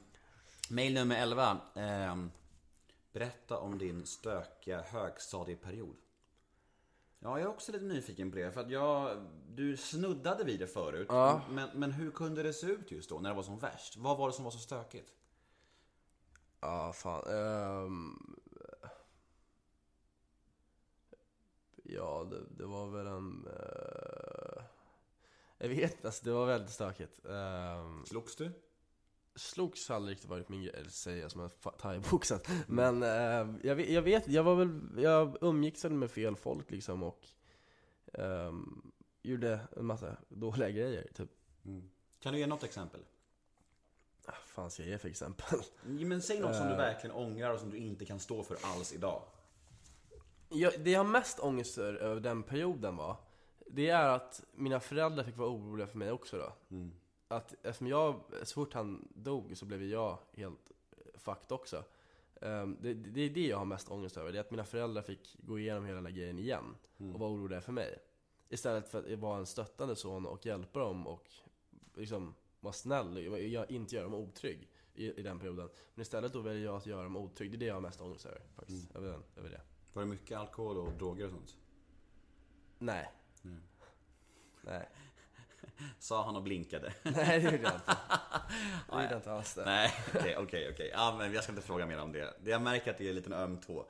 mail 0.70 0.94
nummer 0.94 1.22
11. 1.22 1.58
Ehm, 1.74 2.30
berätta 3.12 3.58
om 3.58 3.78
din 3.78 4.06
stökiga 4.06 4.82
högstadieperiod. 4.82 5.96
Ja, 7.24 7.38
jag 7.38 7.40
är 7.40 7.48
också 7.48 7.72
lite 7.72 7.84
nyfiken 7.84 8.30
på 8.30 8.36
det. 8.36 8.52
För 8.52 8.60
att 8.60 8.70
jag, 8.70 9.26
du 9.48 9.76
snuddade 9.76 10.44
vid 10.44 10.60
det 10.60 10.66
förut. 10.66 11.06
Ja. 11.10 11.40
Men, 11.50 11.68
men 11.74 11.92
hur 11.92 12.10
kunde 12.10 12.42
det 12.42 12.52
se 12.52 12.66
ut 12.66 12.90
just 12.90 13.10
då, 13.10 13.20
när 13.20 13.30
det 13.30 13.36
var 13.36 13.42
som 13.42 13.58
värst? 13.58 13.96
Vad 13.96 14.18
var 14.18 14.28
det 14.28 14.32
som 14.34 14.44
var 14.44 14.50
så 14.50 14.58
stökigt? 14.58 15.12
Ja, 16.60 16.92
fan. 16.92 17.24
ehm, 17.26 18.36
ja, 21.82 22.26
det, 22.30 22.40
det 22.58 22.66
var 22.66 22.86
väl 22.90 23.06
en... 23.06 23.46
eh, 23.46 24.64
jag 25.58 25.68
vet 25.68 26.04
alltså, 26.04 26.24
det 26.24 26.32
var 26.32 26.46
väldigt 26.46 26.70
stökigt. 26.70 27.20
Um, 27.24 28.06
Slogs 28.06 28.36
du? 28.36 28.50
Slogs 29.36 29.90
aldrig 29.90 30.12
riktigt 30.14 30.30
varit 30.30 30.48
min 30.48 30.62
grej, 30.62 30.74
eller 30.74 30.90
säga 30.90 31.28
som 31.30 31.40
en 31.40 31.48
fa- 31.48 31.76
thaiboxat. 31.78 32.48
Men 32.66 33.02
eh, 33.02 33.54
jag, 33.62 33.74
vet, 33.76 33.88
jag 33.90 34.02
vet, 34.02 34.28
jag 34.28 34.42
var 34.44 34.54
väl, 34.54 34.80
jag 34.98 35.36
umgicks 35.40 35.84
väl 35.84 35.92
med 35.92 36.10
fel 36.10 36.36
folk 36.36 36.70
liksom 36.70 37.02
och 37.02 37.26
ehm, 38.12 38.92
gjorde 39.22 39.60
en 39.76 39.86
massa 39.86 40.16
dåliga 40.28 40.70
grejer. 40.70 41.06
Typ, 41.14 41.30
Kan 42.20 42.32
du 42.32 42.38
ge 42.38 42.46
något 42.46 42.62
exempel? 42.64 43.00
vad 44.26 44.36
fan 44.36 44.70
ska 44.70 44.82
jag 44.82 44.90
ge 44.90 44.98
för 44.98 45.08
exempel? 45.08 45.58
Men 45.82 46.22
säg 46.22 46.40
något 46.40 46.56
som 46.56 46.66
du 46.66 46.72
Eh. 46.72 46.78
verkligen 46.78 47.16
ångrar 47.16 47.50
och 47.54 47.60
som 47.60 47.70
du 47.70 47.76
inte 47.76 48.04
kan 48.04 48.20
stå 48.20 48.42
för 48.42 48.56
alls 48.62 48.92
idag. 48.92 49.22
Jag, 50.48 50.72
det 50.84 50.90
jag 50.90 51.00
har 51.04 51.10
mest 51.10 51.40
ångest 51.40 51.78
över 51.78 52.20
den 52.20 52.42
perioden 52.42 52.96
var, 52.96 53.16
det 53.66 53.88
är 53.88 54.08
att 54.08 54.44
mina 54.52 54.80
föräldrar 54.80 55.24
fick 55.24 55.36
vara 55.36 55.48
oroliga 55.48 55.86
för 55.86 55.98
mig 55.98 56.10
också 56.12 56.38
då. 56.38 56.52
Mm. 56.76 56.92
Att 57.28 57.54
eftersom 57.62 57.86
jag, 57.86 58.20
så 58.42 58.54
fort 58.54 58.74
han 58.74 59.08
dog 59.14 59.56
så 59.56 59.66
blev 59.66 59.82
jag 59.82 60.18
helt 60.32 60.72
eh, 60.90 61.18
fucked 61.18 61.52
också. 61.52 61.84
Ehm, 62.40 62.76
det, 62.80 62.94
det 62.94 63.20
är 63.20 63.30
det 63.30 63.46
jag 63.46 63.58
har 63.58 63.64
mest 63.64 63.90
ångest 63.90 64.16
över, 64.16 64.32
det 64.32 64.38
är 64.38 64.40
att 64.40 64.50
mina 64.50 64.64
föräldrar 64.64 65.02
fick 65.02 65.36
gå 65.38 65.58
igenom 65.58 65.84
hela 65.84 65.96
den 65.96 66.06
här 66.06 66.12
grejen 66.12 66.38
igen 66.38 66.76
och 66.96 67.20
vara 67.20 67.30
oroliga 67.30 67.60
för 67.60 67.72
mig. 67.72 67.98
Istället 68.48 68.88
för 68.88 69.12
att 69.12 69.18
vara 69.18 69.38
en 69.38 69.46
stöttande 69.46 69.96
son 69.96 70.26
och 70.26 70.46
hjälpa 70.46 70.78
dem 70.78 71.06
och 71.06 71.30
liksom 71.94 72.34
vara 72.60 72.72
snäll, 72.72 73.24
jag, 73.52 73.70
inte 73.70 73.94
göra 73.94 74.04
dem 74.04 74.14
otrygg 74.14 74.68
i, 74.94 75.20
i 75.20 75.22
den 75.22 75.38
perioden. 75.38 75.68
Men 75.94 76.02
istället 76.02 76.32
då 76.32 76.40
väljer 76.40 76.64
jag 76.64 76.76
att 76.76 76.86
göra 76.86 77.02
dem 77.02 77.16
otrygg, 77.16 77.50
det 77.50 77.56
är 77.56 77.58
det 77.58 77.64
jag 77.66 77.74
har 77.74 77.80
mest 77.80 78.00
ångest 78.00 78.26
över 78.26 78.40
faktiskt. 78.54 78.96
Över, 78.96 79.08
den, 79.08 79.22
över 79.36 79.50
det. 79.50 79.60
Var 79.92 80.02
det 80.02 80.08
mycket 80.08 80.38
alkohol 80.38 80.76
och 80.76 80.92
droger 80.92 81.24
och 81.24 81.30
sånt? 81.30 81.56
Nej. 82.78 83.12
Nej. 84.62 84.88
Sa 85.98 86.24
han 86.24 86.36
och 86.36 86.42
blinkade. 86.42 86.92
Nej, 87.02 87.40
det 87.40 87.50
gjorde 87.50 87.62
jag 87.62 87.74
inte. 87.74 87.96
Det 88.88 89.00
gjorde 89.00 89.10
jag 89.10 89.18
inte 89.18 89.32
alls 89.32 89.54
det. 89.54 89.64
Nej, 89.64 89.92
okej, 90.14 90.36
okej, 90.38 90.70
okej. 90.72 90.90
Ja, 90.92 91.14
men 91.18 91.32
jag 91.32 91.42
ska 91.44 91.52
inte 91.52 91.66
fråga 91.66 91.86
mer 91.86 91.98
om 91.98 92.12
det. 92.12 92.34
Jag 92.44 92.62
märker 92.62 92.90
att 92.90 92.98
det 92.98 93.04
är 93.04 93.08
en 93.08 93.14
liten 93.14 93.32
öm 93.32 93.56
tå. 93.56 93.86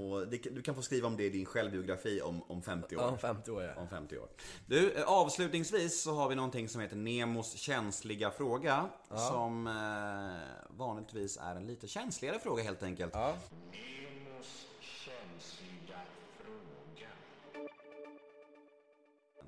Och 0.00 0.28
det, 0.28 0.36
du 0.36 0.62
kan 0.62 0.74
få 0.74 0.82
skriva 0.82 1.06
om 1.06 1.16
det 1.16 1.24
i 1.24 1.30
din 1.30 1.46
självbiografi 1.46 2.20
om, 2.20 2.42
om 2.42 2.62
50 2.62 2.96
år. 2.96 3.02
Ja, 3.02 3.08
om 3.08 3.18
50 3.18 3.50
år 3.50 3.62
ja. 3.62 3.74
Om 3.80 3.88
50 3.88 4.18
år. 4.18 4.28
Du, 4.66 4.92
eh, 4.92 5.04
avslutningsvis 5.04 6.02
så 6.02 6.14
har 6.14 6.28
vi 6.28 6.34
någonting 6.34 6.68
som 6.68 6.80
heter 6.80 6.96
Nemos 6.96 7.56
känsliga 7.56 8.30
fråga. 8.30 8.88
Som 9.08 9.66
eh, 9.66 10.76
vanligtvis 10.76 11.36
är 11.36 11.56
en 11.56 11.66
lite 11.66 11.88
känsligare 11.88 12.38
fråga 12.38 12.62
helt 12.62 12.82
enkelt. 12.82 13.14
Ja. 13.14 13.36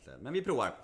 egentligen. 0.08 0.20
Men 0.22 0.32
vi 0.32 0.42
provar. 0.42 0.74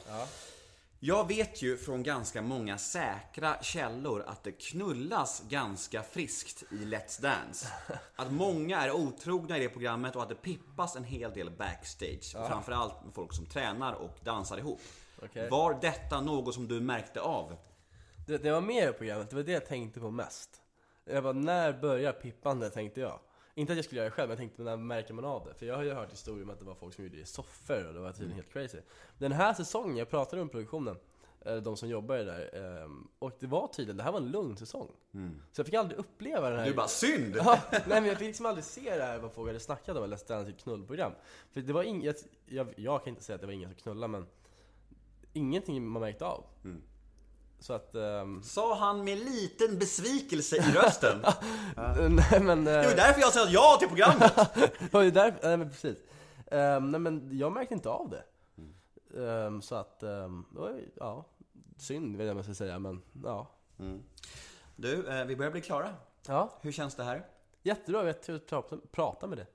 Jag 1.06 1.28
vet 1.28 1.62
ju 1.62 1.76
från 1.76 2.02
ganska 2.02 2.42
många 2.42 2.78
säkra 2.78 3.62
källor 3.62 4.24
att 4.26 4.44
det 4.44 4.52
knullas 4.52 5.42
ganska 5.48 6.02
friskt 6.02 6.62
i 6.70 6.74
Let's 6.74 7.22
Dance. 7.22 7.68
Att 8.16 8.32
många 8.32 8.80
är 8.80 8.90
otrogna 8.92 9.58
i 9.58 9.60
det 9.60 9.68
programmet 9.68 10.16
och 10.16 10.22
att 10.22 10.28
det 10.28 10.34
pippas 10.34 10.96
en 10.96 11.04
hel 11.04 11.32
del 11.32 11.50
backstage. 11.50 12.32
Framförallt 12.48 13.04
med 13.04 13.14
folk 13.14 13.32
som 13.32 13.46
tränar 13.46 13.92
och 13.92 14.16
dansar 14.22 14.58
ihop. 14.58 14.80
Okej. 15.22 15.50
Var 15.50 15.78
detta 15.80 16.20
något 16.20 16.54
som 16.54 16.68
du 16.68 16.80
märkte 16.80 17.20
av? 17.20 17.56
Du 18.26 18.32
vet, 18.32 18.42
när 18.42 18.48
jag 18.48 18.60
var 18.60 18.66
med 18.66 18.88
i 18.88 18.92
programmet, 18.92 19.30
det 19.30 19.36
var 19.36 19.42
det 19.42 19.52
jag 19.52 19.66
tänkte 19.66 20.00
på 20.00 20.10
mest. 20.10 20.50
Jag 21.04 21.22
bara, 21.22 21.32
när 21.32 21.72
börjar 21.72 22.12
pippandet 22.12 22.74
tänkte 22.74 23.00
jag. 23.00 23.20
Inte 23.54 23.72
att 23.72 23.76
jag 23.76 23.84
skulle 23.84 24.00
göra 24.00 24.10
det 24.10 24.14
själv, 24.14 24.28
men 24.28 24.32
jag 24.32 24.38
tänkte 24.38 24.62
när 24.62 24.76
märker 24.76 25.14
man 25.14 25.24
av 25.24 25.46
det? 25.46 25.54
För 25.54 25.66
jag 25.66 25.76
har 25.76 25.82
ju 25.82 25.92
hört 25.92 26.12
historier 26.12 26.44
om 26.44 26.50
att 26.50 26.58
det 26.58 26.64
var 26.64 26.74
folk 26.74 26.94
som 26.94 27.04
gjorde 27.04 27.16
det 27.16 27.22
i 27.22 27.26
soffor 27.26 27.86
och 27.88 27.94
det 27.94 28.00
var 28.00 28.12
tydligen 28.12 28.34
helt 28.36 28.52
crazy. 28.52 28.78
Den 29.18 29.32
här 29.32 29.54
säsongen, 29.54 29.96
jag 29.96 30.10
pratade 30.10 30.42
om 30.42 30.48
produktionen, 30.48 30.96
eh, 31.40 31.56
de 31.56 31.76
som 31.76 31.88
jobbade 31.88 32.24
där, 32.24 32.50
ehm, 32.84 33.08
och 33.18 33.32
det 33.40 33.46
var 33.46 33.68
tydligen, 33.68 33.96
det 33.96 34.02
här 34.02 34.12
var 34.12 34.20
en 34.20 34.30
lugn 34.30 34.56
säsong. 34.56 34.90
Så 35.52 35.60
jag 35.60 35.66
fick 35.66 35.74
aldrig 35.74 35.98
uppleva 35.98 36.50
den 36.50 36.58
här... 36.58 36.66
Du 36.66 36.74
bara, 36.74 36.88
synd! 36.88 37.36
Ja, 37.36 37.60
nej 37.70 37.82
men 38.00 38.04
jag 38.04 38.18
fick 38.18 38.26
liksom 38.26 38.46
aldrig 38.46 38.64
se 38.64 38.96
det 38.96 39.04
här 39.04 39.18
vad 39.18 39.32
folk 39.32 39.48
hade 39.48 39.60
snackat 39.60 39.96
om 39.96 40.04
eller 40.04 40.28
Dance 40.28 40.52
knullprogram. 40.52 41.12
För 41.50 41.60
det 41.60 41.72
var 41.72 41.82
inget, 41.82 42.26
jag, 42.46 42.74
jag 42.76 43.04
kan 43.04 43.10
inte 43.10 43.22
säga 43.22 43.34
att 43.34 43.40
det 43.40 43.46
var 43.46 43.54
ingen 43.54 43.68
som 43.68 43.76
knullade 43.76 44.08
men 44.08 44.26
Ingenting 45.36 45.86
man 45.88 46.02
märkte 46.02 46.26
av. 46.26 46.44
Så 47.64 47.72
att, 47.72 47.94
ehm, 47.94 48.42
Sa 48.42 48.74
han 48.74 49.04
med 49.04 49.18
liten 49.18 49.78
besvikelse 49.78 50.56
i 50.56 50.72
rösten. 50.72 51.18
nej 52.10 52.40
men... 52.40 52.64
Det 52.64 52.76
var 52.76 52.84
eh, 52.84 52.96
därför 52.96 53.20
jag 53.20 53.32
sa 53.32 53.48
ja 53.48 53.76
till 53.78 53.88
programmet! 53.88 54.32
det 54.54 54.92
var 54.92 55.02
ju 55.02 55.10
där, 55.10 55.34
nej 55.42 55.56
men 55.56 55.70
precis. 55.70 55.98
Ehm, 56.46 56.90
nej 56.90 57.00
men 57.00 57.38
jag 57.38 57.52
märkte 57.52 57.74
inte 57.74 57.88
av 57.88 58.10
det. 58.10 58.24
Ehm, 59.20 59.62
så 59.62 59.74
att, 59.74 60.02
um, 60.02 60.46
det 60.50 60.60
var 60.60 60.70
ju, 60.70 60.88
ja, 60.96 61.24
synd 61.78 62.16
vet 62.16 62.26
jag 62.26 62.34
vad 62.34 62.38
jag 62.38 62.44
ska 62.44 62.64
säga 62.64 62.78
men 62.78 63.02
ja. 63.24 63.50
Du, 64.76 65.08
eh, 65.08 65.24
vi 65.24 65.36
börjar 65.36 65.52
bli 65.52 65.60
klara. 65.60 65.94
Ja, 66.26 66.58
Hur 66.60 66.72
känns 66.72 66.94
det 66.94 67.04
här? 67.04 67.26
Jättebra, 67.64 67.98
jag 67.98 68.04
vet 68.04 68.52
att 68.52 68.92
prata, 68.92 69.26
med 69.26 69.38
det. 69.38 69.46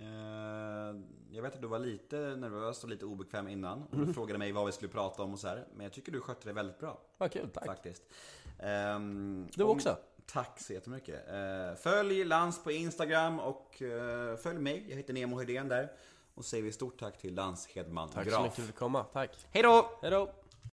Eh, 0.00 1.00
jag 1.30 1.42
vet 1.42 1.54
att 1.54 1.60
du 1.62 1.66
var 1.68 1.78
lite 1.78 2.16
nervös 2.16 2.82
och 2.84 2.90
lite 2.90 3.04
obekväm 3.04 3.48
innan. 3.48 3.82
Och 3.82 3.98
du 4.06 4.12
frågade 4.14 4.38
mig 4.38 4.52
vad 4.52 4.66
vi 4.66 4.72
skulle 4.72 4.92
prata 4.92 5.22
om 5.22 5.32
och 5.32 5.38
så 5.38 5.48
här. 5.48 5.66
Men 5.74 5.84
jag 5.84 5.92
tycker 5.92 6.12
du 6.12 6.20
skötte 6.20 6.48
det 6.48 6.52
väldigt 6.52 6.78
bra. 6.78 7.00
Vad 7.18 7.32
kul, 7.32 7.50
tack. 7.54 7.66
Faktiskt. 7.66 8.02
Ehm, 8.58 9.48
Du 9.54 9.64
om- 9.64 9.70
också. 9.70 9.96
Tack 10.26 10.60
så 10.60 10.72
jättemycket. 10.72 11.28
Eh, 11.28 11.74
följ 11.82 12.24
Lans 12.24 12.64
på 12.64 12.70
Instagram 12.72 13.40
och 13.40 13.82
eh, 13.82 14.36
följ 14.36 14.58
mig. 14.58 14.84
Jag 14.88 14.96
heter 14.96 15.14
Nemo 15.14 15.38
Hedén 15.38 15.68
där. 15.68 15.92
Och 16.34 16.44
säger 16.44 16.64
vi 16.64 16.72
stort 16.72 17.00
tack 17.00 17.18
till 17.18 17.34
Lans 17.34 17.66
Hedman 17.66 18.08
Tack 18.08 18.24
så 18.24 18.30
Graf. 18.30 18.42
mycket 18.42 18.54
för 18.56 18.62
att 18.62 18.68
du 18.68 18.72
kom 18.72 18.92
komma, 18.92 19.04
tack. 19.04 19.46
Hej 19.50 19.62
då! 19.62 19.90
Hejdå! 20.02 20.30